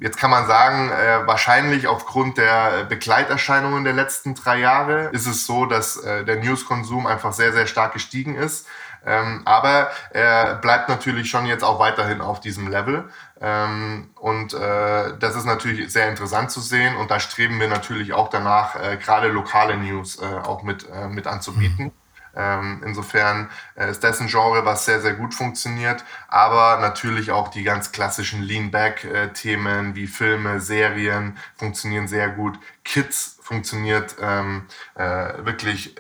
Jetzt 0.00 0.18
kann 0.18 0.30
man 0.30 0.46
sagen, 0.46 0.90
äh, 0.90 1.26
wahrscheinlich 1.26 1.87
aufgrund 1.87 2.37
der 2.37 2.85
Begleiterscheinungen 2.85 3.85
der 3.85 3.92
letzten 3.92 4.35
drei 4.35 4.59
Jahre 4.59 5.09
ist 5.12 5.26
es 5.26 5.46
so, 5.46 5.66
dass 5.66 5.96
äh, 5.96 6.24
der 6.24 6.37
News-Konsum 6.37 7.07
einfach 7.07 7.33
sehr, 7.33 7.52
sehr 7.52 7.66
stark 7.66 7.92
gestiegen 7.92 8.35
ist. 8.35 8.66
Ähm, 9.07 9.42
aber 9.44 9.90
er 10.11 10.57
bleibt 10.57 10.88
natürlich 10.88 11.28
schon 11.28 11.46
jetzt 11.46 11.62
auch 11.62 11.78
weiterhin 11.78 12.20
auf 12.20 12.40
diesem 12.40 12.68
Level. 12.68 13.09
Ähm, 13.40 14.11
und 14.16 14.54
äh, 14.54 15.16
das 15.18 15.37
ist 15.37 15.44
natürlich 15.44 15.92
sehr 15.92 16.09
interessant 16.09 16.50
zu 16.50 16.61
sehen. 16.61 16.96
Und 16.96 17.11
da 17.11 17.20
streben 17.20 17.61
wir 17.61 17.68
natürlich 17.68 18.14
auch 18.14 18.28
danach, 18.28 18.76
äh, 18.76 18.96
gerade 18.96 19.28
lokale 19.28 19.76
News 19.76 20.20
äh, 20.20 20.24
auch 20.24 20.62
mit, 20.62 20.88
äh, 20.90 21.09
mit 21.09 21.26
anzubieten. 21.26 21.87
Mhm. 21.87 21.92
Ähm, 22.37 22.83
insofern 22.85 23.51
äh, 23.77 23.90
ist 23.90 24.03
das 24.05 24.20
ein 24.20 24.29
Genre, 24.29 24.64
was 24.64 24.85
sehr, 24.85 25.01
sehr 25.01 25.14
gut 25.14 25.35
funktioniert, 25.35 26.05
aber 26.29 26.81
natürlich 26.81 27.31
auch 27.31 27.49
die 27.49 27.62
ganz 27.62 27.92
klassischen 27.92 28.42
Lean-Back-Themen 28.42 29.94
wie 29.94 30.07
Filme, 30.07 30.61
Serien 30.61 31.37
funktionieren 31.57 32.09
sehr 32.09 32.29
gut. 32.29 32.59
Kids 32.85 33.38
funktioniert 33.42 34.16
ähm, 34.20 34.66
äh, 34.94 35.44
wirklich 35.44 35.94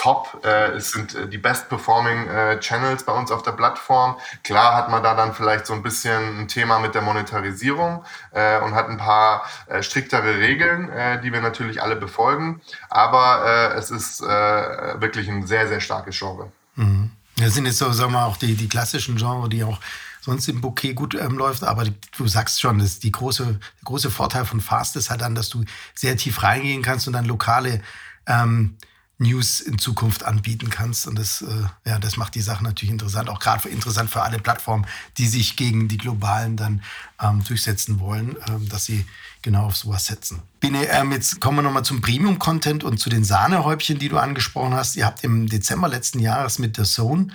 top. 0.00 0.40
Äh, 0.44 0.72
es 0.72 0.92
sind 0.92 1.14
äh, 1.14 1.28
die 1.28 1.36
best 1.36 1.68
performing 1.68 2.26
äh, 2.28 2.58
Channels 2.60 3.04
bei 3.04 3.12
uns 3.12 3.30
auf 3.30 3.42
der 3.42 3.52
Plattform. 3.52 4.16
Klar 4.42 4.74
hat 4.74 4.90
man 4.90 5.02
da 5.02 5.14
dann 5.14 5.34
vielleicht 5.34 5.66
so 5.66 5.74
ein 5.74 5.82
bisschen 5.82 6.40
ein 6.40 6.48
Thema 6.48 6.78
mit 6.78 6.94
der 6.94 7.02
Monetarisierung 7.02 8.02
äh, 8.32 8.60
und 8.60 8.74
hat 8.74 8.88
ein 8.88 8.96
paar 8.96 9.44
äh, 9.66 9.82
striktere 9.82 10.38
Regeln, 10.38 10.88
äh, 10.88 11.20
die 11.20 11.32
wir 11.32 11.42
natürlich 11.42 11.82
alle 11.82 11.96
befolgen. 11.96 12.62
Aber 12.88 13.44
äh, 13.44 13.78
es 13.78 13.90
ist 13.90 14.22
äh, 14.22 14.26
wirklich 14.26 15.28
ein 15.28 15.46
sehr, 15.46 15.68
sehr 15.68 15.80
starkes 15.80 16.18
Genre. 16.18 16.50
Mhm. 16.76 17.10
Das 17.36 17.54
sind 17.54 17.66
jetzt 17.66 17.78
so, 17.78 17.92
sagen 17.92 18.12
wir 18.12 18.20
mal, 18.20 18.26
auch 18.26 18.36
die, 18.36 18.54
die 18.54 18.68
klassischen 18.68 19.16
Genres, 19.16 19.50
die 19.50 19.64
auch 19.64 19.80
sonst 20.22 20.48
im 20.48 20.60
Bouquet 20.60 20.94
gut 20.94 21.14
ähm, 21.14 21.36
läuft. 21.36 21.62
Aber 21.62 21.84
du 22.16 22.26
sagst 22.26 22.60
schon, 22.60 22.78
das 22.78 23.00
die 23.00 23.12
große, 23.12 23.58
große 23.84 24.10
Vorteil 24.10 24.46
von 24.46 24.60
Fast 24.60 24.96
ist 24.96 25.10
halt 25.10 25.20
dann, 25.20 25.34
dass 25.34 25.50
du 25.50 25.64
sehr 25.94 26.16
tief 26.16 26.42
reingehen 26.42 26.82
kannst 26.82 27.06
und 27.06 27.12
dann 27.12 27.26
lokale 27.26 27.82
ähm, 28.26 28.76
News 29.20 29.60
in 29.60 29.78
Zukunft 29.78 30.24
anbieten 30.24 30.70
kannst. 30.70 31.06
Und 31.06 31.18
das, 31.18 31.42
äh, 31.42 31.64
ja, 31.88 31.98
das 31.98 32.16
macht 32.16 32.34
die 32.34 32.40
Sache 32.40 32.64
natürlich 32.64 32.90
interessant, 32.90 33.28
auch 33.28 33.38
gerade 33.38 33.68
interessant 33.68 34.10
für 34.10 34.22
alle 34.22 34.38
Plattformen, 34.38 34.86
die 35.18 35.26
sich 35.26 35.56
gegen 35.56 35.88
die 35.88 35.98
globalen 35.98 36.56
dann 36.56 36.82
ähm, 37.20 37.44
durchsetzen 37.44 38.00
wollen, 38.00 38.36
ähm, 38.48 38.68
dass 38.68 38.86
sie 38.86 39.04
genau 39.42 39.66
auf 39.66 39.76
sowas 39.76 40.06
setzen. 40.06 40.42
Bine, 40.58 40.86
ähm, 40.86 41.12
jetzt 41.12 41.40
kommen 41.40 41.58
wir 41.58 41.62
nochmal 41.62 41.84
zum 41.84 42.00
Premium-Content 42.00 42.82
und 42.82 42.98
zu 42.98 43.10
den 43.10 43.24
Sahnehäubchen, 43.24 43.98
die 43.98 44.08
du 44.08 44.18
angesprochen 44.18 44.74
hast. 44.74 44.96
Ihr 44.96 45.04
habt 45.04 45.22
im 45.22 45.48
Dezember 45.48 45.88
letzten 45.88 46.18
Jahres 46.18 46.58
mit 46.58 46.78
der 46.78 46.84
Zone 46.84 47.28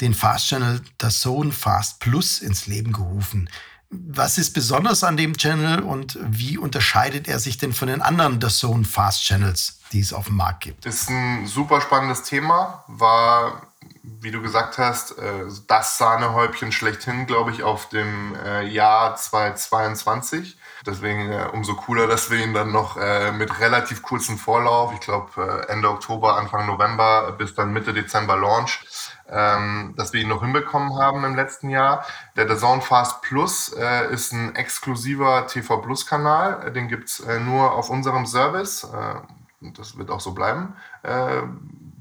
den 0.00 0.14
Fast 0.14 0.46
Channel 0.48 0.80
der 1.00 1.10
Zone 1.10 1.52
Fast 1.52 1.98
Plus 1.98 2.38
ins 2.38 2.66
Leben 2.66 2.92
gerufen. 2.92 3.48
Was 3.94 4.38
ist 4.38 4.54
besonders 4.54 5.04
an 5.04 5.18
dem 5.18 5.36
Channel 5.36 5.80
und 5.80 6.18
wie 6.22 6.56
unterscheidet 6.56 7.28
er 7.28 7.38
sich 7.38 7.58
denn 7.58 7.74
von 7.74 7.88
den 7.88 8.00
anderen 8.00 8.40
The 8.40 8.48
Zone 8.48 8.84
Fast 8.84 9.22
Channels, 9.22 9.80
die 9.92 10.00
es 10.00 10.14
auf 10.14 10.26
dem 10.26 10.36
Markt 10.36 10.60
gibt? 10.60 10.86
Das 10.86 10.94
ist 10.94 11.10
ein 11.10 11.46
super 11.46 11.82
spannendes 11.82 12.22
Thema, 12.22 12.84
war, 12.88 13.66
wie 14.02 14.30
du 14.30 14.40
gesagt 14.40 14.78
hast, 14.78 15.18
äh, 15.18 15.44
das 15.66 15.98
Sahnehäubchen 15.98 16.72
schlechthin, 16.72 17.26
glaube 17.26 17.50
ich, 17.50 17.62
auf 17.62 17.90
dem 17.90 18.34
äh, 18.34 18.66
Jahr 18.66 19.14
2022. 19.14 20.56
Deswegen 20.86 21.30
äh, 21.30 21.48
umso 21.52 21.74
cooler, 21.74 22.06
dass 22.06 22.30
wir 22.30 22.42
ihn 22.42 22.54
dann 22.54 22.72
noch 22.72 22.96
mit 23.34 23.60
relativ 23.60 24.00
kurzem 24.00 24.38
Vorlauf, 24.38 24.94
ich 24.94 25.00
glaube 25.00 25.66
Ende 25.68 25.90
Oktober, 25.90 26.38
Anfang 26.38 26.66
November 26.66 27.32
bis 27.32 27.54
dann 27.54 27.74
Mitte 27.74 27.92
Dezember 27.92 28.36
Launch, 28.36 28.80
ähm, 29.28 29.94
dass 29.96 30.12
wir 30.12 30.20
ihn 30.20 30.28
noch 30.28 30.42
hinbekommen 30.42 30.98
haben 30.98 31.24
im 31.24 31.34
letzten 31.34 31.70
Jahr. 31.70 32.04
Der 32.36 32.56
Zone 32.56 32.82
Fast 32.82 33.22
Plus 33.22 33.72
äh, 33.72 34.12
ist 34.12 34.32
ein 34.32 34.54
exklusiver 34.56 35.46
TV 35.46 35.78
Plus 35.78 36.06
Kanal. 36.06 36.72
Den 36.72 36.88
gibt 36.88 37.08
es 37.08 37.20
äh, 37.20 37.40
nur 37.40 37.72
auf 37.72 37.90
unserem 37.90 38.26
Service. 38.26 38.84
Äh, 38.84 39.70
das 39.74 39.96
wird 39.96 40.10
auch 40.10 40.20
so 40.20 40.32
bleiben. 40.32 40.76
Äh, 41.02 41.42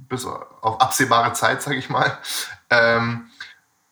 bis 0.10 0.25
auf 0.25 0.81
absehbare 0.81 1.34
Zeit, 1.34 1.62
sage 1.62 1.77
ich 1.77 1.89
mal. 1.89 2.17
Ähm, 2.69 3.29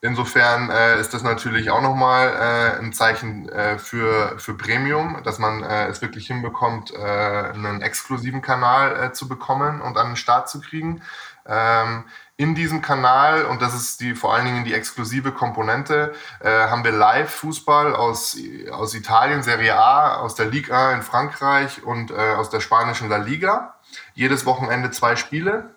Insofern 0.02 0.70
äh, 0.70 0.98
ist 1.02 1.14
das 1.14 1.24
natürlich 1.24 1.72
auch 1.72 1.82
nochmal 1.82 2.30
äh, 2.30 2.80
ein 2.80 2.94
Zeichen 2.94 3.50
äh, 3.50 3.78
für, 3.78 4.40
für 4.40 4.54
Premium, 4.54 5.22
dass 5.26 5.40
man 5.40 5.62
äh, 5.62 5.88
es 5.88 6.02
wirklich 6.02 6.28
hinbekommt, 6.28 6.94
äh, 6.94 6.98
einen 6.98 7.82
exklusiven 7.82 8.42
Kanal 8.42 9.14
zu 9.14 9.28
bekommen 9.28 9.82
und 9.82 9.98
an 9.98 10.12
den 10.12 10.16
Start 10.16 10.48
zu 10.50 10.62
kriegen. 10.62 11.02
Ähm, 11.46 12.06
in 12.40 12.56
diesem 12.56 12.82
Kanal, 12.82 13.44
und 13.44 13.62
das 13.62 13.76
ist 13.76 14.00
die 14.00 14.16
vor 14.16 14.34
allen 14.34 14.46
Dingen 14.46 14.64
die 14.64 14.74
exklusive 14.74 15.34
Komponente, 15.34 16.14
äh, 16.40 16.50
haben 16.50 16.86
wir 16.86 16.94
Live-Fußball 16.94 17.94
aus, 17.94 18.38
aus 18.72 18.94
Italien, 18.96 19.44
Serie 19.44 19.76
A, 19.76 20.16
aus 20.16 20.36
der 20.36 20.46
Ligue 20.46 20.74
1 20.74 20.96
in 20.96 21.02
Frankreich 21.04 21.84
und 21.84 22.12
äh, 22.12 22.36
aus 22.38 22.50
der 22.50 22.62
spanischen 22.62 23.10
La 23.10 23.18
Liga. 23.18 23.76
Jedes 24.14 24.46
Wochenende 24.46 24.90
zwei 24.92 25.18
Spiele. 25.18 25.76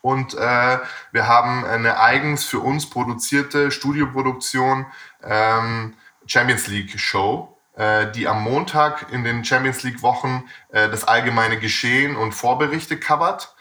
Und 0.00 0.32
äh, 0.32 0.78
wir 1.12 1.28
haben 1.28 1.66
eine 1.66 2.00
eigens 2.00 2.46
für 2.46 2.60
uns 2.60 2.88
produzierte 2.88 3.70
Studioproduktion 3.70 4.86
ähm, 5.22 5.92
Champions 6.24 6.66
League 6.68 6.98
Show, 6.98 7.58
äh, 7.76 8.10
die 8.12 8.26
am 8.26 8.42
Montag 8.42 9.12
in 9.12 9.22
den 9.22 9.44
Champions 9.44 9.82
League 9.82 10.00
Wochen 10.00 10.48
äh, 10.70 10.88
das 10.88 11.04
allgemeine 11.04 11.58
Geschehen 11.58 12.16
und 12.16 12.32
Vorberichte 12.32 12.98
covert 12.98 13.54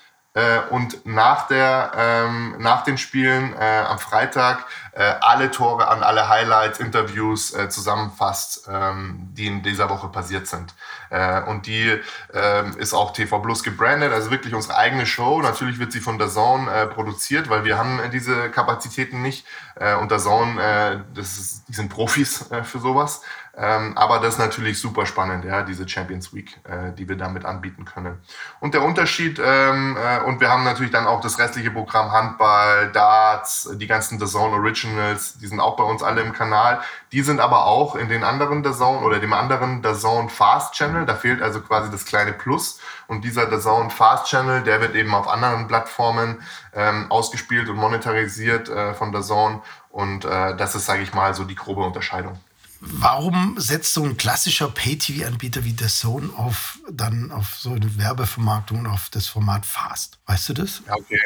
und 0.69 1.06
nach, 1.06 1.47
der, 1.47 1.91
ähm, 1.95 2.56
nach 2.60 2.84
den 2.84 2.97
Spielen 2.97 3.54
äh, 3.54 3.84
am 3.88 3.97
Freitag 3.97 4.65
äh, 4.97 5.13
alle 5.21 5.52
Tore 5.52 5.88
an 5.88 6.02
alle 6.02 6.28
Highlights, 6.28 6.80
Interviews 6.80 7.54
äh, 7.54 7.69
zusammenfasst, 7.69 8.67
ähm, 8.71 9.30
die 9.34 9.45
in 9.45 9.62
dieser 9.62 9.89
Woche 9.89 10.08
passiert 10.08 10.47
sind. 10.47 10.73
Äh, 11.12 11.41
und 11.43 11.67
die 11.67 12.00
ähm, 12.34 12.78
ist 12.78 12.93
auch 12.93 13.13
TV 13.13 13.39
Plus 13.39 13.63
gebrandet, 13.63 14.12
also 14.12 14.32
wirklich 14.32 14.56
unsere 14.56 14.76
eigene 14.76 15.06
Show. 15.06 15.41
Natürlich 15.41 15.78
wird 15.78 15.91
sie 15.91 16.00
von 16.00 16.17
der 16.17 16.30
Zone 16.30 16.71
äh, 16.71 16.88
produziert, 16.88 17.50
weil 17.50 17.63
wir 17.63 17.78
haben 17.78 18.00
diese 18.12 18.50
Kapazitäten 18.50 19.21
nicht. 19.21 19.45
Äh, 19.79 19.95
und 19.95 20.11
der 20.11 20.19
Zone, 20.19 20.61
äh, 20.61 20.99
das 21.13 21.37
ist, 21.37 21.63
die 21.67 21.73
sind 21.73 21.89
Profis 21.89 22.49
äh, 22.51 22.63
für 22.63 22.79
sowas. 22.79 23.21
Ähm, 23.59 23.97
aber 23.97 24.19
das 24.19 24.35
ist 24.35 24.39
natürlich 24.39 24.79
super 24.79 25.07
spannend, 25.07 25.43
ja, 25.43 25.63
diese 25.63 25.89
Champions 25.89 26.31
Week, 26.31 26.59
äh, 26.65 26.93
die 26.93 27.09
wir 27.09 27.15
damit 27.15 27.43
anbieten 27.43 27.85
können. 27.85 28.21
Und 28.59 28.75
der 28.75 28.83
Unterschied, 28.83 29.41
ähm, 29.43 29.97
äh, 29.97 30.19
und 30.25 30.39
wir 30.39 30.49
haben 30.49 30.63
natürlich 30.63 30.91
dann 30.91 31.07
auch 31.07 31.21
das 31.21 31.39
restliche 31.39 31.71
Programm 31.71 32.11
Handball, 32.11 32.91
Darts, 32.91 33.67
die 33.73 33.87
ganzen 33.87 34.19
The 34.19 34.27
Zone 34.27 34.53
Originals, 34.53 35.39
die 35.39 35.47
sind 35.47 35.59
auch 35.59 35.75
bei 35.75 35.83
uns 35.83 36.03
alle 36.03 36.21
im 36.21 36.33
Kanal. 36.33 36.81
Die 37.11 37.21
sind 37.21 37.39
aber 37.39 37.65
auch 37.65 37.95
in 37.95 38.09
den 38.09 38.23
anderen 38.23 38.63
The 38.63 38.73
Zone 38.73 38.99
oder 38.99 39.17
dem 39.17 39.33
anderen 39.33 39.81
The 39.83 39.99
Zone 39.99 40.29
Fast 40.29 40.75
Channel. 40.75 41.07
Da 41.07 41.15
fehlt 41.15 41.41
also 41.41 41.59
quasi 41.61 41.89
das 41.89 42.05
kleine 42.05 42.33
Plus. 42.33 42.79
Und 43.07 43.23
dieser 43.23 43.49
The 43.49 43.61
Zone 43.61 43.89
Fast 43.89 44.27
Channel, 44.27 44.63
der 44.63 44.81
wird 44.81 44.95
eben 44.95 45.13
auf 45.15 45.27
anderen 45.27 45.67
Plattformen 45.67 46.41
ähm, 46.73 47.09
ausgespielt 47.09 47.69
und 47.69 47.77
monetarisiert 47.77 48.69
äh, 48.69 48.93
von 48.93 49.15
The 49.15 49.21
Zone. 49.21 49.61
Und 49.89 50.25
äh, 50.25 50.55
das 50.57 50.75
ist, 50.75 50.85
sage 50.85 51.03
ich 51.03 51.13
mal, 51.13 51.33
so 51.33 51.43
die 51.43 51.55
grobe 51.55 51.83
Unterscheidung. 51.83 52.39
Warum 52.79 53.55
setzt 53.57 53.93
so 53.93 54.03
ein 54.03 54.17
klassischer 54.17 54.69
Pay-TV-Anbieter 54.69 55.63
wie 55.63 55.73
der 55.73 55.87
Zone 55.87 56.29
auf 56.35 56.77
dann 56.91 57.31
auf 57.31 57.55
so 57.55 57.71
eine 57.71 57.97
Werbevermarktung 57.97 58.79
und 58.79 58.87
auf 58.87 59.09
das 59.09 59.27
Format 59.27 59.65
Fast? 59.65 60.19
Weißt 60.27 60.49
du 60.49 60.53
das? 60.53 60.81
Ja, 60.85 60.95
okay. 60.95 61.19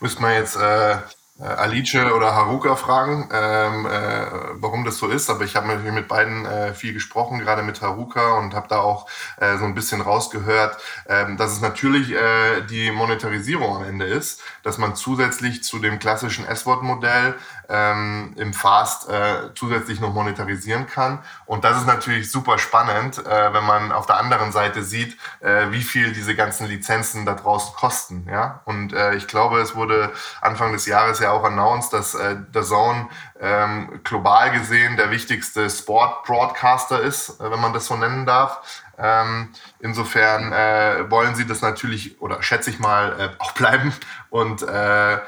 Müsste 0.00 0.20
man 0.20 0.34
jetzt 0.34 0.56
äh, 0.56 0.98
äh, 1.40 1.44
Alice 1.44 1.94
oder 1.94 2.34
Haruka 2.34 2.76
fragen, 2.76 3.28
ähm, 3.32 3.86
äh, 3.86 4.26
warum 4.54 4.84
das 4.84 4.98
so 4.98 5.08
ist. 5.08 5.30
Aber 5.30 5.44
ich 5.44 5.56
habe 5.56 5.68
natürlich 5.68 5.92
mit 5.92 6.08
beiden 6.08 6.44
äh, 6.46 6.74
viel 6.74 6.92
gesprochen, 6.92 7.38
gerade 7.38 7.62
mit 7.62 7.80
Haruka 7.80 8.38
und 8.38 8.54
habe 8.54 8.68
da 8.68 8.80
auch 8.80 9.08
äh, 9.38 9.56
so 9.58 9.64
ein 9.64 9.74
bisschen 9.74 10.00
rausgehört, 10.00 10.76
äh, 11.04 11.34
dass 11.36 11.52
es 11.52 11.60
natürlich 11.60 12.12
äh, 12.12 12.62
die 12.68 12.90
Monetarisierung 12.90 13.76
am 13.76 13.84
Ende 13.84 14.06
ist, 14.06 14.40
dass 14.62 14.78
man 14.78 14.96
zusätzlich 14.96 15.62
zu 15.62 15.78
dem 15.78 15.98
klassischen 15.98 16.46
S-Wort-Modell 16.46 17.34
ähm, 17.68 18.34
im 18.36 18.54
Fast 18.54 19.08
äh, 19.08 19.54
zusätzlich 19.54 20.00
noch 20.00 20.12
monetarisieren 20.12 20.86
kann. 20.86 21.18
Und 21.46 21.64
das 21.64 21.78
ist 21.78 21.86
natürlich 21.86 22.30
super 22.30 22.58
spannend, 22.58 23.18
äh, 23.26 23.52
wenn 23.52 23.64
man 23.64 23.92
auf 23.92 24.06
der 24.06 24.16
anderen 24.16 24.52
Seite 24.52 24.82
sieht, 24.82 25.18
äh, 25.40 25.70
wie 25.70 25.82
viel 25.82 26.12
diese 26.12 26.34
ganzen 26.34 26.66
Lizenzen 26.66 27.26
da 27.26 27.34
draußen 27.34 27.74
kosten. 27.74 28.26
Ja? 28.30 28.62
Und 28.64 28.92
äh, 28.92 29.14
ich 29.14 29.26
glaube, 29.26 29.60
es 29.60 29.74
wurde 29.74 30.12
Anfang 30.40 30.72
des 30.72 30.86
Jahres 30.86 31.20
ja 31.20 31.30
auch 31.32 31.44
announced, 31.44 31.92
dass 31.92 32.14
äh, 32.14 32.36
der 32.54 32.62
Zone 32.62 33.08
ähm, 33.40 34.00
global 34.04 34.50
gesehen 34.50 34.96
der 34.96 35.10
wichtigste 35.10 35.68
Sport-Broadcaster 35.70 37.00
ist, 37.00 37.40
äh, 37.40 37.50
wenn 37.50 37.60
man 37.60 37.72
das 37.72 37.86
so 37.86 37.96
nennen 37.96 38.26
darf. 38.26 38.82
Ähm, 38.98 39.50
insofern 39.78 40.52
äh, 40.52 41.10
wollen 41.10 41.34
sie 41.36 41.46
das 41.46 41.62
natürlich, 41.62 42.20
oder 42.20 42.42
schätze 42.42 42.70
ich 42.70 42.78
mal, 42.78 43.12
äh, 43.18 43.28
auch 43.38 43.52
bleiben. 43.52 43.92
Und 44.30 44.62
äh, 44.62 45.14
äh, 45.14 45.18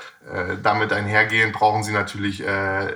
damit 0.62 0.92
einhergehen 0.92 1.52
brauchen 1.52 1.84
sie 1.84 1.92
natürlich 1.92 2.44
äh, 2.44 2.94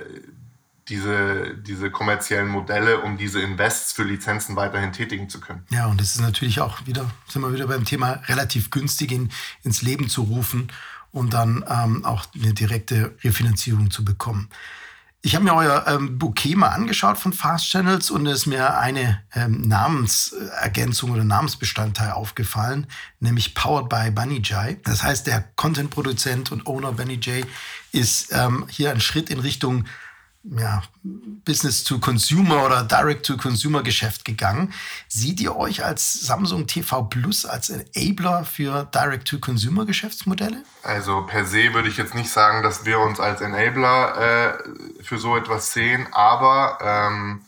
diese, 0.89 1.55
diese 1.55 1.89
kommerziellen 1.89 2.49
Modelle, 2.49 2.99
um 2.99 3.17
diese 3.17 3.41
Invests 3.41 3.93
für 3.93 4.03
Lizenzen 4.03 4.55
weiterhin 4.55 4.91
tätigen 4.91 5.29
zu 5.29 5.39
können. 5.39 5.65
Ja, 5.69 5.87
und 5.87 5.99
das 5.99 6.15
ist 6.15 6.21
natürlich 6.21 6.61
auch 6.61 6.85
wieder, 6.85 7.09
sind 7.27 7.41
wir 7.41 7.53
wieder 7.53 7.67
beim 7.67 7.85
Thema, 7.85 8.21
relativ 8.27 8.69
günstig 8.69 9.11
in, 9.11 9.31
ins 9.63 9.81
Leben 9.81 10.09
zu 10.09 10.23
rufen 10.23 10.71
und 11.11 11.33
dann 11.33 11.63
ähm, 11.67 12.05
auch 12.05 12.25
eine 12.35 12.53
direkte 12.53 13.15
Refinanzierung 13.23 13.89
zu 13.89 14.03
bekommen. 14.05 14.49
Ich 15.25 15.33
habe 15.33 15.43
mir 15.43 15.55
euer 15.55 15.85
ähm, 15.87 16.19
Bouquet 16.19 16.53
mal 16.53 16.67
angeschaut 16.67 17.17
von 17.17 17.33
Fast 17.33 17.67
Channels 17.71 18.11
und 18.11 18.27
es 18.27 18.41
ist 18.41 18.45
mir 18.45 18.77
eine 18.77 19.23
ähm, 19.33 19.61
Namensergänzung 19.61 21.09
oder 21.09 21.23
Namensbestandteil 21.23 22.11
aufgefallen, 22.11 22.85
nämlich 23.19 23.55
Powered 23.55 23.89
by 23.89 24.11
Bunny 24.11 24.39
Jai. 24.43 24.77
Das 24.83 25.01
heißt, 25.01 25.25
der 25.25 25.43
Content-Produzent 25.55 26.51
und 26.51 26.67
Owner 26.67 26.91
Bunny 26.91 27.17
Jai 27.19 27.43
ist 27.91 28.33
ähm, 28.33 28.67
hier 28.69 28.91
ein 28.91 29.01
Schritt 29.01 29.31
in 29.31 29.39
Richtung 29.39 29.85
ja, 30.51 30.83
Business-to-Consumer 31.03 32.65
oder 32.65 32.83
Direct-to-Consumer-Geschäft 32.83 34.25
gegangen. 34.25 34.73
Seht 35.07 35.39
ihr 35.39 35.55
euch 35.55 35.83
als 35.83 36.13
Samsung 36.13 36.67
TV 36.67 37.03
Plus 37.03 37.45
als 37.45 37.69
Enabler 37.69 38.45
für 38.45 38.87
Direct-to-Consumer-Geschäftsmodelle? 38.93 40.63
Also 40.83 41.23
per 41.23 41.45
se 41.45 41.73
würde 41.73 41.89
ich 41.89 41.97
jetzt 41.97 42.15
nicht 42.15 42.29
sagen, 42.29 42.63
dass 42.63 42.85
wir 42.85 42.99
uns 42.99 43.19
als 43.19 43.41
Enabler 43.41 44.57
äh, 44.57 45.03
für 45.03 45.17
so 45.17 45.35
etwas 45.35 45.73
sehen, 45.73 46.07
aber 46.11 46.77
ähm, 46.81 47.41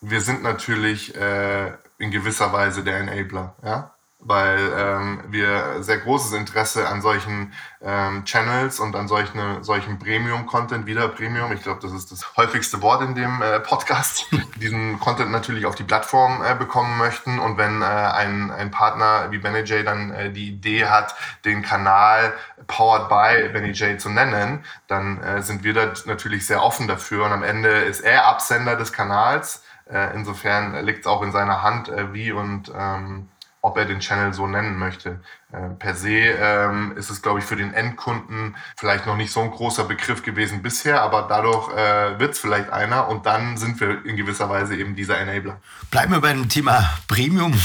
wir 0.00 0.20
sind 0.20 0.42
natürlich 0.42 1.14
äh, 1.14 1.72
in 1.98 2.10
gewisser 2.10 2.52
Weise 2.52 2.84
der 2.84 2.98
Enabler. 2.98 3.54
Ja? 3.64 3.95
Weil 4.26 4.58
ähm, 4.76 5.24
wir 5.28 5.82
sehr 5.82 5.98
großes 5.98 6.32
Interesse 6.32 6.88
an 6.88 7.00
solchen 7.00 7.52
ähm, 7.80 8.24
Channels 8.24 8.80
und 8.80 8.96
an 8.96 9.06
solchen, 9.06 9.62
solchen 9.62 9.98
Premium-Content, 9.98 10.86
wieder 10.86 11.08
Premium, 11.08 11.52
ich 11.52 11.62
glaube, 11.62 11.80
das 11.80 11.92
ist 11.92 12.10
das 12.10 12.36
häufigste 12.36 12.82
Wort 12.82 13.02
in 13.02 13.14
dem 13.14 13.40
äh, 13.40 13.60
Podcast, 13.60 14.26
diesen 14.56 14.98
Content 14.98 15.30
natürlich 15.30 15.64
auf 15.66 15.76
die 15.76 15.84
Plattform 15.84 16.42
äh, 16.42 16.54
bekommen 16.54 16.98
möchten. 16.98 17.38
Und 17.38 17.56
wenn 17.56 17.82
äh, 17.82 17.84
ein, 17.84 18.50
ein 18.50 18.70
Partner 18.70 19.30
wie 19.30 19.38
BennyJ 19.38 19.84
dann 19.84 20.10
äh, 20.10 20.32
die 20.32 20.48
Idee 20.48 20.86
hat, 20.86 21.14
den 21.44 21.62
Kanal 21.62 22.32
Powered 22.66 23.08
by 23.08 23.48
BennyJ 23.52 23.98
zu 23.98 24.10
nennen, 24.10 24.64
dann 24.88 25.22
äh, 25.22 25.42
sind 25.42 25.62
wir 25.62 25.72
da 25.72 25.92
natürlich 26.06 26.46
sehr 26.46 26.62
offen 26.62 26.88
dafür. 26.88 27.26
Und 27.26 27.32
am 27.32 27.44
Ende 27.44 27.68
ist 27.68 28.00
er 28.00 28.26
Absender 28.26 28.74
des 28.74 28.92
Kanals. 28.92 29.62
Äh, 29.88 30.14
insofern 30.14 30.84
liegt 30.84 31.00
es 31.00 31.06
auch 31.06 31.22
in 31.22 31.30
seiner 31.30 31.62
Hand, 31.62 31.88
äh, 31.88 32.12
wie 32.12 32.32
und 32.32 32.72
ähm, 32.76 33.28
ob 33.66 33.76
er 33.76 33.84
den 33.84 33.98
Channel 33.98 34.32
so 34.32 34.46
nennen 34.46 34.78
möchte. 34.78 35.20
Äh, 35.52 35.70
per 35.78 35.96
se 35.96 36.10
ähm, 36.10 36.94
ist 36.96 37.10
es, 37.10 37.20
glaube 37.20 37.40
ich, 37.40 37.44
für 37.44 37.56
den 37.56 37.74
Endkunden 37.74 38.56
vielleicht 38.76 39.06
noch 39.06 39.16
nicht 39.16 39.32
so 39.32 39.40
ein 39.40 39.50
großer 39.50 39.84
Begriff 39.84 40.22
gewesen 40.22 40.62
bisher, 40.62 41.02
aber 41.02 41.26
dadurch 41.28 41.68
äh, 41.76 42.18
wird 42.20 42.34
es 42.34 42.38
vielleicht 42.38 42.70
einer 42.70 43.08
und 43.08 43.26
dann 43.26 43.56
sind 43.56 43.80
wir 43.80 44.04
in 44.04 44.16
gewisser 44.16 44.48
Weise 44.48 44.76
eben 44.76 44.94
dieser 44.94 45.18
Enabler. 45.18 45.60
Bleiben 45.90 46.12
wir 46.12 46.20
beim 46.20 46.48
Thema 46.48 46.88
Premium. 47.08 47.60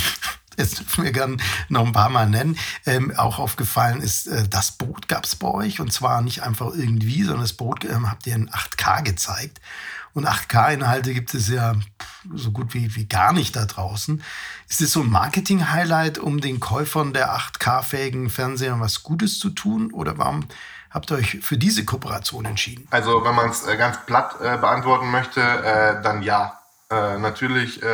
Das 0.57 0.71
dürfen 0.71 1.03
wir 1.03 1.11
gerne 1.11 1.37
noch 1.69 1.85
ein 1.85 1.93
paar 1.93 2.09
Mal 2.09 2.27
nennen. 2.27 2.57
Ähm, 2.85 3.13
auch 3.15 3.39
aufgefallen 3.39 4.01
ist, 4.01 4.27
äh, 4.27 4.47
das 4.49 4.73
Boot 4.73 5.07
gab 5.07 5.25
es 5.25 5.35
bei 5.35 5.47
euch 5.47 5.79
und 5.79 5.93
zwar 5.93 6.21
nicht 6.21 6.43
einfach 6.43 6.73
irgendwie, 6.73 7.23
sondern 7.23 7.43
das 7.43 7.53
Boot 7.53 7.85
ähm, 7.85 8.09
habt 8.09 8.27
ihr 8.27 8.35
in 8.35 8.49
8K 8.49 9.03
gezeigt. 9.03 9.61
Und 10.13 10.27
8K-Inhalte 10.27 11.13
gibt 11.13 11.33
es 11.33 11.47
ja 11.47 11.73
so 12.33 12.51
gut 12.51 12.73
wie, 12.73 12.93
wie 12.95 13.05
gar 13.05 13.31
nicht 13.33 13.55
da 13.55 13.65
draußen. 13.65 14.21
Ist 14.67 14.81
es 14.81 14.91
so 14.91 15.01
ein 15.01 15.09
Marketing-Highlight, 15.09 16.17
um 16.17 16.41
den 16.41 16.59
Käufern 16.59 17.13
der 17.13 17.33
8K-fähigen 17.35 18.29
Fernseher 18.29 18.77
was 18.79 19.03
Gutes 19.03 19.37
zu 19.39 19.49
tun? 19.49 19.93
Oder 19.93 20.17
warum 20.17 20.47
habt 20.89 21.11
ihr 21.11 21.17
euch 21.17 21.37
für 21.41 21.57
diese 21.57 21.85
Kooperation 21.85 22.45
entschieden? 22.45 22.87
Also, 22.91 23.23
wenn 23.23 23.35
man 23.35 23.49
es 23.49 23.65
äh, 23.65 23.77
ganz 23.77 24.05
platt 24.05 24.35
äh, 24.41 24.57
beantworten 24.57 25.09
möchte, 25.11 25.39
äh, 25.41 26.01
dann 26.01 26.23
ja. 26.23 26.57
Äh, 26.89 27.19
natürlich 27.19 27.81
äh, 27.81 27.87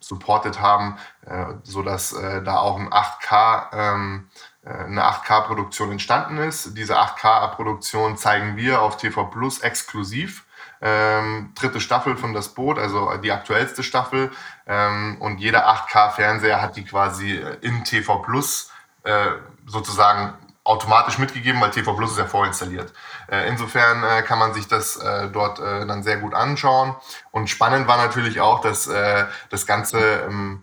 supported 0.00 0.60
haben, 0.60 0.96
äh, 1.26 1.46
sodass 1.64 2.12
äh, 2.12 2.42
da 2.42 2.58
auch 2.58 2.78
ein 2.78 2.88
8K 2.88 3.66
ähm, 3.72 4.28
äh, 4.64 4.70
eine 4.70 5.02
8K-Produktion 5.02 5.90
entstanden 5.90 6.38
ist. 6.38 6.76
Diese 6.76 6.98
8K-Produktion 6.98 8.16
zeigen 8.16 8.56
wir 8.56 8.80
auf 8.80 8.96
TV 8.96 9.24
Plus 9.24 9.58
exklusiv 9.58 10.44
ähm, 10.80 11.52
dritte 11.54 11.80
Staffel 11.80 12.16
von 12.16 12.34
Das 12.34 12.48
Boot, 12.54 12.78
also 12.78 13.16
die 13.18 13.32
aktuellste 13.32 13.82
Staffel. 13.82 14.30
Ähm, 14.66 15.16
und 15.20 15.38
jeder 15.38 15.68
8K-Fernseher 15.68 16.60
hat 16.60 16.76
die 16.76 16.84
quasi 16.84 17.40
in 17.60 17.84
TV 17.84 18.18
Plus 18.18 18.70
äh, 19.02 19.26
sozusagen 19.66 20.34
automatisch 20.68 21.18
mitgegeben, 21.18 21.60
weil 21.60 21.70
TV 21.70 21.94
Plus 21.94 22.12
ist 22.12 22.18
ja 22.18 22.26
vorinstalliert. 22.26 22.92
Äh, 23.30 23.48
insofern 23.48 24.04
äh, 24.04 24.22
kann 24.22 24.38
man 24.38 24.52
sich 24.52 24.68
das 24.68 24.96
äh, 24.96 25.28
dort 25.28 25.58
äh, 25.58 25.86
dann 25.86 26.02
sehr 26.02 26.18
gut 26.18 26.34
anschauen. 26.34 26.94
Und 27.30 27.48
spannend 27.48 27.88
war 27.88 27.96
natürlich 27.96 28.40
auch, 28.40 28.60
dass 28.60 28.86
äh, 28.86 29.24
das 29.48 29.66
Ganze 29.66 29.98
ähm, 30.28 30.62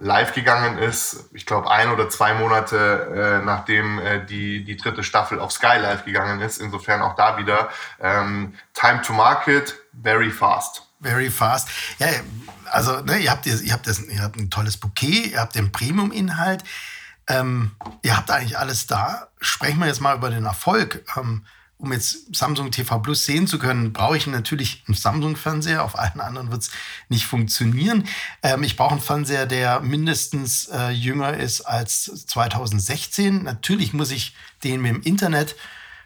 live 0.00 0.32
gegangen 0.32 0.78
ist, 0.78 1.28
ich 1.32 1.46
glaube 1.46 1.70
ein 1.70 1.90
oder 1.90 2.08
zwei 2.08 2.34
Monate 2.34 3.40
äh, 3.40 3.44
nachdem 3.44 3.98
äh, 3.98 4.24
die, 4.24 4.64
die 4.64 4.76
dritte 4.76 5.04
Staffel 5.04 5.38
auf 5.38 5.52
Sky 5.52 5.76
live 5.78 6.04
gegangen 6.04 6.40
ist. 6.40 6.58
Insofern 6.58 7.02
auch 7.02 7.14
da 7.14 7.36
wieder 7.38 7.68
ähm, 8.00 8.54
Time 8.74 9.02
to 9.02 9.12
Market, 9.12 9.76
very 10.02 10.30
fast. 10.30 10.86
Very 11.02 11.30
fast. 11.30 11.68
Ja, 11.98 12.08
also 12.70 13.00
ne, 13.00 13.18
ihr, 13.18 13.30
habt, 13.30 13.46
ihr, 13.46 13.72
habt 13.72 13.86
das, 13.86 14.00
ihr 14.00 14.22
habt 14.22 14.36
ein 14.36 14.50
tolles 14.50 14.76
Bouquet, 14.76 15.32
ihr 15.32 15.40
habt 15.40 15.54
den 15.54 15.72
Premium-Inhalt, 15.72 16.64
ähm, 17.28 17.72
ihr 18.02 18.16
habt 18.16 18.30
eigentlich 18.30 18.58
alles 18.58 18.86
da. 18.86 19.28
Sprechen 19.40 19.78
wir 19.78 19.86
jetzt 19.86 20.00
mal 20.00 20.16
über 20.16 20.30
den 20.30 20.44
Erfolg. 20.44 21.04
Ähm, 21.16 21.44
um 21.80 21.92
jetzt 21.92 22.34
Samsung 22.34 22.70
TV 22.70 22.98
Plus 22.98 23.24
sehen 23.24 23.46
zu 23.46 23.58
können, 23.58 23.92
brauche 23.92 24.16
ich 24.16 24.26
natürlich 24.26 24.84
einen 24.86 24.96
Samsung-Fernseher. 24.96 25.82
Auf 25.82 25.98
allen 25.98 26.20
anderen 26.20 26.50
wird 26.50 26.62
es 26.62 26.70
nicht 27.08 27.24
funktionieren. 27.24 28.06
Ähm, 28.42 28.62
ich 28.62 28.76
brauche 28.76 28.92
einen 28.92 29.00
Fernseher, 29.00 29.46
der 29.46 29.80
mindestens 29.80 30.68
äh, 30.68 30.90
jünger 30.90 31.36
ist 31.36 31.62
als 31.62 32.04
2016. 32.26 33.42
Natürlich 33.42 33.92
muss 33.92 34.10
ich 34.10 34.34
den 34.62 34.82
mit 34.82 34.94
dem 34.94 35.02
Internet 35.02 35.56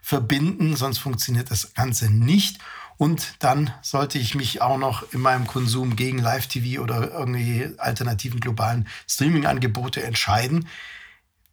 verbinden, 0.00 0.76
sonst 0.76 0.98
funktioniert 0.98 1.50
das 1.50 1.74
Ganze 1.74 2.10
nicht. 2.10 2.58
Und 2.96 3.34
dann 3.40 3.72
sollte 3.82 4.18
ich 4.18 4.34
mich 4.34 4.62
auch 4.62 4.78
noch 4.78 5.12
in 5.12 5.20
meinem 5.20 5.46
Konsum 5.46 5.96
gegen 5.96 6.18
Live-TV 6.18 6.80
oder 6.80 7.10
irgendwelche 7.10 7.74
alternativen 7.78 8.38
globalen 8.38 8.86
Streaming-Angebote 9.08 10.02
entscheiden. 10.02 10.68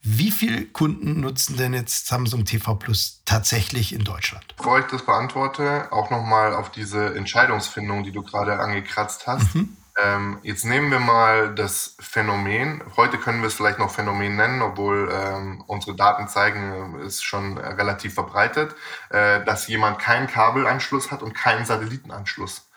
Wie 0.04 0.32
viele 0.32 0.66
Kunden 0.66 1.20
nutzen 1.20 1.58
denn 1.58 1.74
jetzt 1.74 2.08
Samsung 2.08 2.44
TV 2.44 2.74
Plus 2.74 3.22
tatsächlich 3.26 3.94
in 3.94 4.04
Deutschland? 4.04 4.56
Bevor 4.58 4.80
ich 4.80 4.86
das 4.86 5.06
beantworte, 5.06 5.92
auch 5.92 6.10
nochmal 6.10 6.56
auf 6.56 6.72
diese 6.72 7.14
Entscheidungsfindung, 7.16 8.04
die 8.04 8.12
du 8.12 8.24
gerade 8.24 8.60
angekratzt 8.60 9.28
hast. 9.28 9.54
Mhm. 9.54 9.78
Ähm, 10.00 10.40
jetzt 10.42 10.66
nehmen 10.66 10.90
wir 10.90 11.00
mal 11.00 11.54
das 11.54 11.96
Phänomen. 12.00 12.82
Heute 12.98 13.18
können 13.18 13.42
wir 13.42 13.48
es 13.48 13.54
vielleicht 13.54 13.78
noch 13.78 13.92
Phänomen 13.92 14.36
nennen, 14.36 14.62
obwohl 14.64 15.12
ähm, 15.14 15.64
unsere 15.68 15.96
Daten 15.96 16.28
zeigen, 16.28 16.96
es 17.02 17.16
ist 17.16 17.24
schon 17.24 17.58
relativ 17.60 18.16
verbreitet, 18.16 18.74
äh, 19.10 19.44
dass 19.44 19.68
jemand 19.68 20.00
keinen 20.00 20.28
Kabelanschluss 20.28 21.12
hat 21.12 21.22
und 21.22 21.34
keinen 21.34 21.66
Satellitenanschluss. 21.66 22.71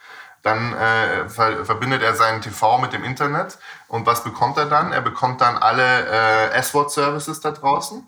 Dann 0.45 0.73
äh, 0.73 1.27
ver 1.27 1.65
verbindet 1.65 2.03
er 2.03 2.13
seinen 2.13 2.41
TV 2.41 2.77
mit 2.77 2.93
dem 2.93 3.03
Internet. 3.03 3.57
Und 3.87 4.05
was 4.05 4.23
bekommt 4.23 4.57
er 4.57 4.65
dann? 4.65 4.93
Er 4.93 5.01
bekommt 5.01 5.41
dann 5.41 5.57
alle 5.57 6.07
äh, 6.07 6.51
S-Wort-Services 6.59 7.39
da 7.39 7.51
draußen, 7.51 8.05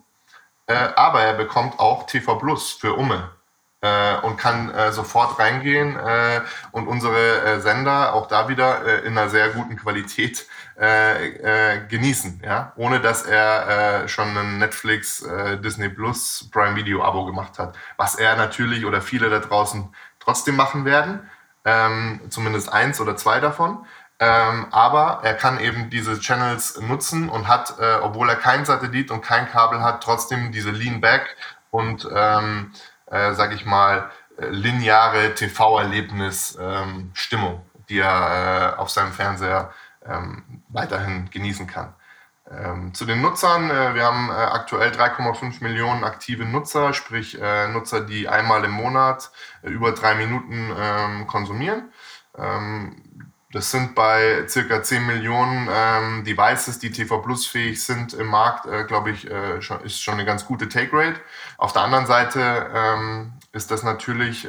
äh, 0.67 0.75
aber 0.95 1.21
er 1.21 1.33
bekommt 1.33 1.79
auch 1.79 2.05
TV 2.05 2.35
Plus 2.35 2.71
für 2.73 2.93
Umme. 2.93 3.31
Äh, 3.79 4.15
und 4.21 4.37
kann 4.37 4.71
äh, 4.71 4.91
sofort 4.91 5.37
reingehen 5.37 5.95
äh, 5.97 6.41
und 6.71 6.87
unsere 6.87 7.41
äh, 7.41 7.59
Sender 7.59 8.15
auch 8.15 8.27
da 8.27 8.49
wieder 8.49 8.83
äh, 8.83 9.05
in 9.05 9.15
einer 9.15 9.29
sehr 9.29 9.49
guten 9.49 9.75
Qualität 9.75 10.47
genießen, 11.89 12.43
ja, 12.45 12.71
ohne 12.75 12.99
dass 12.99 13.23
er 13.23 14.07
schon 14.07 14.37
ein 14.37 14.59
Netflix, 14.59 15.27
Disney 15.63 15.89
Plus, 15.89 16.47
Prime 16.51 16.75
Video 16.75 17.03
Abo 17.03 17.25
gemacht 17.25 17.57
hat, 17.57 17.75
was 17.95 18.13
er 18.13 18.35
natürlich 18.35 18.85
oder 18.85 19.01
viele 19.01 19.31
da 19.31 19.39
draußen 19.39 19.91
trotzdem 20.19 20.55
machen 20.55 20.85
werden, 20.85 21.27
ähm, 21.67 22.21
zumindest 22.29 22.71
eins 22.71 23.01
oder 23.01 23.17
zwei 23.17 23.39
davon. 23.39 23.85
Ähm, 24.19 24.65
aber 24.71 25.19
er 25.21 25.35
kann 25.35 25.59
eben 25.59 25.91
diese 25.91 26.19
Channels 26.19 26.81
nutzen 26.81 27.29
und 27.29 27.47
hat, 27.47 27.75
äh, 27.79 27.97
obwohl 28.01 28.27
er 28.29 28.35
kein 28.35 28.65
Satellit 28.65 29.11
und 29.11 29.21
kein 29.21 29.47
Kabel 29.47 29.83
hat, 29.83 30.01
trotzdem 30.01 30.51
diese 30.51 30.71
Lean 30.71 31.01
Back 31.01 31.37
und, 31.69 32.09
ähm, 32.11 32.71
äh, 33.11 33.33
sag 33.33 33.53
ich 33.53 33.63
mal, 33.65 34.09
äh, 34.39 34.47
lineare 34.47 35.35
TV-Erlebnis-Stimmung, 35.35 37.53
ähm, 37.53 37.61
die 37.89 37.99
er 37.99 38.73
äh, 38.75 38.79
auf 38.79 38.89
seinem 38.89 39.11
Fernseher 39.11 39.71
ähm, 40.03 40.63
weiterhin 40.69 41.29
genießen 41.29 41.67
kann. 41.67 41.93
Ähm, 42.49 42.93
zu 42.93 43.05
den 43.05 43.21
Nutzern, 43.21 43.69
äh, 43.69 43.93
wir 43.93 44.03
haben 44.03 44.29
äh, 44.29 44.33
aktuell 44.33 44.91
3,5 44.91 45.61
Millionen 45.61 46.05
aktive 46.05 46.45
Nutzer, 46.45 46.93
sprich 46.93 47.39
äh, 47.41 47.67
Nutzer, 47.67 48.01
die 48.01 48.29
einmal 48.29 48.63
im 48.63 48.71
Monat 48.71 49.31
äh, 49.63 49.69
über 49.69 49.91
drei 49.91 50.15
Minuten 50.15 50.71
ähm, 50.77 51.27
konsumieren. 51.27 51.91
Ähm, 52.37 53.31
das 53.51 53.71
sind 53.71 53.95
bei 53.95 54.45
circa 54.47 54.81
10 54.81 55.05
Millionen 55.05 55.67
ähm, 55.69 56.23
Devices, 56.23 56.79
die 56.79 56.91
TV 56.91 57.17
Plus 57.19 57.45
fähig 57.47 57.83
sind 57.83 58.13
im 58.13 58.27
Markt, 58.27 58.65
äh, 58.65 58.85
glaube 58.85 59.11
ich, 59.11 59.29
äh, 59.29 59.61
schon, 59.61 59.81
ist 59.81 60.01
schon 60.01 60.13
eine 60.13 60.25
ganz 60.25 60.45
gute 60.45 60.69
Take 60.69 60.91
Rate. 60.93 61.19
Auf 61.57 61.73
der 61.73 61.81
anderen 61.81 62.05
Seite 62.05 62.71
ähm, 62.73 63.33
ist 63.51 63.71
das 63.71 63.83
natürlich 63.83 64.47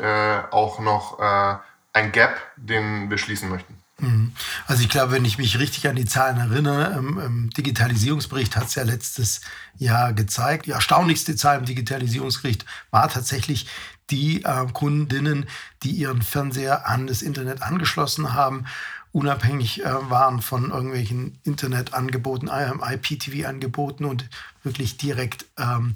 auch 0.51 0.81
noch 0.81 1.19
ein 1.19 2.13
Gap, 2.13 2.37
den 2.57 3.09
wir 3.09 3.17
schließen 3.17 3.49
möchten. 3.49 3.78
Mhm. 4.01 4.33
Also 4.67 4.83
ich 4.83 4.89
glaube, 4.89 5.13
wenn 5.13 5.25
ich 5.25 5.39
mich 5.39 5.59
richtig 5.59 5.89
an 5.89 5.97
die 5.97 6.05
Zahlen 6.05 6.39
erinnere, 6.39 6.97
im, 6.97 7.19
im 7.19 7.51
Digitalisierungsbericht 7.51 8.57
hat 8.57 8.69
es 8.69 8.75
ja 8.77 8.85
letztes 8.85 9.41
Jahr 9.77 10.13
gezeigt. 10.13 10.67
Die 10.67 10.71
erstaunlichste 10.71 11.35
Zahl 11.37 11.59
im 11.59 11.65
Digitalisierungsbericht 11.65 12.65
war 12.91 13.09
tatsächlich 13.09 13.67
die 14.11 14.45
äh, 14.45 14.67
Kundinnen, 14.73 15.47
die 15.83 15.91
ihren 15.91 16.23
Fernseher 16.23 16.87
an 16.87 17.07
das 17.07 17.23
Internet 17.23 17.63
angeschlossen 17.63 18.33
haben, 18.33 18.65
unabhängig 19.13 19.85
äh, 19.85 20.11
waren 20.11 20.43
von 20.43 20.71
irgendwelchen 20.71 21.39
Internetangeboten, 21.43 22.49
IPTV-Angeboten 22.49 24.05
und 24.05 24.29
wirklich 24.63 24.97
direkt 24.97 25.47
ähm, 25.59 25.95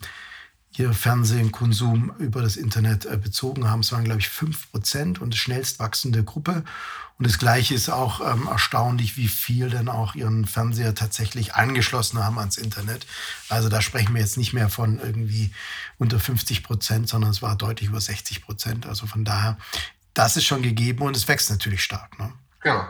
ihr 0.76 0.92
Fernsehkonsum 0.94 2.12
über 2.18 2.42
das 2.42 2.56
Internet 2.56 3.04
äh, 3.04 3.16
bezogen 3.16 3.68
haben. 3.68 3.80
Es 3.80 3.92
waren, 3.92 4.04
glaube 4.04 4.20
ich, 4.20 4.28
fünf 4.28 4.70
Prozent 4.70 5.20
und 5.20 5.34
schnellst 5.36 5.78
wachsende 5.78 6.24
Gruppe. 6.24 6.64
Und 7.18 7.26
das 7.26 7.38
Gleiche 7.38 7.74
ist 7.74 7.88
auch 7.88 8.20
ähm, 8.20 8.48
erstaunlich, 8.48 9.16
wie 9.16 9.28
viel 9.28 9.70
dann 9.70 9.88
auch 9.88 10.14
ihren 10.14 10.46
Fernseher 10.46 10.94
tatsächlich 10.94 11.54
angeschlossen 11.54 12.24
haben 12.24 12.38
ans 12.38 12.56
Internet. 12.56 13.06
Also 13.48 13.68
da 13.68 13.82
sprechen 13.82 14.14
wir 14.14 14.22
jetzt 14.22 14.38
nicht 14.38 14.54
mehr 14.54 14.68
von 14.68 14.98
irgendwie 14.98 15.52
unter 15.98 16.18
50 16.18 16.64
Prozent, 16.64 17.08
sondern 17.08 17.30
es 17.30 17.42
war 17.42 17.54
deutlich 17.54 17.90
über 17.90 18.00
60 18.00 18.42
Prozent. 18.42 18.86
Also 18.86 19.06
von 19.06 19.24
daher, 19.24 19.58
das 20.14 20.36
ist 20.36 20.46
schon 20.46 20.62
gegeben 20.62 21.02
und 21.02 21.16
es 21.16 21.28
wächst 21.28 21.50
natürlich 21.50 21.82
stark. 21.82 22.18
Ne? 22.18 22.32
Genau. 22.60 22.84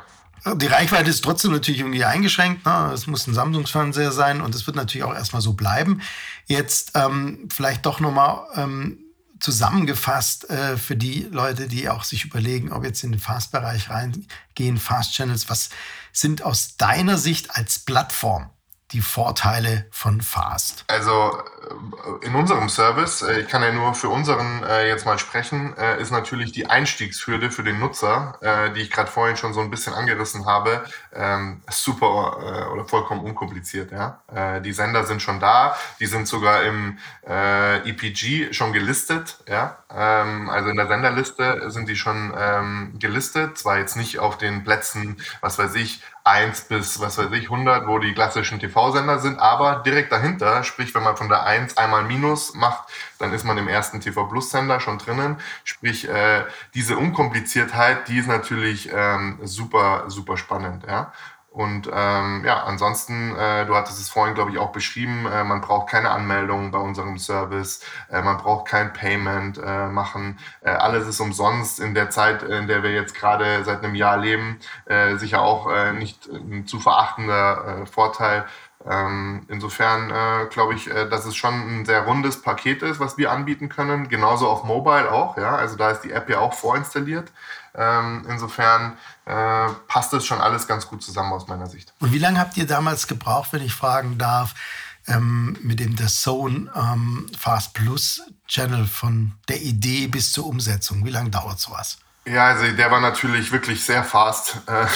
Die 0.45 0.67
Reichweite 0.67 1.09
ist 1.09 1.23
trotzdem 1.23 1.53
natürlich 1.53 1.81
irgendwie 1.81 2.05
eingeschränkt. 2.05 2.67
Ne? 2.67 2.91
Es 2.93 3.07
muss 3.07 3.27
ein 3.27 3.35
Samsung-Fernseher 3.35 4.11
sein 4.11 4.41
und 4.41 4.55
es 4.55 4.67
wird 4.67 4.77
natürlich 4.77 5.05
auch 5.05 5.15
erstmal 5.15 5.43
so 5.43 5.53
bleiben. 5.53 6.01
Jetzt 6.47 6.93
ähm, 6.95 7.49
vielleicht 7.53 7.87
doch 7.87 8.01
nochmal 8.01 8.47
ähm, 8.57 8.99
zusammengefasst 9.39 10.51
äh, 10.51 10.77
für 10.77 10.97
die 10.97 11.29
Leute, 11.31 11.69
die 11.69 11.89
auch 11.89 12.05
sich 12.05 12.25
überlegen, 12.25 12.73
ob 12.73 12.85
jetzt 12.85 13.05
in 13.05 13.13
den 13.13 13.21
Fast-Bereich 13.21 13.91
reingehen, 13.91 14.79
Fast-Channels. 14.79 15.49
Was 15.49 15.71
sind 16.13 16.43
aus 16.43 16.77
deiner 16.77 17.19
Sicht 17.19 17.55
als 17.55 17.79
Plattform 17.79 18.51
die 18.93 19.01
Vorteile 19.01 19.87
von 19.91 20.21
Fast? 20.21 20.85
Also 20.89 21.39
äh, 22.23 22.27
in 22.27 22.35
unserem 22.35 22.69
Service, 22.69 23.23
äh, 23.23 23.41
ich 23.41 23.49
kann 23.49 23.63
ja 23.63 23.73
nur 23.73 23.95
für 23.95 24.09
unseren 24.09 24.63
äh, 24.65 24.89
jetzt 24.89 25.07
mal 25.07 25.19
sprechen, 25.19 25.75
ist 25.99 26.11
natürlich 26.11 26.53
die 26.53 26.67
Einstiegshürde 26.67 27.51
für 27.51 27.63
den 27.63 27.79
Nutzer, 27.79 28.39
die 28.77 28.81
ich 28.81 28.91
gerade 28.91 29.11
vorhin 29.11 29.37
schon 29.37 29.55
so 29.55 29.61
ein 29.61 29.71
bisschen 29.71 29.95
angerissen 29.95 30.47
habe, 30.47 30.85
ähm, 31.15 31.63
super 31.71 32.71
oder 32.73 32.85
vollkommen 32.85 33.23
unkompliziert. 33.23 33.91
Die 34.65 34.73
Sender 34.73 35.05
sind 35.05 35.23
schon 35.23 35.41
da, 35.41 35.77
die 36.01 36.07
sind 36.07 36.29
sogar 36.29 36.63
im 36.63 36.99
EPG 37.25 38.53
schon 38.53 38.73
gelistet. 38.73 39.39
Ähm, 39.95 40.49
also 40.49 40.71
in 40.71 40.77
der 40.77 40.89
Senderliste 40.89 41.71
sind 41.71 41.89
die 41.89 41.97
schon 41.97 42.33
ähm, 42.37 42.95
gelistet, 42.99 43.59
zwar 43.59 43.79
jetzt 43.79 43.97
nicht 43.97 44.19
auf 44.19 44.39
den 44.39 44.65
Plätzen, 44.65 45.17
was 45.41 45.59
weiß 45.59 45.75
ich, 45.75 46.03
1 46.25 46.63
bis, 46.69 47.01
was 47.01 47.19
weiß 47.19 47.33
ich, 47.33 47.45
100, 47.45 47.87
wo 47.87 47.99
die 47.99 48.15
klassischen 48.15 48.61
TV-Sender 48.61 49.19
sind, 49.19 49.39
aber 49.39 49.83
direkt 49.85 50.13
dahinter, 50.13 50.63
sprich, 50.63 50.95
wenn 50.95 51.03
man 51.03 51.17
von 51.17 51.29
der 51.29 51.45
1 51.45 51.77
einmal 51.77 52.05
Minus 52.05 52.55
macht, 52.55 52.89
dann 53.19 53.33
ist 53.33 53.45
man 53.45 53.59
im 53.59 53.69
ersten 53.69 54.01
TV 54.01 54.25
Plus-Sender 54.27 54.81
schon 54.81 54.99
drinnen. 54.99 55.39
Sprich, 55.65 56.09
äh, 56.09 56.45
diese 56.75 56.97
Unkompliziertheit, 56.97 58.09
die 58.09 58.19
ist 58.19 58.29
natürlich 58.29 58.91
ähm, 58.93 59.39
super, 59.43 60.05
super 60.09 60.37
spannend, 60.37 60.85
ja. 60.87 61.13
Und 61.53 61.87
ähm, 61.93 62.45
ja, 62.47 62.63
ansonsten, 62.65 63.37
äh, 63.37 63.67
du 63.67 63.77
hattest 63.77 64.01
es 64.01 64.09
vorhin, 64.09 64.35
glaube 64.35 64.53
ich, 64.53 64.59
auch 64.59 64.73
beschrieben, 64.73 65.27
äh, 65.27 65.45
man 65.45 65.61
braucht 65.61 65.91
keine 65.91 66.11
Anmeldung 66.11 66.71
bei 66.71 66.79
unserem 66.79 67.19
Service, 67.19 67.85
äh, 68.11 68.23
man 68.23 68.39
braucht 68.39 68.67
kein 68.69 68.95
Payment 68.95 69.59
äh, 69.59 69.89
machen, 69.89 70.39
äh, 70.63 70.71
alles 70.71 71.07
ist 71.07 71.21
umsonst 71.21 71.79
in 71.79 71.95
der 71.95 72.09
Zeit, 72.09 72.43
in 72.43 72.69
der 72.69 72.83
wir 72.83 72.93
jetzt 72.93 73.15
gerade 73.15 73.65
seit 73.65 73.85
einem 73.85 73.95
Jahr 73.95 74.17
leben, 74.17 74.61
äh, 74.87 75.17
sicher 75.17 75.43
auch 75.43 75.93
nicht 75.93 76.27
ein 76.29 76.67
zu 76.67 76.81
verachtender 76.81 77.87
Vorteil. 77.87 78.47
Ähm, 78.89 79.47
insofern 79.49 80.49
glaube 80.51 80.75
ich, 80.75 80.87
dass 80.87 81.25
es 81.25 81.37
schon 81.37 81.55
ein 81.55 81.85
sehr 81.85 82.03
rundes 82.03 82.43
Paket 82.43 82.83
ist, 82.83 83.01
was 83.01 83.17
wir 83.17 83.31
anbieten 83.31 83.69
können. 83.69 84.09
Genauso 84.09 84.49
auf 84.49 84.65
Mobile 84.65 85.11
auch, 85.13 85.37
ja. 85.37 85.55
Also 85.55 85.77
da 85.77 85.91
ist 85.91 86.01
die 86.01 86.13
App 86.13 86.29
ja 86.29 86.41
auch 86.41 86.55
vorinstalliert. 86.55 87.31
Ähm, 87.75 88.27
insofern 88.29 88.97
äh, 89.25 89.69
passt 89.89 90.13
das 90.13 90.27
schon 90.27 90.41
alles 90.41 90.67
ganz 90.67 90.87
gut 90.87 91.03
zusammen 91.03 91.33
aus 91.33 91.49
meiner 91.49 91.67
Sicht. 91.67 91.93
Und 92.01 92.13
wie 92.13 92.19
lange 92.19 92.39
habt 92.39 92.57
ihr 92.57 92.67
damals 92.67 93.07
gebraucht, 93.07 93.53
wenn 93.53 93.63
ich 93.63 93.75
fragen 93.75 94.19
darf, 94.19 94.55
ähm, 95.07 95.57
mit 95.63 95.81
dem 95.81 95.97
The 95.97 96.07
Zone 96.07 96.71
ähm, 96.77 97.31
Fast 97.39 97.75
Plus 97.75 98.23
Channel 98.47 98.87
von 98.87 99.33
der 99.49 99.63
Idee 99.63 100.07
bis 100.07 100.33
zur 100.33 100.47
Umsetzung? 100.47 101.05
Wie 101.05 101.11
lange 101.11 101.31
dauert 101.31 101.59
sowas? 101.59 101.99
Ja, 102.25 102.49
also 102.49 102.71
der 102.71 102.91
war 102.91 103.01
natürlich 103.01 103.51
wirklich 103.51 103.85
sehr 103.85 104.05
fast. 104.05 104.61
Äh, 104.67 104.87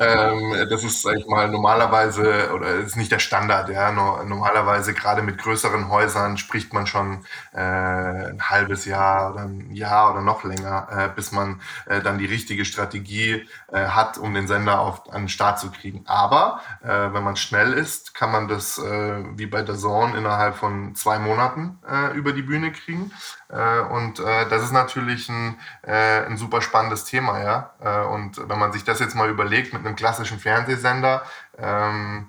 ähm, 0.00 0.66
das 0.70 0.84
ist, 0.84 1.02
sag 1.02 1.16
ich 1.16 1.26
mal, 1.26 1.48
normalerweise, 1.48 2.52
oder 2.54 2.74
ist 2.76 2.96
nicht 2.96 3.10
der 3.12 3.18
Standard, 3.18 3.68
ja. 3.68 3.90
No, 3.92 4.22
normalerweise, 4.24 4.94
gerade 4.94 5.22
mit 5.22 5.38
größeren 5.38 5.88
Häusern, 5.88 6.36
spricht 6.38 6.72
man 6.72 6.86
schon 6.86 7.24
äh, 7.52 7.58
ein 7.60 8.42
halbes 8.48 8.84
Jahr 8.84 9.32
oder 9.32 9.42
ein 9.42 9.72
Jahr 9.74 10.12
oder 10.12 10.20
noch 10.20 10.44
länger, 10.44 10.88
äh, 10.90 11.08
bis 11.14 11.32
man 11.32 11.60
äh, 11.86 12.00
dann 12.00 12.18
die 12.18 12.26
richtige 12.26 12.64
Strategie 12.64 13.48
äh, 13.72 13.86
hat, 13.88 14.18
um 14.18 14.34
den 14.34 14.46
Sender 14.46 14.80
auf, 14.80 15.12
an 15.12 15.22
den 15.22 15.28
Start 15.28 15.58
zu 15.58 15.70
kriegen. 15.70 16.04
Aber 16.06 16.60
äh, 16.82 16.88
wenn 17.12 17.24
man 17.24 17.36
schnell 17.36 17.72
ist, 17.72 18.14
kann 18.14 18.30
man 18.30 18.48
das 18.48 18.78
äh, 18.78 19.24
wie 19.36 19.46
bei 19.46 19.62
der 19.62 19.76
Zone 19.76 20.16
innerhalb 20.16 20.56
von 20.56 20.94
zwei 20.94 21.18
Monaten 21.18 21.78
über 22.14 22.32
die 22.32 22.42
Bühne 22.42 22.72
kriegen. 22.72 23.12
Und 23.48 24.18
das 24.18 24.62
ist 24.62 24.72
natürlich 24.72 25.28
ein, 25.28 25.58
ein 25.82 26.36
super 26.36 26.60
spannendes 26.60 27.04
Thema, 27.04 27.40
ja. 27.42 28.04
Und 28.08 28.48
wenn 28.48 28.58
man 28.58 28.72
sich 28.72 28.84
das 28.84 28.98
jetzt 29.00 29.14
mal 29.14 29.28
überlegt 29.28 29.72
mit 29.72 29.84
einem 29.88 29.96
klassischen 29.96 30.38
Fernsehsender, 30.38 31.22
ähm, 31.58 32.28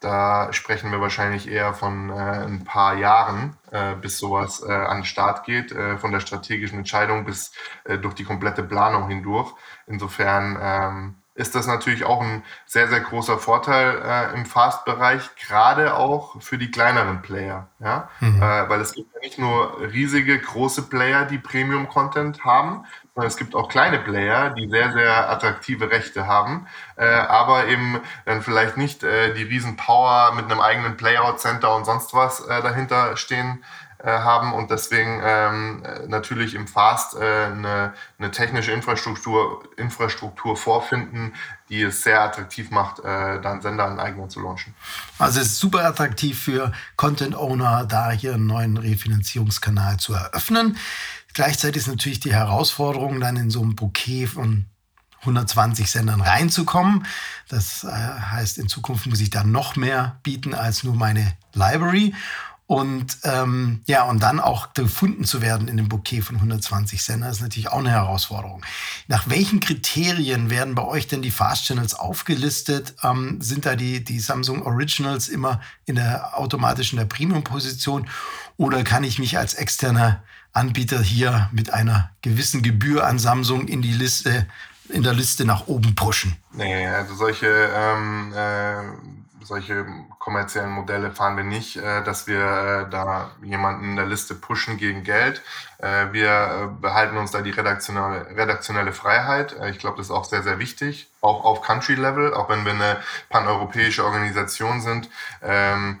da 0.00 0.50
sprechen 0.54 0.90
wir 0.90 1.00
wahrscheinlich 1.02 1.46
eher 1.46 1.74
von 1.74 2.08
äh, 2.08 2.14
ein 2.14 2.64
paar 2.64 2.94
Jahren, 2.94 3.58
äh, 3.70 3.94
bis 3.94 4.16
sowas 4.16 4.64
äh, 4.66 4.72
an 4.72 4.98
den 4.98 5.04
Start 5.04 5.44
geht, 5.44 5.72
äh, 5.72 5.98
von 5.98 6.10
der 6.10 6.20
strategischen 6.20 6.78
Entscheidung 6.78 7.26
bis 7.26 7.52
äh, 7.84 7.98
durch 7.98 8.14
die 8.14 8.24
komplette 8.24 8.62
Planung 8.62 9.08
hindurch. 9.08 9.52
Insofern 9.86 10.58
ähm, 10.60 11.14
ist 11.34 11.54
das 11.54 11.66
natürlich 11.66 12.04
auch 12.04 12.22
ein 12.22 12.42
sehr, 12.64 12.88
sehr 12.88 13.00
großer 13.00 13.38
Vorteil 13.38 14.00
äh, 14.02 14.34
im 14.34 14.46
Fast-Bereich, 14.46 15.36
gerade 15.36 15.94
auch 15.94 16.40
für 16.40 16.56
die 16.56 16.70
kleineren 16.70 17.20
Player. 17.20 17.68
Ja? 17.78 18.08
Mhm. 18.20 18.40
Weil 18.40 18.80
es 18.80 18.94
gibt 18.94 19.14
ja 19.14 19.20
nicht 19.20 19.38
nur 19.38 19.80
riesige, 19.80 20.38
große 20.38 20.88
Player, 20.88 21.26
die 21.26 21.38
Premium-Content 21.38 22.44
haben, 22.44 22.86
es 23.16 23.36
gibt 23.36 23.54
auch 23.54 23.68
kleine 23.68 23.98
Player, 23.98 24.50
die 24.50 24.68
sehr, 24.68 24.92
sehr 24.92 25.30
attraktive 25.30 25.90
Rechte 25.90 26.26
haben, 26.26 26.66
äh, 26.96 27.04
aber 27.06 27.66
eben 27.66 28.00
dann 28.24 28.42
vielleicht 28.42 28.76
nicht 28.76 29.02
äh, 29.02 29.34
die 29.34 29.42
riesen 29.42 29.76
Power 29.76 30.32
mit 30.34 30.44
einem 30.46 30.60
eigenen 30.60 30.96
Playout-Center 30.96 31.74
und 31.74 31.84
sonst 31.84 32.14
was 32.14 32.40
äh, 32.40 32.62
dahinter 32.62 33.16
stehen 33.16 33.62
äh, 34.02 34.06
haben 34.06 34.54
und 34.54 34.70
deswegen 34.70 35.20
ähm, 35.22 35.82
natürlich 36.06 36.54
im 36.54 36.66
Fast 36.66 37.16
äh, 37.16 37.18
eine, 37.18 37.92
eine, 38.18 38.30
technische 38.30 38.72
Infrastruktur, 38.72 39.62
Infrastruktur 39.76 40.56
vorfinden, 40.56 41.34
die 41.68 41.82
es 41.82 42.02
sehr 42.02 42.22
attraktiv 42.22 42.70
macht, 42.70 43.00
äh, 43.00 43.42
dann 43.42 43.60
Sender 43.60 43.84
an 43.84 44.00
eigener 44.00 44.30
zu 44.30 44.40
launchen. 44.40 44.74
Also 45.18 45.40
es 45.40 45.48
ist 45.48 45.58
super 45.58 45.84
attraktiv 45.84 46.42
für 46.42 46.72
Content 46.96 47.36
Owner, 47.36 47.84
da 47.84 48.10
hier 48.10 48.32
einen 48.32 48.46
neuen 48.46 48.78
Refinanzierungskanal 48.78 49.98
zu 49.98 50.14
eröffnen. 50.14 50.78
Gleichzeitig 51.34 51.82
ist 51.82 51.88
natürlich 51.88 52.20
die 52.20 52.34
Herausforderung, 52.34 53.20
dann 53.20 53.36
in 53.36 53.50
so 53.50 53.62
einem 53.62 53.76
Bouquet 53.76 54.26
von 54.26 54.66
120 55.20 55.90
Sendern 55.90 56.20
reinzukommen. 56.20 57.06
Das 57.48 57.84
äh, 57.84 57.88
heißt, 57.88 58.58
in 58.58 58.68
Zukunft 58.68 59.06
muss 59.06 59.20
ich 59.20 59.30
dann 59.30 59.52
noch 59.52 59.76
mehr 59.76 60.18
bieten 60.22 60.54
als 60.54 60.82
nur 60.82 60.94
meine 60.94 61.34
Library. 61.52 62.14
Und 62.70 63.18
ähm, 63.24 63.82
ja, 63.88 64.04
und 64.04 64.22
dann 64.22 64.38
auch 64.38 64.74
gefunden 64.74 65.24
zu 65.24 65.42
werden 65.42 65.66
in 65.66 65.76
dem 65.76 65.88
Bouquet 65.88 66.20
von 66.20 66.36
120 66.36 67.02
Sendern 67.02 67.32
ist 67.32 67.40
natürlich 67.40 67.68
auch 67.68 67.80
eine 67.80 67.90
Herausforderung. 67.90 68.64
Nach 69.08 69.28
welchen 69.28 69.58
Kriterien 69.58 70.50
werden 70.50 70.76
bei 70.76 70.84
euch 70.84 71.08
denn 71.08 71.20
die 71.20 71.32
Fast 71.32 71.64
Channels 71.64 71.94
aufgelistet? 71.94 72.94
Ähm, 73.02 73.40
sind 73.40 73.66
da 73.66 73.74
die, 73.74 74.04
die 74.04 74.20
Samsung 74.20 74.62
Originals 74.62 75.28
immer 75.28 75.60
in 75.84 75.96
der 75.96 76.38
automatischen 76.38 76.96
der 76.96 77.06
Premium-Position? 77.06 78.08
Oder 78.56 78.84
kann 78.84 79.02
ich 79.02 79.18
mich 79.18 79.36
als 79.36 79.54
externer 79.54 80.22
Anbieter 80.52 81.00
hier 81.00 81.48
mit 81.52 81.72
einer 81.72 82.10
gewissen 82.22 82.62
Gebühr 82.62 83.06
an 83.06 83.18
Samsung 83.18 83.68
in 83.68 83.82
die 83.82 83.92
Liste 83.92 84.46
in 84.90 85.02
der 85.02 85.14
Liste 85.14 85.44
nach 85.44 85.66
oben 85.66 85.94
pushen. 85.94 86.36
Nee, 86.52 86.86
also 86.86 87.14
solche, 87.14 87.46
ähm, 87.46 88.32
äh, 88.34 89.44
solche 89.44 89.86
kommerziellen 90.18 90.70
Modelle 90.70 91.12
fahren 91.12 91.36
wir 91.36 91.44
nicht, 91.44 91.76
äh, 91.76 92.02
dass 92.04 92.26
wir 92.26 92.40
äh, 92.86 92.90
da 92.90 93.30
jemanden 93.42 93.90
in 93.90 93.96
der 93.96 94.06
Liste 94.06 94.34
pushen 94.34 94.76
gegen 94.76 95.02
Geld. 95.04 95.42
Äh, 95.78 96.12
wir 96.12 96.28
äh, 96.28 96.80
behalten 96.80 97.16
uns 97.16 97.30
da 97.30 97.40
die 97.40 97.50
redaktionelle, 97.50 98.36
redaktionelle 98.36 98.92
Freiheit. 98.92 99.56
Äh, 99.58 99.70
ich 99.70 99.78
glaube, 99.78 99.96
das 99.96 100.06
ist 100.06 100.12
auch 100.12 100.24
sehr, 100.24 100.42
sehr 100.42 100.58
wichtig, 100.58 101.08
auch 101.20 101.44
auf 101.44 101.62
Country-Level, 101.62 102.34
auch 102.34 102.48
wenn 102.48 102.64
wir 102.64 102.72
eine 102.72 102.98
paneuropäische 103.28 104.04
Organisation 104.04 104.80
sind. 104.80 105.08
Ähm, 105.42 106.00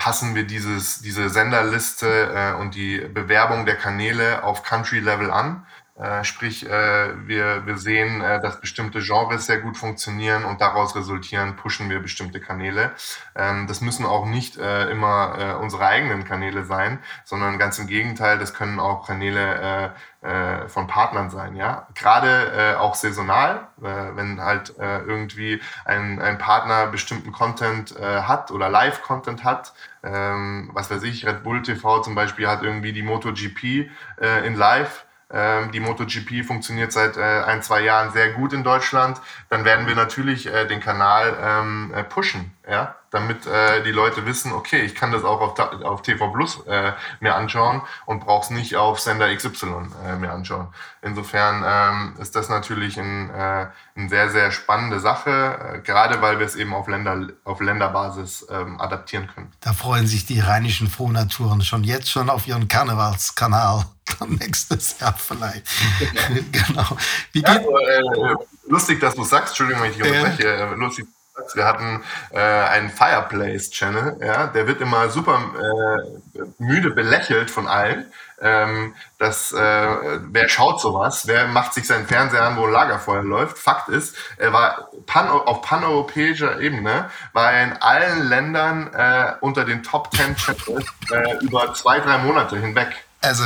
passen 0.00 0.34
wir 0.34 0.44
dieses, 0.44 1.00
diese 1.00 1.28
Senderliste 1.28 2.08
äh, 2.34 2.60
und 2.60 2.74
die 2.74 2.98
Bewerbung 2.98 3.66
der 3.66 3.76
Kanäle 3.76 4.42
auf 4.42 4.62
Country-Level 4.62 5.30
an. 5.30 5.66
Äh, 6.00 6.24
sprich, 6.24 6.66
äh, 6.66 7.28
wir, 7.28 7.66
wir 7.66 7.76
sehen, 7.76 8.22
äh, 8.22 8.40
dass 8.40 8.58
bestimmte 8.58 9.00
Genres 9.00 9.44
sehr 9.44 9.60
gut 9.60 9.76
funktionieren 9.76 10.46
und 10.46 10.62
daraus 10.62 10.96
resultieren, 10.96 11.56
pushen 11.56 11.90
wir 11.90 12.00
bestimmte 12.00 12.40
Kanäle. 12.40 12.92
Ähm, 13.36 13.66
das 13.66 13.82
müssen 13.82 14.06
auch 14.06 14.24
nicht 14.24 14.56
immer 14.56 15.58
unsere 15.60 15.86
eigenen 15.86 16.24
Kanäle 16.24 16.64
sein, 16.64 16.98
sondern 17.24 17.58
ganz 17.58 17.78
im 17.78 17.86
Gegenteil, 17.86 18.38
das 18.38 18.54
können 18.54 18.80
auch 18.80 19.06
Kanäle 19.06 19.94
von 20.68 20.86
Partnern 20.86 21.30
sein. 21.30 21.56
Ja? 21.56 21.86
Gerade 21.94 22.78
auch 22.78 22.94
saisonal, 22.94 23.68
wenn 23.76 24.40
halt 24.40 24.74
irgendwie 24.78 25.60
ein, 25.84 26.20
ein 26.20 26.38
Partner 26.38 26.86
bestimmten 26.86 27.32
Content 27.32 27.94
hat 27.98 28.50
oder 28.50 28.68
Live-Content 28.68 29.44
hat, 29.44 29.72
ähm, 30.02 30.70
was 30.72 30.90
weiß 30.90 31.02
ich, 31.04 31.26
Red 31.26 31.42
Bull 31.42 31.62
TV 31.62 32.00
zum 32.02 32.14
Beispiel 32.14 32.48
hat 32.48 32.62
irgendwie 32.62 32.92
die 32.92 33.02
MotoGP 33.02 33.90
in 34.44 34.54
Live 34.54 35.06
die 35.72 35.80
MotoGP 35.80 36.44
funktioniert 36.44 36.92
seit 36.92 37.16
äh, 37.16 37.20
ein, 37.20 37.62
zwei 37.62 37.82
Jahren 37.82 38.12
sehr 38.12 38.32
gut 38.32 38.52
in 38.52 38.64
Deutschland. 38.64 39.20
Dann 39.48 39.64
werden 39.64 39.86
wir 39.86 39.94
natürlich 39.94 40.46
äh, 40.46 40.66
den 40.66 40.80
Kanal 40.80 41.36
ähm, 41.40 41.92
äh, 41.94 42.02
pushen, 42.02 42.52
ja, 42.68 42.96
damit 43.10 43.46
äh, 43.46 43.82
die 43.82 43.90
Leute 43.90 44.24
wissen, 44.26 44.52
okay, 44.52 44.80
ich 44.82 44.94
kann 44.94 45.12
das 45.12 45.24
auch 45.24 45.40
auf, 45.40 45.58
auf 45.82 46.02
TV 46.02 46.28
Plus 46.28 46.64
äh, 46.66 46.92
mir 47.20 47.34
anschauen 47.34 47.82
und 48.06 48.20
brauche 48.20 48.44
es 48.44 48.50
nicht 48.50 48.76
auf 48.76 49.00
Sender 49.00 49.34
XY 49.34 49.66
äh, 50.06 50.16
mir 50.16 50.32
anschauen. 50.32 50.68
Insofern 51.02 51.64
ähm, 51.66 52.14
ist 52.20 52.36
das 52.36 52.48
natürlich 52.48 52.98
ein, 52.98 53.30
äh, 53.30 53.66
eine 53.96 54.08
sehr, 54.08 54.30
sehr 54.30 54.50
spannende 54.52 55.00
Sache, 55.00 55.76
äh, 55.76 55.80
gerade 55.80 56.22
weil 56.22 56.38
wir 56.38 56.46
es 56.46 56.54
eben 56.54 56.72
auf, 56.72 56.88
Länder, 56.88 57.28
auf 57.44 57.60
Länderbasis 57.60 58.46
ähm, 58.50 58.80
adaptieren 58.80 59.28
können. 59.34 59.52
Da 59.60 59.72
freuen 59.72 60.06
sich 60.06 60.26
die 60.26 60.40
rheinischen 60.40 60.88
Frohnaturen 60.88 61.62
schon 61.62 61.84
jetzt 61.84 62.10
schon 62.10 62.30
auf 62.30 62.46
ihren 62.46 62.68
Karnevalskanal. 62.68 63.86
Nächstes 64.28 64.98
Jahr 65.00 65.14
vielleicht. 65.14 65.66
genau. 66.52 66.96
Wie 67.32 67.42
geht 67.42 67.48
also, 67.48 67.78
äh, 67.78 68.34
lustig, 68.66 69.00
dass 69.00 69.14
du 69.14 69.24
sagst, 69.24 69.50
Entschuldigung, 69.50 69.82
wenn 69.82 69.92
ich 69.92 70.02
unterbreche. 70.02 70.48
Äh, 70.48 70.74
lustig, 70.74 71.06
wir 71.54 71.64
hatten 71.64 72.02
äh, 72.32 72.38
einen 72.38 72.90
Fireplace-Channel, 72.90 74.18
ja, 74.24 74.46
der 74.48 74.66
wird 74.66 74.80
immer 74.80 75.08
super 75.08 75.40
äh, 75.56 76.40
müde 76.58 76.90
belächelt 76.90 77.50
von 77.50 77.66
allen. 77.66 78.06
Ähm, 78.42 78.94
dass, 79.18 79.52
äh, 79.52 79.58
wer 79.58 80.48
schaut 80.48 80.80
sowas? 80.80 81.26
Wer 81.26 81.46
macht 81.48 81.74
sich 81.74 81.86
seinen 81.86 82.06
Fernseher 82.06 82.42
an, 82.42 82.56
wo 82.56 82.64
ein 82.64 82.72
Lagerfeuer 82.72 83.22
läuft? 83.22 83.58
Fakt 83.58 83.90
ist, 83.90 84.16
er 84.38 84.52
war 84.54 84.88
pan, 85.04 85.28
auf 85.28 85.60
paneuropäischer 85.60 86.58
Ebene, 86.58 87.10
war 87.34 87.52
er 87.52 87.64
in 87.64 87.72
allen 87.74 88.28
Ländern 88.28 88.94
äh, 88.94 89.34
unter 89.42 89.66
den 89.66 89.82
Top 89.82 90.10
10 90.14 90.36
Channels 90.36 90.86
äh, 91.12 91.36
über 91.44 91.74
zwei, 91.74 92.00
drei 92.00 92.16
Monate 92.18 92.56
hinweg. 92.56 92.88
Also 93.20 93.44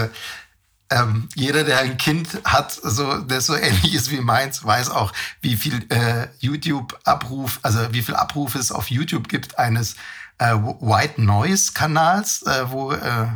ähm, 0.95 1.28
jeder, 1.34 1.64
der 1.64 1.80
ein 1.80 1.97
Kind 1.97 2.40
hat, 2.45 2.72
so, 2.72 3.18
der 3.18 3.40
so 3.40 3.55
ähnlich 3.57 3.95
ist 3.95 4.11
wie 4.11 4.20
meins, 4.20 4.64
weiß 4.64 4.90
auch, 4.90 5.12
wie 5.40 5.57
viel 5.57 5.84
äh, 5.90 6.28
YouTube-Abruf, 6.38 7.59
also 7.62 7.80
wie 7.92 8.03
viel 8.03 8.14
Abruf 8.14 8.55
es 8.55 8.70
auf 8.70 8.90
YouTube 8.90 9.28
gibt 9.28 9.59
eines 9.59 9.97
äh, 10.38 10.55
White 10.55 11.20
Noise 11.20 11.72
Kanals, 11.72 12.42
äh, 12.42 12.70
wo 12.70 12.92
äh, 12.92 13.26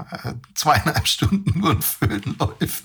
zweieinhalb 0.55 1.07
Stunden 1.09 1.59
nur 1.59 1.73
ein 1.73 1.83
Föhn 1.83 2.37
läuft. 2.39 2.85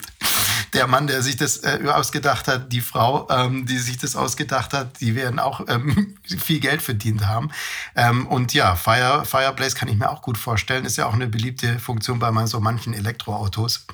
Der 0.74 0.86
Mann, 0.86 1.06
der 1.06 1.22
sich 1.22 1.36
das 1.36 1.58
äh, 1.58 1.78
ausgedacht 1.86 2.48
hat, 2.48 2.72
die 2.72 2.80
Frau, 2.80 3.28
ähm, 3.30 3.64
die 3.64 3.78
sich 3.78 3.96
das 3.96 4.16
ausgedacht 4.16 4.72
hat, 4.72 5.00
die 5.00 5.14
werden 5.14 5.38
auch 5.38 5.62
ähm, 5.68 6.16
viel 6.38 6.60
Geld 6.60 6.82
verdient 6.82 7.26
haben. 7.26 7.50
Ähm, 7.94 8.26
und 8.26 8.52
ja, 8.52 8.74
Fire, 8.74 9.24
Fireplace 9.24 9.74
kann 9.74 9.88
ich 9.88 9.96
mir 9.96 10.10
auch 10.10 10.20
gut 10.20 10.36
vorstellen, 10.36 10.84
ist 10.84 10.96
ja 10.96 11.06
auch 11.06 11.14
eine 11.14 11.28
beliebte 11.28 11.78
Funktion 11.78 12.18
bei 12.18 12.46
so 12.46 12.60
manchen 12.60 12.92
Elektroautos 12.92 13.86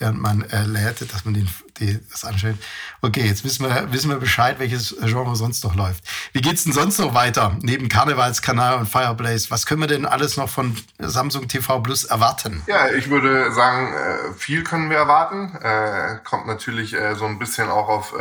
während 0.00 0.20
man 0.20 0.42
äh, 0.50 0.64
lädt, 0.64 1.12
dass 1.12 1.24
man 1.24 1.34
den, 1.34 1.48
die, 1.80 1.98
das 2.10 2.24
anschaut. 2.24 2.56
Okay, 3.02 3.26
jetzt 3.26 3.44
wissen 3.44 3.66
wir, 3.66 3.92
wissen 3.92 4.10
wir 4.10 4.18
Bescheid, 4.18 4.58
welches 4.58 4.94
Genre 5.00 5.34
sonst 5.36 5.64
noch 5.64 5.74
läuft. 5.74 6.04
Wie 6.32 6.40
geht's 6.40 6.64
denn 6.64 6.72
sonst 6.72 6.98
noch 6.98 7.14
weiter? 7.14 7.56
Neben 7.62 7.88
Karnevalskanal 7.88 8.78
und 8.78 8.86
Fireblaze, 8.86 9.50
was 9.50 9.66
können 9.66 9.80
wir 9.80 9.88
denn 9.88 10.06
alles 10.06 10.36
noch 10.36 10.48
von 10.48 10.76
Samsung 10.98 11.48
TV 11.48 11.80
Plus 11.80 12.04
erwarten? 12.04 12.62
Ja, 12.66 12.88
ich 12.88 13.10
würde 13.10 13.52
sagen, 13.52 13.92
äh, 13.92 14.32
viel 14.34 14.62
können 14.62 14.90
wir 14.90 14.98
erwarten. 14.98 15.56
Äh, 15.62 16.18
kommt 16.24 16.46
natürlich 16.46 16.94
äh, 16.94 17.14
so 17.14 17.24
ein 17.24 17.38
bisschen 17.38 17.68
auch 17.68 17.88
auf 17.88 18.14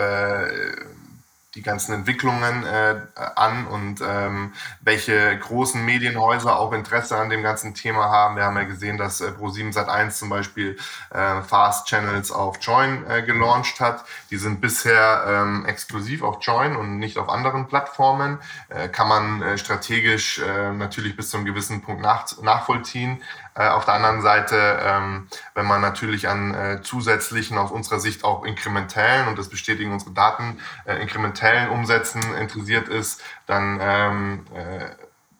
die 1.59 1.63
ganzen 1.63 1.93
Entwicklungen 1.93 2.65
äh, 2.65 3.01
an 3.35 3.67
und 3.67 4.01
ähm, 4.01 4.53
welche 4.79 5.37
großen 5.37 5.83
Medienhäuser 5.83 6.57
auch 6.57 6.71
Interesse 6.71 7.17
an 7.17 7.29
dem 7.29 7.43
ganzen 7.43 7.73
Thema 7.75 8.05
haben. 8.09 8.37
Wir 8.37 8.45
haben 8.45 8.55
ja 8.55 8.63
gesehen, 8.63 8.97
dass 8.97 9.19
äh, 9.19 9.31
Pro7 9.37 9.73
Sat1 9.73 10.11
zum 10.11 10.29
Beispiel 10.29 10.77
äh, 11.09 11.41
Fast 11.41 11.87
Channels 11.87 12.31
auf 12.31 12.59
Join 12.61 13.05
äh, 13.09 13.23
gelauncht 13.23 13.81
hat. 13.81 14.05
Die 14.31 14.37
sind 14.37 14.61
bisher 14.61 15.25
ähm, 15.27 15.65
exklusiv 15.65 16.23
auf 16.23 16.37
Join 16.39 16.77
und 16.77 16.97
nicht 16.97 17.17
auf 17.17 17.27
anderen 17.27 17.67
Plattformen. 17.67 18.39
Äh, 18.69 18.87
kann 18.87 19.09
man 19.09 19.41
äh, 19.41 19.57
strategisch 19.57 20.39
äh, 20.39 20.71
natürlich 20.71 21.17
bis 21.17 21.29
zu 21.29 21.37
einem 21.37 21.45
gewissen 21.45 21.81
Punkt 21.81 22.01
nach, 22.01 22.25
nachvollziehen. 22.41 23.21
Äh, 23.55 23.67
auf 23.67 23.85
der 23.85 23.95
anderen 23.95 24.21
Seite, 24.21 24.79
ähm, 24.83 25.27
wenn 25.53 25.65
man 25.65 25.81
natürlich 25.81 26.29
an 26.29 26.53
äh, 26.53 26.81
zusätzlichen, 26.81 27.57
aus 27.57 27.71
unserer 27.71 27.99
Sicht 27.99 28.23
auch 28.23 28.43
inkrementellen, 28.45 29.27
und 29.27 29.37
das 29.37 29.49
bestätigen 29.49 29.91
unsere 29.91 30.11
Daten, 30.11 30.59
äh, 30.85 31.01
inkrementellen 31.01 31.69
Umsätzen 31.69 32.21
interessiert 32.35 32.87
ist, 32.87 33.21
dann 33.47 33.79
ähm, 33.81 34.45
äh, 34.55 34.89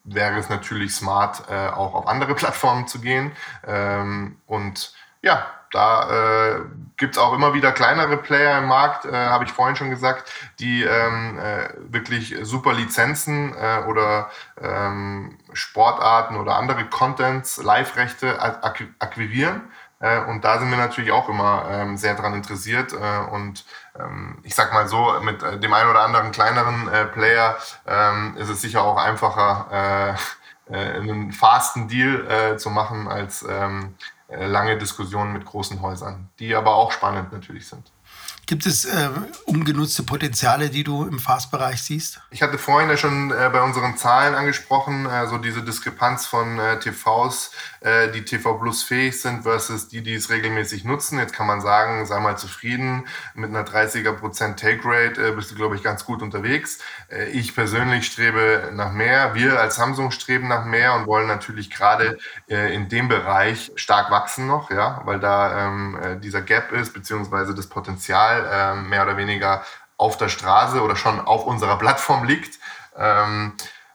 wäre 0.04 0.40
es 0.40 0.50
natürlich 0.50 0.96
smart, 0.96 1.50
auch 1.50 1.94
auf 1.94 2.08
andere 2.08 2.34
Plattformen 2.36 2.88
zu 2.88 3.00
gehen. 3.00 3.32
Ähm, 3.68 4.38
und 4.48 4.94
ja, 5.22 5.46
da 5.72 6.56
äh, 6.56 6.62
gibt 6.98 7.16
es 7.16 7.22
auch 7.22 7.34
immer 7.34 7.54
wieder 7.54 7.72
kleinere 7.72 8.18
Player 8.18 8.58
im 8.58 8.66
Markt, 8.66 9.06
äh, 9.06 9.12
habe 9.12 9.44
ich 9.44 9.52
vorhin 9.52 9.76
schon 9.76 9.92
gesagt, 9.92 10.32
die 10.60 10.84
ähm, 10.84 11.38
äh, 11.38 11.70
wirklich 11.78 12.36
super 12.42 12.74
Lizenzen 12.74 13.54
oder 13.88 14.32
ähm, 14.60 15.38
Sportarten 15.54 16.36
oder 16.38 16.56
andere 16.56 16.86
Contents, 16.86 17.58
Live-Rechte 17.58 18.40
akquirieren. 19.00 19.62
Äh, 20.00 20.22
und 20.26 20.44
da 20.46 20.60
sind 20.60 20.70
wir 20.70 20.78
natürlich 20.78 21.12
auch 21.12 21.28
immer 21.30 21.66
ähm, 21.70 21.98
sehr 21.98 22.16
daran 22.16 22.34
interessiert. 22.34 22.94
Äh, 22.94 23.32
und 23.32 23.66
ähm, 24.00 24.40
ich 24.44 24.56
sag 24.56 24.74
mal 24.74 24.88
so, 24.88 25.20
mit 25.22 25.42
dem 25.42 25.74
einen 25.74 25.90
oder 25.90 26.02
anderen 26.02 26.32
kleineren 26.32 26.90
Player 27.14 27.58
ähm, 27.86 28.36
ist 28.38 28.50
es 28.50 28.62
sicher 28.62 28.84
auch 28.84 28.98
einfacher, 28.98 30.18
einen 30.72 31.32
fasten 31.32 31.88
Deal 31.88 32.60
zu 32.60 32.70
machen 32.70 33.08
als 33.08 33.42
ähm, 33.42 33.96
äh, 34.30 34.46
lange 34.46 34.78
Diskussionen 34.78 35.34
mit 35.34 35.46
großen 35.46 35.82
Häusern, 35.82 36.30
die 36.38 36.56
aber 36.56 36.76
auch 36.76 36.92
spannend 36.92 37.34
natürlich 37.34 37.68
sind. 37.68 37.92
Gibt 38.50 38.66
es 38.66 38.86
äh, 38.86 39.10
ungenutzte 39.46 40.02
Potenziale, 40.02 40.72
die 40.72 40.84
du 40.84 41.06
im 41.06 41.20
Fast-Bereich 41.20 41.84
siehst? 41.84 42.20
Ich 42.32 42.42
hatte 42.42 42.58
vorhin 42.58 42.90
ja 42.90 42.98
schon 42.98 43.30
äh, 43.30 43.48
bei 43.54 43.62
unseren 43.62 43.96
Zahlen 43.96 44.34
angesprochen, 44.34 45.06
also 45.06 45.38
diese 45.38 45.62
Diskrepanz 45.62 46.26
von 46.26 46.58
äh, 46.58 46.80
TVs, 46.80 47.52
äh, 47.82 48.10
die 48.10 48.26
TV 48.26 48.56
Plus 48.56 48.82
fähig 48.82 49.22
sind 49.22 49.44
versus 49.44 49.88
die, 49.88 50.02
die 50.02 50.16
es 50.16 50.32
regelmäßig 50.32 50.84
nutzen. 50.84 51.20
Jetzt 51.20 51.36
kann 51.36 51.46
man 51.46 51.62
sagen, 51.62 52.08
sei 52.08 52.20
mal 52.20 52.40
zufrieden, 52.40 53.06
mit 53.36 53.52
einer 53.52 53.64
30er 53.66 54.14
Prozent 54.14 54.60
Take 54.60 54.82
Rate 54.84 55.28
äh, 55.28 55.32
bist 55.34 55.52
du, 55.52 55.56
glaube 55.56 55.76
ich, 55.76 55.84
ganz 55.84 56.04
gut 56.04 56.24
unterwegs. 56.24 56.80
Ich 57.32 57.54
persönlich 57.54 58.08
strebe 58.08 58.72
nach 58.74 58.92
mehr. 58.92 59.36
Wir 59.36 59.60
als 59.60 59.76
Samsung 59.76 60.10
streben 60.10 60.48
nach 60.48 60.66
mehr 60.66 60.96
und 60.96 61.06
wollen 61.06 61.28
natürlich 61.28 61.70
gerade 61.70 62.18
in 62.48 62.88
dem 62.90 63.08
Bereich 63.08 63.72
stark 63.76 64.12
wachsen 64.12 64.48
noch, 64.48 64.72
ja, 64.72 65.02
weil 65.06 65.20
da 65.20 65.68
ähm, 65.68 66.20
dieser 66.22 66.42
Gap 66.42 66.72
ist, 66.72 66.94
beziehungsweise 66.94 67.54
das 67.54 67.68
Potenzial 67.68 68.39
äh, 68.40 68.76
mehr 68.76 69.04
oder 69.04 69.18
weniger 69.18 69.64
auf 69.98 70.18
der 70.18 70.30
Straße 70.30 70.82
oder 70.82 70.96
schon 70.96 71.20
auf 71.20 71.46
unserer 71.46 71.78
Plattform 71.78 72.24
liegt. 72.24 72.60
Ähm, 72.98 73.54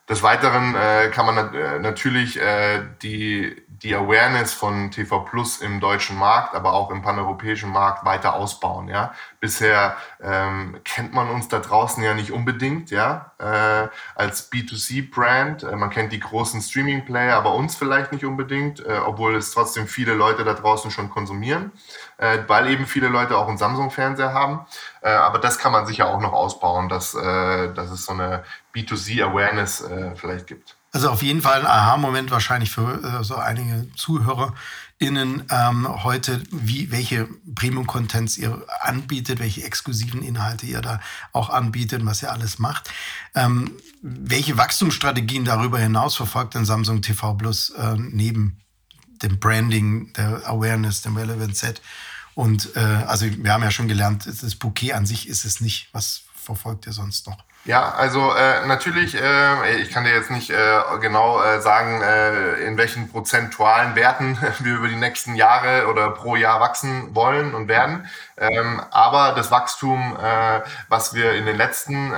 des 0.08 0.22
Weiteren 0.22 0.74
äh, 0.74 1.08
kann 1.08 1.26
man 1.26 1.34
nat 1.34 1.54
äh, 1.54 1.78
natürlich 1.78 2.38
äh, 2.38 2.82
die, 3.02 3.63
die 3.84 3.94
Awareness 3.94 4.54
von 4.54 4.90
TV 4.90 5.20
Plus 5.20 5.58
im 5.58 5.78
deutschen 5.78 6.18
Markt, 6.18 6.54
aber 6.54 6.72
auch 6.72 6.90
im 6.90 7.02
paneuropäischen 7.02 7.70
Markt 7.70 8.04
weiter 8.04 8.34
ausbauen. 8.34 8.88
Ja? 8.88 9.14
Bisher 9.40 9.96
ähm, 10.22 10.80
kennt 10.84 11.12
man 11.12 11.28
uns 11.28 11.48
da 11.48 11.60
draußen 11.60 12.02
ja 12.02 12.14
nicht 12.14 12.32
unbedingt 12.32 12.90
ja? 12.90 13.32
Äh, 13.38 13.88
als 14.14 14.50
B2C-Brand. 14.50 15.62
Äh, 15.62 15.76
man 15.76 15.90
kennt 15.90 16.12
die 16.12 16.20
großen 16.20 16.62
Streaming-Player, 16.62 17.36
aber 17.36 17.54
uns 17.54 17.76
vielleicht 17.76 18.10
nicht 18.10 18.24
unbedingt, 18.24 18.84
äh, 18.84 18.98
obwohl 19.04 19.36
es 19.36 19.52
trotzdem 19.52 19.86
viele 19.86 20.14
Leute 20.14 20.44
da 20.44 20.54
draußen 20.54 20.90
schon 20.90 21.10
konsumieren 21.10 21.70
äh, 22.18 22.38
weil 22.46 22.68
eben 22.68 22.86
viele 22.86 23.08
Leute 23.08 23.36
auch 23.36 23.48
einen 23.48 23.58
Samsung-Fernseher 23.58 24.32
haben. 24.32 24.66
Äh, 25.02 25.10
aber 25.10 25.38
das 25.38 25.58
kann 25.58 25.72
man 25.72 25.86
sicher 25.86 26.08
auch 26.08 26.20
noch 26.20 26.32
ausbauen, 26.32 26.88
dass, 26.88 27.14
äh, 27.14 27.72
dass 27.72 27.90
es 27.90 28.06
so 28.06 28.12
eine 28.12 28.44
B2C-Awareness 28.74 29.82
äh, 29.82 30.16
vielleicht 30.16 30.46
gibt. 30.46 30.76
Also 30.94 31.10
auf 31.10 31.24
jeden 31.24 31.42
Fall 31.42 31.58
ein 31.58 31.66
Aha-Moment 31.66 32.30
wahrscheinlich 32.30 32.70
für 32.70 33.02
äh, 33.02 33.24
so 33.24 33.34
einige 33.34 33.88
ZuhörerInnen 33.96 35.42
ähm, 35.50 36.04
heute, 36.04 36.40
wie, 36.52 36.92
welche 36.92 37.28
Premium-Contents 37.52 38.38
ihr 38.38 38.64
anbietet, 38.80 39.40
welche 39.40 39.64
exklusiven 39.64 40.22
Inhalte 40.22 40.66
ihr 40.66 40.80
da 40.82 41.00
auch 41.32 41.50
anbietet, 41.50 42.06
was 42.06 42.22
ihr 42.22 42.30
alles 42.30 42.60
macht. 42.60 42.92
Ähm, 43.34 43.72
welche 44.02 44.56
Wachstumsstrategien 44.56 45.44
darüber 45.44 45.80
hinaus 45.80 46.14
verfolgt 46.14 46.54
denn 46.54 46.64
Samsung 46.64 47.02
TV 47.02 47.34
Plus 47.34 47.70
äh, 47.70 47.96
neben 47.96 48.60
dem 49.20 49.40
Branding, 49.40 50.12
der 50.12 50.48
Awareness, 50.48 51.02
dem 51.02 51.16
Relevant 51.16 51.56
Set. 51.56 51.82
Und 52.34 52.76
äh, 52.76 52.78
also 52.78 53.26
wir 53.26 53.52
haben 53.52 53.64
ja 53.64 53.72
schon 53.72 53.88
gelernt, 53.88 54.26
das 54.26 54.54
Bouquet 54.54 54.92
an 54.92 55.06
sich 55.06 55.28
ist 55.28 55.44
es 55.44 55.60
nicht. 55.60 55.88
Was 55.90 56.22
verfolgt 56.36 56.86
ihr 56.86 56.92
sonst 56.92 57.26
noch? 57.26 57.42
Ja, 57.66 57.94
also 57.94 58.30
äh, 58.34 58.66
natürlich, 58.66 59.14
äh, 59.14 59.76
ich 59.78 59.90
kann 59.90 60.04
dir 60.04 60.12
jetzt 60.12 60.30
nicht 60.30 60.50
äh, 60.50 60.80
genau 61.00 61.42
äh, 61.42 61.62
sagen, 61.62 62.02
äh, 62.02 62.56
in 62.66 62.76
welchen 62.76 63.10
prozentualen 63.10 63.96
Werten 63.96 64.38
wir 64.58 64.74
über 64.74 64.88
die 64.88 64.96
nächsten 64.96 65.34
Jahre 65.34 65.88
oder 65.88 66.10
pro 66.10 66.36
Jahr 66.36 66.60
wachsen 66.60 67.14
wollen 67.14 67.54
und 67.54 67.66
werden. 67.66 68.06
Ähm, 68.36 68.82
aber 68.90 69.32
das 69.32 69.50
Wachstum, 69.50 70.14
äh, 70.22 70.60
was 70.90 71.14
wir 71.14 71.32
in 71.32 71.46
den 71.46 71.56
letzten 71.56 72.12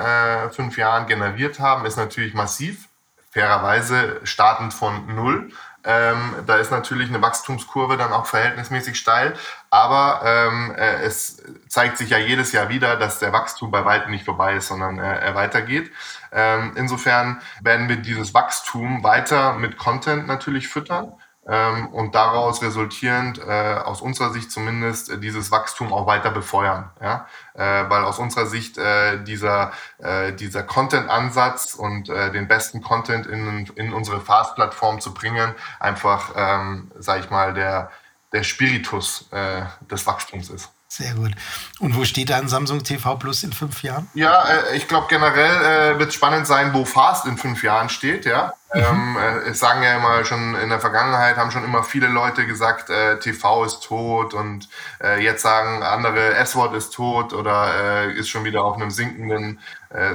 fünf 0.52 0.76
Jahren 0.76 1.06
generiert 1.06 1.60
haben, 1.60 1.86
ist 1.86 1.96
natürlich 1.96 2.34
massiv. 2.34 2.88
Fairerweise 3.30 4.20
startend 4.24 4.74
von 4.74 5.14
null. 5.14 5.50
Ähm, 5.84 6.34
da 6.46 6.56
ist 6.56 6.72
natürlich 6.72 7.08
eine 7.08 7.22
Wachstumskurve 7.22 7.96
dann 7.96 8.12
auch 8.12 8.26
verhältnismäßig 8.26 8.98
steil. 8.98 9.34
Aber 9.76 10.22
ähm, 10.24 10.74
äh, 10.74 11.02
es 11.02 11.42
zeigt 11.68 11.98
sich 11.98 12.08
ja 12.08 12.16
jedes 12.16 12.52
Jahr 12.52 12.70
wieder, 12.70 12.96
dass 12.96 13.18
der 13.18 13.34
Wachstum 13.34 13.70
bei 13.70 13.84
weitem 13.84 14.10
nicht 14.10 14.24
vorbei 14.24 14.54
ist, 14.54 14.68
sondern 14.68 14.98
äh, 14.98 15.18
er 15.18 15.34
weitergeht. 15.34 15.92
Ähm, 16.32 16.72
insofern 16.76 17.42
werden 17.60 17.86
wir 17.90 17.96
dieses 17.96 18.32
Wachstum 18.32 19.04
weiter 19.04 19.52
mit 19.52 19.76
Content 19.76 20.26
natürlich 20.28 20.68
füttern. 20.68 21.12
Ähm, 21.46 21.88
und 21.88 22.14
daraus 22.14 22.62
resultierend, 22.62 23.38
äh, 23.38 23.74
aus 23.84 24.00
unserer 24.00 24.32
Sicht 24.32 24.50
zumindest, 24.50 25.22
dieses 25.22 25.50
Wachstum 25.50 25.92
auch 25.92 26.06
weiter 26.06 26.30
befeuern. 26.30 26.90
Ja? 27.02 27.26
Äh, 27.52 27.88
weil 27.90 28.02
aus 28.02 28.18
unserer 28.18 28.46
Sicht 28.46 28.78
äh, 28.78 29.22
dieser, 29.24 29.72
äh, 29.98 30.32
dieser 30.32 30.62
Content-Ansatz 30.62 31.74
und 31.74 32.08
äh, 32.08 32.32
den 32.32 32.48
besten 32.48 32.80
Content 32.80 33.26
in, 33.26 33.66
in 33.76 33.92
unsere 33.92 34.22
Fast-Plattform 34.22 35.00
zu 35.02 35.12
bringen, 35.12 35.54
einfach, 35.78 36.32
ähm, 36.34 36.90
sage 36.98 37.20
ich 37.20 37.30
mal, 37.30 37.52
der, 37.52 37.90
der 38.36 38.42
Spiritus 38.42 39.26
äh, 39.30 39.62
des 39.90 40.06
Wachstums 40.06 40.50
ist. 40.50 40.68
Sehr 40.88 41.14
gut. 41.14 41.32
Und 41.80 41.96
wo 41.96 42.04
steht 42.04 42.30
dann 42.30 42.48
Samsung 42.48 42.84
TV 42.84 43.16
Plus 43.16 43.42
in 43.42 43.52
fünf 43.52 43.82
Jahren? 43.82 44.08
Ja, 44.14 44.44
äh, 44.44 44.76
ich 44.76 44.86
glaube 44.86 45.06
generell 45.08 45.94
äh, 45.94 45.98
wird 45.98 46.10
es 46.10 46.14
spannend 46.14 46.46
sein, 46.46 46.72
wo 46.74 46.84
Fast 46.84 47.26
in 47.26 47.36
fünf 47.36 47.62
Jahren 47.62 47.88
steht. 47.88 48.24
Ja, 48.24 48.52
mhm. 48.72 48.80
ähm, 48.80 49.16
äh, 49.16 49.50
es 49.50 49.58
sagen 49.58 49.82
ja 49.82 49.96
immer 49.96 50.24
schon 50.24 50.54
in 50.54 50.68
der 50.68 50.78
Vergangenheit 50.78 51.36
haben 51.36 51.50
schon 51.50 51.64
immer 51.64 51.82
viele 51.82 52.06
Leute 52.06 52.46
gesagt, 52.46 52.88
äh, 52.88 53.18
TV 53.18 53.64
ist 53.64 53.82
tot 53.82 54.32
und 54.32 54.68
äh, 55.02 55.22
jetzt 55.22 55.42
sagen 55.42 55.82
andere, 55.82 56.34
S-Wort 56.34 56.74
ist 56.74 56.94
tot 56.94 57.32
oder 57.32 58.06
äh, 58.06 58.12
ist 58.12 58.28
schon 58.28 58.44
wieder 58.44 58.62
auf 58.62 58.76
einem 58.76 58.90
sinkenden 58.90 59.60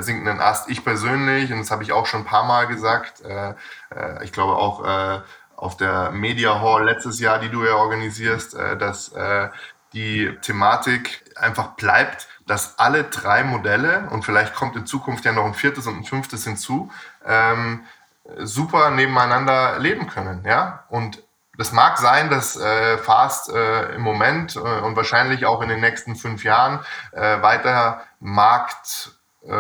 sinkenden 0.01 0.41
Ast. 0.41 0.69
Ich 0.69 0.84
persönlich 0.84 1.51
und 1.51 1.59
das 1.59 1.72
habe 1.72 1.82
ich 1.82 1.91
auch 1.91 2.05
schon 2.05 2.22
ein 2.22 2.26
paar 2.26 2.43
Mal 2.43 2.67
gesagt. 2.67 3.24
ich 4.22 4.32
glaube 4.32 4.57
auch 4.57 5.24
auf 5.62 5.78
der 5.78 6.12
Media 6.12 6.59
Hall 6.59 6.84
letztes 6.84 7.20
Jahr, 7.20 7.39
die 7.39 7.49
du 7.49 7.64
ja 7.64 7.76
organisierst, 7.76 8.53
dass 8.53 9.14
die 9.93 10.36
Thematik 10.41 11.24
einfach 11.36 11.70
bleibt, 11.76 12.28
dass 12.47 12.80
alle 12.80 13.05
drei 13.05 13.43
Modelle, 13.43 14.07
und 14.09 14.24
vielleicht 14.24 14.55
kommt 14.55 14.76
in 14.76 14.86
Zukunft 14.86 15.26
ja 15.26 15.32
noch 15.32 15.45
ein 15.45 15.53
viertes 15.53 15.88
und 15.88 15.97
ein 15.97 16.03
fünftes 16.03 16.43
hinzu, 16.43 16.91
ähm, 17.26 17.86
super 18.39 18.91
nebeneinander 18.91 19.80
leben 19.80 20.07
können. 20.07 20.43
Ja? 20.45 20.86
Und 20.89 21.24
das 21.57 21.72
mag 21.72 21.97
sein, 21.97 22.30
dass 22.30 22.55
äh, 22.55 22.97
Fast 22.97 23.49
äh, 23.49 23.95
im 23.95 24.01
Moment 24.01 24.55
äh, 24.55 24.59
und 24.59 24.95
wahrscheinlich 24.95 25.45
auch 25.45 25.62
in 25.62 25.70
den 25.70 25.80
nächsten 25.80 26.16
fünf 26.16 26.43
Jahren 26.43 26.80
äh, 27.12 27.41
weiter 27.41 28.01
Marktanteile 28.20 29.20
äh, 29.47 29.51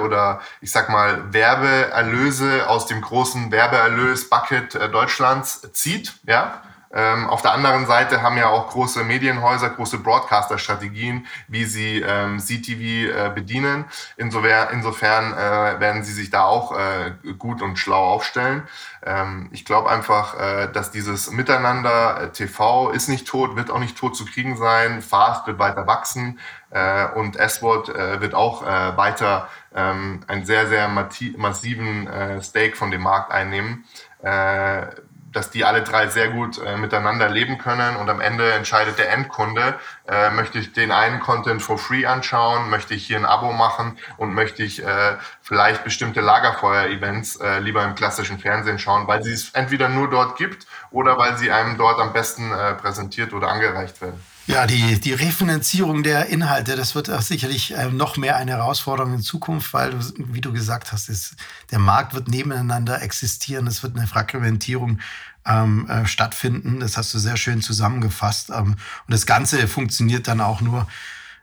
oder 0.00 0.40
ich 0.60 0.70
sag 0.70 0.88
mal 0.88 1.32
Werbeerlöse 1.32 2.68
aus 2.68 2.86
dem 2.86 3.00
großen 3.00 3.50
Werbeerlös-Bucket 3.50 4.74
äh, 4.74 4.90
Deutschlands 4.90 5.68
zieht. 5.72 6.14
Ja? 6.24 6.62
Ähm, 6.96 7.28
auf 7.28 7.42
der 7.42 7.52
anderen 7.52 7.84
Seite 7.84 8.22
haben 8.22 8.38
ja 8.38 8.48
auch 8.48 8.68
große 8.68 9.04
Medienhäuser, 9.04 9.68
große 9.68 9.98
Broadcaster-Strategien, 9.98 11.26
wie 11.46 11.66
sie 11.66 12.00
ähm, 12.00 12.38
CTV 12.38 12.80
äh, 12.80 13.30
bedienen. 13.34 13.84
Insofern, 14.16 14.68
insofern 14.72 15.34
äh, 15.34 15.78
werden 15.78 16.04
sie 16.04 16.14
sich 16.14 16.30
da 16.30 16.44
auch 16.44 16.72
äh, 16.72 17.12
gut 17.36 17.60
und 17.60 17.78
schlau 17.78 18.02
aufstellen. 18.02 18.62
Ähm, 19.04 19.50
ich 19.52 19.66
glaube 19.66 19.90
einfach, 19.90 20.40
äh, 20.40 20.72
dass 20.72 20.90
dieses 20.90 21.30
Miteinander 21.30 22.22
äh, 22.22 22.32
TV 22.32 22.88
ist 22.88 23.08
nicht 23.08 23.28
tot, 23.28 23.56
wird 23.56 23.70
auch 23.70 23.78
nicht 23.78 23.98
tot 23.98 24.16
zu 24.16 24.24
kriegen 24.24 24.56
sein. 24.56 25.02
Fast 25.02 25.46
wird 25.46 25.58
weiter 25.58 25.86
wachsen 25.86 26.38
äh, 26.70 27.08
und 27.08 27.36
S-Word 27.36 27.88
wird 27.88 28.34
auch 28.34 28.62
weiter 28.62 29.48
ähm, 29.74 30.20
einen 30.26 30.46
sehr, 30.46 30.66
sehr 30.66 30.88
massiven 30.88 32.08
Stake 32.40 32.74
von 32.74 32.90
dem 32.90 33.02
Markt 33.02 33.30
einnehmen 33.30 33.84
dass 35.36 35.50
die 35.50 35.66
alle 35.66 35.82
drei 35.82 36.08
sehr 36.08 36.30
gut 36.30 36.56
äh, 36.56 36.78
miteinander 36.78 37.28
leben 37.28 37.58
können 37.58 37.96
und 37.96 38.08
am 38.08 38.22
Ende 38.22 38.52
entscheidet 38.54 38.98
der 38.98 39.12
Endkunde, 39.12 39.78
äh, 40.08 40.30
möchte 40.30 40.58
ich 40.58 40.72
den 40.72 40.90
einen 40.90 41.20
Content 41.20 41.60
for 41.60 41.76
free 41.76 42.06
anschauen, 42.06 42.70
möchte 42.70 42.94
ich 42.94 43.06
hier 43.06 43.18
ein 43.18 43.26
Abo 43.26 43.52
machen 43.52 43.98
und 44.16 44.32
möchte 44.32 44.62
ich 44.62 44.82
äh, 44.82 45.16
vielleicht 45.42 45.84
bestimmte 45.84 46.22
Lagerfeuer-Events 46.22 47.36
äh, 47.36 47.58
lieber 47.58 47.84
im 47.84 47.94
klassischen 47.94 48.38
Fernsehen 48.38 48.78
schauen, 48.78 49.06
weil 49.08 49.22
sie 49.22 49.32
es 49.32 49.50
entweder 49.50 49.90
nur 49.90 50.08
dort 50.08 50.38
gibt 50.38 50.66
oder 50.90 51.18
weil 51.18 51.36
sie 51.36 51.52
einem 51.52 51.76
dort 51.76 52.00
am 52.00 52.14
besten 52.14 52.50
äh, 52.52 52.72
präsentiert 52.72 53.34
oder 53.34 53.48
angereicht 53.48 54.00
werden. 54.00 54.24
Ja, 54.46 54.66
die, 54.66 55.00
die 55.00 55.12
Refinanzierung 55.12 56.04
der 56.04 56.26
Inhalte, 56.26 56.76
das 56.76 56.94
wird 56.94 57.10
auch 57.10 57.20
sicherlich 57.20 57.74
äh, 57.74 57.90
noch 57.90 58.16
mehr 58.16 58.36
eine 58.36 58.52
Herausforderung 58.52 59.14
in 59.14 59.20
Zukunft, 59.20 59.72
weil, 59.74 59.92
wie 60.18 60.40
du 60.40 60.52
gesagt 60.52 60.92
hast, 60.92 61.08
ist, 61.08 61.34
der 61.72 61.80
Markt 61.80 62.14
wird 62.14 62.28
nebeneinander 62.28 63.02
existieren, 63.02 63.66
es 63.66 63.82
wird 63.82 63.96
eine 63.96 64.06
Fragmentierung 64.06 65.00
ähm, 65.44 65.88
äh, 65.88 66.06
stattfinden. 66.06 66.78
Das 66.78 66.96
hast 66.96 67.12
du 67.12 67.18
sehr 67.18 67.36
schön 67.36 67.60
zusammengefasst. 67.60 68.50
Ähm, 68.50 68.74
und 68.74 68.78
das 69.08 69.26
Ganze 69.26 69.66
funktioniert 69.66 70.28
dann 70.28 70.40
auch 70.40 70.60
nur 70.60 70.86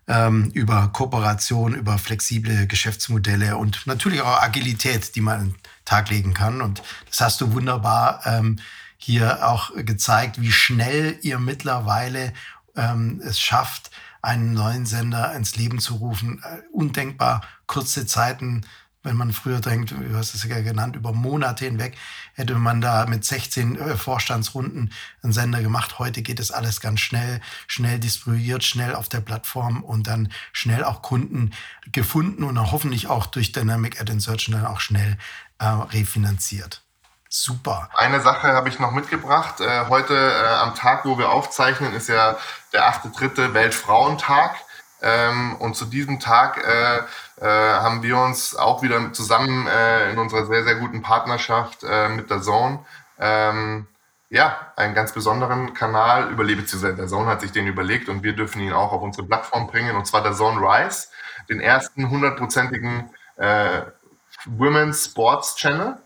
ähm, 0.08 0.52
über 0.54 0.90
Kooperation, 0.94 1.76
über 1.76 1.98
flexible 1.98 2.68
Geschäftsmodelle 2.68 3.58
und 3.58 3.86
natürlich 3.86 4.22
auch 4.22 4.42
Agilität, 4.42 5.16
die 5.16 5.22
man 5.22 5.40
an 5.40 5.56
Tag 5.84 6.10
legen 6.10 6.34
kann. 6.34 6.62
Und 6.62 6.82
das 7.10 7.20
hast 7.20 7.42
du 7.42 7.54
wunderbar 7.54 8.22
ähm, 8.26 8.60
hier 8.98 9.46
auch 9.46 9.72
gezeigt, 9.76 10.42
wie 10.42 10.52
schnell 10.52 11.18
ihr 11.22 11.38
mittlerweile 11.38 12.32
ähm, 12.76 13.22
es 13.24 13.40
schafft, 13.40 13.92
einen 14.22 14.54
neuen 14.54 14.86
Sender 14.86 15.34
ins 15.34 15.56
Leben 15.56 15.80
zu 15.80 15.96
rufen. 15.96 16.42
Äh, 16.44 16.62
undenkbar 16.72 17.42
kurze 17.68 18.06
Zeiten 18.06 18.66
wenn 19.04 19.18
man 19.18 19.34
früher 19.34 19.60
denkt, 19.60 19.92
du 19.92 20.16
hast 20.16 20.34
es 20.34 20.44
ja 20.44 20.62
genannt, 20.62 20.96
über 20.96 21.12
Monate 21.12 21.66
hinweg 21.66 21.98
hätte 22.34 22.56
man 22.56 22.80
da 22.80 23.06
mit 23.06 23.26
16 23.26 23.78
äh, 23.78 23.98
Vorstandsrunden 23.98 24.92
einen 25.22 25.34
Sender 25.34 25.62
gemacht. 25.62 26.00
Heute 26.00 26.22
geht 26.22 26.40
es 26.40 26.52
alles 26.52 26.80
ganz 26.80 27.02
schnell, 27.02 27.42
schnell 27.68 28.00
distribuiert, 28.00 28.64
schnell 28.64 28.96
auf 28.96 29.10
der 29.10 29.20
Plattform 29.20 29.84
und 29.84 30.08
dann 30.08 30.32
schnell 30.54 30.84
auch 30.84 31.02
Kunden 31.02 31.52
gefunden 31.92 32.44
und 32.44 32.60
hoffentlich 32.72 33.08
auch 33.08 33.26
durch 33.26 33.52
Dynamic 33.52 34.00
Ad 34.00 34.12
Insertion 34.12 34.56
dann 34.56 34.66
auch 34.66 34.80
schnell 34.80 35.18
äh, 35.60 35.66
refinanziert. 35.66 36.82
Super. 37.36 37.90
Eine 37.96 38.22
Sache 38.22 38.50
habe 38.50 38.70
ich 38.70 38.78
noch 38.78 38.92
mitgebracht. 38.92 39.60
Äh, 39.60 39.88
heute 39.90 40.14
äh, 40.14 40.54
am 40.62 40.76
Tag, 40.76 41.04
wo 41.04 41.18
wir 41.18 41.32
aufzeichnen, 41.32 41.92
ist 41.96 42.08
ja 42.08 42.38
der 42.74 42.88
8.3. 42.88 43.56
Weltfrauentag. 43.56 44.56
Ähm, 45.02 45.56
und 45.56 45.76
zu 45.76 45.86
diesem 45.86 46.20
Tag 46.20 46.64
äh, 46.64 46.98
äh, 47.44 47.74
haben 47.74 48.04
wir 48.04 48.18
uns 48.20 48.56
auch 48.56 48.84
wieder 48.84 49.14
zusammen 49.14 49.66
äh, 49.66 50.12
in 50.12 50.20
unserer 50.20 50.46
sehr, 50.46 50.64
sehr 50.64 50.76
guten 50.76 51.02
Partnerschaft 51.02 51.82
mit 52.16 52.30
der 52.30 52.44
Zone 52.44 52.86
ähm, 53.18 53.88
ja, 54.30 54.72
einen 54.76 54.94
ganz 54.94 55.12
besonderen 55.12 55.74
Kanal 55.74 56.30
überlegt, 56.30 56.62
beziehungsweise 56.62 56.96
der 56.96 57.08
Zone 57.08 57.26
hat 57.26 57.42
sich 57.42 57.52
den 57.52 57.66
überlegt 57.66 58.10
und 58.10 58.22
wir 58.22 58.36
dürfen 58.36 58.62
ihn 58.62 58.74
auch 58.74 58.92
auf 58.92 59.02
unsere 59.02 59.26
Plattform 59.26 59.66
bringen, 59.66 59.96
und 59.96 60.06
zwar 60.06 60.22
der 60.22 60.34
Zone 60.34 60.62
Rise, 60.62 61.08
den 61.50 61.60
ersten 61.60 62.12
hundertprozentigen 62.12 63.10
Women's 64.46 65.06
Sports 65.06 65.56
Channel. 65.56 65.98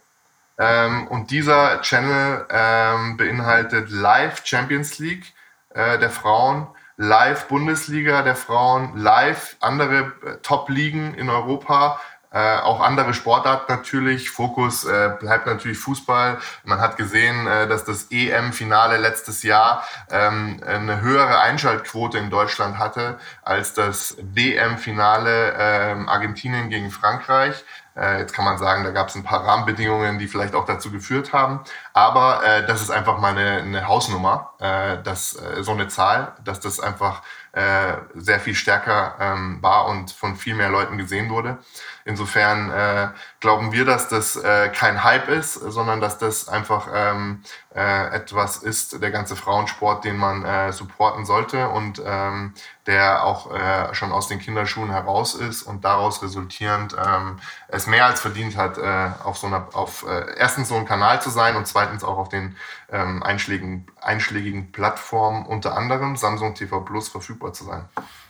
Ähm, 0.58 1.08
und 1.08 1.32
dieser 1.32 1.82
Channel 1.82 2.46
ähm, 2.50 3.18
beinhaltet 3.18 3.90
Live 3.90 4.42
Champions 4.46 5.00
League 5.00 5.34
äh, 5.74 6.00
der 6.00 6.10
Frauen, 6.10 6.68
live 6.98 7.48
Bundesliga 7.48 8.24
der 8.24 8.36
Frauen, 8.36 8.98
live 8.98 9.56
andere 9.60 10.14
äh, 10.26 10.38
Top-Ligen 10.42 11.14
in 11.14 11.30
Europa, 11.30 12.00
äh, 12.30 12.58
auch 12.60 12.82
andere 12.82 13.14
Sportarten 13.14 13.72
natürlich. 13.72 14.30
Fokus 14.30 14.84
äh, 14.84 15.12
bleibt 15.20 15.46
natürlich 15.46 15.78
Fußball. 15.78 16.38
Man 16.66 16.82
hat 16.82 16.98
gesehen, 16.98 17.48
äh, 17.48 17.68
dass 17.68 17.86
das 17.86 18.08
EM-Finale 18.12 18.98
letztes 18.98 19.44
Jahr 19.44 19.84
ähm, 20.12 20.62
eine 20.66 21.00
höhere 21.02 21.40
Einschaltquote 21.40 22.18
in 22.18 22.30
Deutschland 22.30 22.78
hatte 22.80 23.18
als 23.44 23.74
das 23.74 24.18
WM-Finale 24.20 25.56
ähm, 25.58 26.10
Argentinien 26.10 26.70
gegen 26.70 26.92
Frankreich. 26.92 27.64
Äh, 27.98 28.20
jetzt 28.20 28.34
kann 28.34 28.46
man 28.46 28.58
sagen, 28.58 28.84
da 28.84 28.92
gab 28.92 29.10
es 29.10 29.16
ein 29.16 29.24
paar 29.24 29.46
Rahmenbedingungen, 29.46 30.20
die 30.20 30.28
vielleicht 30.28 30.54
auch 30.56 30.66
dazu 30.66 30.92
geführt 30.92 31.34
haben. 31.34 31.62
Aber 31.94 32.44
äh, 32.46 32.66
das 32.66 32.82
ist 32.82 32.92
einfach 32.92 33.18
mal 33.18 33.32
eine, 33.32 33.62
eine 33.64 33.88
Hausnummer, 33.88 34.54
äh, 34.60 35.02
dass 35.02 35.34
äh, 35.36 35.64
so 35.64 35.72
eine 35.72 35.88
Zahl, 35.88 36.34
dass 36.44 36.60
das 36.60 36.80
einfach 36.80 37.24
äh, 37.54 37.98
sehr 38.14 38.40
viel 38.40 38.54
stärker 38.54 39.16
ähm, 39.20 39.58
war 39.62 39.88
und 39.88 40.12
von 40.12 40.36
viel 40.36 40.54
mehr 40.54 40.70
Leuten 40.70 40.98
gesehen 40.98 41.30
wurde. 41.30 41.58
Insofern 42.08 42.72
äh, 42.72 43.10
glauben 43.42 43.74
wir, 43.74 43.84
dass 43.84 44.08
das 44.08 44.38
äh, 44.38 44.70
kein 44.70 45.04
Hype 45.04 45.28
ist, 45.28 45.56
sondern 45.56 46.00
dass 46.00 46.18
das 46.18 46.48
einfach 46.48 46.88
ähm, 46.94 47.44
äh, 47.76 48.16
etwas 48.16 48.56
ist, 48.58 49.04
der 49.04 49.12
ganze 49.12 49.36
Frauensport, 49.36 50.06
den 50.06 50.16
man 50.16 50.46
äh, 50.46 50.72
supporten 50.72 51.26
sollte 51.26 51.68
und 51.68 52.02
ähm, 52.06 52.54
der 52.86 53.26
auch 53.26 53.54
äh, 53.54 53.94
schon 53.94 54.14
aus 54.14 54.30
den 54.30 54.40
Kinderschuhen 54.40 54.90
heraus 54.90 55.36
ist 55.36 55.64
und 55.64 55.84
daraus 55.84 56.24
resultierend 56.24 56.96
ähm, 56.98 57.40
es 57.68 57.88
mehr 57.88 58.06
als 58.06 58.22
verdient 58.22 58.56
hat, 58.56 58.78
äh, 58.78 59.10
auf 59.26 59.38
so 59.38 59.48
einer, 59.48 59.68
auf 59.74 60.06
äh, 60.08 60.34
erstens 60.38 60.70
so 60.70 60.76
ein 60.76 60.86
Kanal 60.86 61.22
zu 61.22 61.30
sein 61.30 61.58
und 61.58 61.68
zweitens 61.68 62.06
auch 62.06 62.18
auf 62.18 62.30
den 62.30 62.56
ähm, 62.90 63.22
einschlägigen, 63.22 63.86
einschlägigen 64.00 64.72
Plattformen, 64.72 65.46
unter 65.46 65.76
anderem 65.76 66.16
Samsung 66.16 66.56
TV 66.56 66.80
Plus, 66.80 67.10
verfügbar 67.10 67.52
zu 67.52 67.66
sein. 67.66 67.84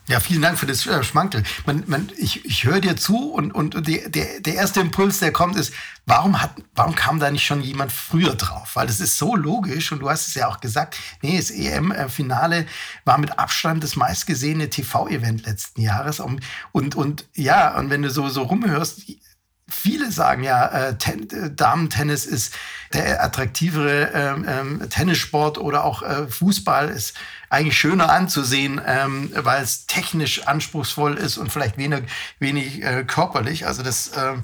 Ja, 0.10 0.22
vielen 0.22 0.42
Dank 0.42 0.58
für 0.58 0.66
das 0.66 0.88
äh, 0.88 1.04
Schmankel. 1.04 1.44
Man, 1.66 1.84
man, 1.86 2.10
ich 2.18 2.46
ich 2.46 2.64
höre 2.64 2.80
dir 2.80 2.96
zu 2.96 3.30
und, 3.30 3.54
und 3.54 3.88
die, 3.88 4.10
der, 4.10 4.40
der 4.40 4.56
erste 4.56 4.80
Impuls, 4.80 5.20
der 5.20 5.34
kommt, 5.34 5.58
ist, 5.58 5.74
warum, 6.06 6.42
hat, 6.42 6.52
warum 6.76 6.96
kam 6.96 7.20
da 7.20 7.30
nicht 7.30 7.46
schon 7.46 7.62
jemand 7.62 7.92
früher 7.92 8.36
drauf? 8.36 8.78
Weil 8.78 8.88
das 8.88 9.02
ist 9.02 9.18
so 9.18 9.36
logisch 9.36 9.92
und 9.92 10.00
du 10.00 10.10
hast 10.10 10.30
es 10.30 10.36
ja 10.36 10.48
auch 10.48 10.62
gesagt, 10.62 10.98
nee, 11.22 11.36
das 11.36 11.52
EM-Finale 11.52 12.68
war 13.04 13.18
mit 13.18 13.38
Abstand 13.38 13.84
das 13.84 13.98
meistgesehene 13.98 14.70
TV-Event 14.70 15.46
letzten 15.46 15.82
Jahres. 15.82 16.22
Und, 16.22 16.40
und, 16.72 16.96
und 16.96 17.26
ja, 17.36 17.78
und 17.78 17.90
wenn 17.90 18.02
du 18.02 18.10
so, 18.10 18.30
so 18.30 18.44
rumhörst, 18.44 19.02
Viele 19.70 20.12
sagen 20.14 20.44
ja, 20.44 20.68
äh, 20.68 20.98
Ten 20.98 21.30
äh, 21.30 21.52
Damen-Tennis 21.52 22.26
ist 22.26 22.54
der 22.94 23.22
attraktivere 23.22 24.12
ähm, 24.14 24.46
ähm, 24.48 24.90
Tennissport 24.90 25.58
oder 25.58 25.84
auch 25.84 26.04
äh, 26.04 26.28
Fußball 26.28 26.88
ist 26.88 27.16
eigentlich 27.50 27.78
schöner 27.78 28.10
anzusehen, 28.10 28.82
ähm, 28.86 29.32
weil 29.34 29.64
es 29.64 29.86
technisch 29.86 30.48
anspruchsvoll 30.48 31.16
ist 31.16 31.38
und 31.38 31.52
vielleicht 31.52 31.78
wenig, 31.78 32.04
wenig 32.40 32.82
äh, 32.82 33.04
körperlich. 33.04 33.68
Also 33.68 33.84
das, 33.84 34.12
ähm, 34.18 34.44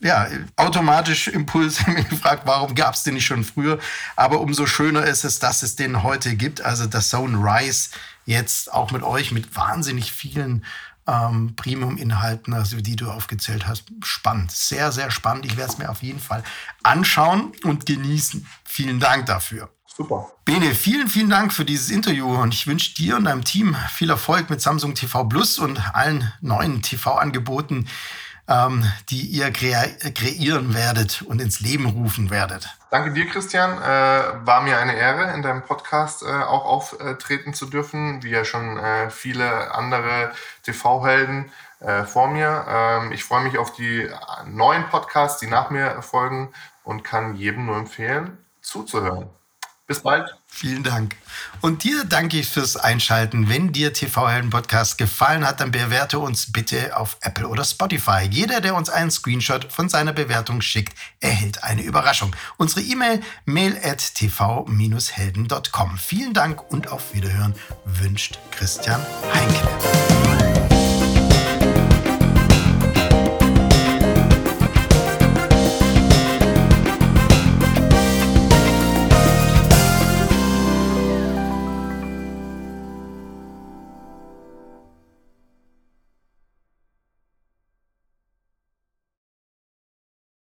ja, 0.00 0.26
automatisch 0.56 1.28
Impuls 1.28 1.84
gefragt, 2.08 2.42
warum 2.44 2.74
gab 2.74 2.94
es 2.94 3.04
den 3.04 3.14
nicht 3.14 3.26
schon 3.26 3.44
früher? 3.44 3.78
Aber 4.16 4.40
umso 4.40 4.66
schöner 4.66 5.04
ist 5.04 5.24
es, 5.24 5.38
dass 5.38 5.62
es 5.62 5.76
den 5.76 6.02
heute 6.02 6.34
gibt. 6.34 6.60
Also 6.60 6.86
das 6.86 7.08
Zone 7.08 7.38
Rise 7.38 7.90
jetzt 8.26 8.72
auch 8.72 8.90
mit 8.90 9.02
euch, 9.02 9.32
mit 9.32 9.54
wahnsinnig 9.56 10.12
vielen 10.12 10.64
ähm, 11.06 11.54
Premium-Inhalten, 11.56 12.54
also 12.54 12.80
die 12.80 12.96
du 12.96 13.10
aufgezählt 13.10 13.66
hast. 13.66 13.84
Spannend, 14.02 14.52
sehr, 14.52 14.92
sehr 14.92 15.10
spannend. 15.10 15.46
Ich 15.46 15.56
werde 15.56 15.72
es 15.72 15.78
mir 15.78 15.90
auf 15.90 16.02
jeden 16.02 16.20
Fall 16.20 16.42
anschauen 16.82 17.52
und 17.64 17.86
genießen. 17.86 18.46
Vielen 18.64 19.00
Dank 19.00 19.26
dafür. 19.26 19.70
Super. 19.86 20.30
Bene, 20.44 20.74
vielen, 20.74 21.08
vielen 21.08 21.30
Dank 21.30 21.52
für 21.52 21.64
dieses 21.64 21.90
Interview 21.90 22.26
und 22.40 22.54
ich 22.54 22.66
wünsche 22.66 22.94
dir 22.94 23.16
und 23.16 23.24
deinem 23.24 23.44
Team 23.44 23.76
viel 23.90 24.08
Erfolg 24.08 24.48
mit 24.48 24.60
Samsung 24.60 24.94
TV 24.94 25.24
Plus 25.24 25.58
und 25.58 25.94
allen 25.94 26.32
neuen 26.40 26.80
TV-Angeboten, 26.80 27.86
ähm, 28.48 28.84
die 29.08 29.22
ihr 29.22 29.50
kre 29.50 29.96
kreieren 30.14 30.74
werdet 30.74 31.22
und 31.22 31.40
ins 31.40 31.60
Leben 31.60 31.86
rufen 31.86 32.30
werdet. 32.30 32.68
Danke 32.90 33.12
dir, 33.12 33.26
Christian. 33.26 33.78
Äh, 33.78 34.46
war 34.46 34.62
mir 34.62 34.78
eine 34.78 34.94
Ehre, 34.94 35.32
in 35.34 35.42
deinem 35.42 35.62
Podcast 35.62 36.22
äh, 36.22 36.26
auch 36.26 36.64
auftreten 36.64 37.54
zu 37.54 37.66
dürfen, 37.66 38.22
wie 38.22 38.30
ja 38.30 38.44
schon 38.44 38.78
äh, 38.78 39.10
viele 39.10 39.72
andere 39.74 40.32
TV-Helden 40.64 41.52
äh, 41.80 42.04
vor 42.04 42.28
mir. 42.28 42.64
Ähm, 42.68 43.12
ich 43.12 43.24
freue 43.24 43.44
mich 43.44 43.58
auf 43.58 43.72
die 43.72 44.08
neuen 44.46 44.88
Podcasts, 44.88 45.38
die 45.40 45.46
nach 45.46 45.70
mir 45.70 46.02
folgen 46.02 46.52
und 46.82 47.04
kann 47.04 47.36
jedem 47.36 47.66
nur 47.66 47.76
empfehlen, 47.76 48.38
zuzuhören. 48.60 49.30
Bis 49.90 50.02
bald. 50.02 50.36
Vielen 50.46 50.84
Dank. 50.84 51.16
Und 51.62 51.82
dir 51.82 52.04
danke 52.04 52.38
ich 52.38 52.46
fürs 52.48 52.76
Einschalten. 52.76 53.48
Wenn 53.48 53.72
dir 53.72 53.92
TV 53.92 54.28
Helden 54.28 54.48
Podcast 54.48 54.98
gefallen 54.98 55.44
hat, 55.44 55.58
dann 55.58 55.72
bewerte 55.72 56.20
uns 56.20 56.52
bitte 56.52 56.96
auf 56.96 57.16
Apple 57.22 57.48
oder 57.48 57.64
Spotify. 57.64 58.20
Jeder, 58.30 58.60
der 58.60 58.76
uns 58.76 58.88
einen 58.88 59.10
Screenshot 59.10 59.64
von 59.72 59.88
seiner 59.88 60.12
Bewertung 60.12 60.60
schickt, 60.60 60.96
erhält 61.18 61.64
eine 61.64 61.82
Überraschung. 61.82 62.36
Unsere 62.56 62.82
E-Mail 62.82 63.20
mail 63.46 63.76
at 63.82 64.14
tv-helden.com. 64.14 65.98
Vielen 65.98 66.34
Dank 66.34 66.70
und 66.70 66.92
auf 66.92 67.12
Wiederhören 67.12 67.56
wünscht 67.84 68.38
Christian 68.52 69.04
Heinken. 69.34 70.19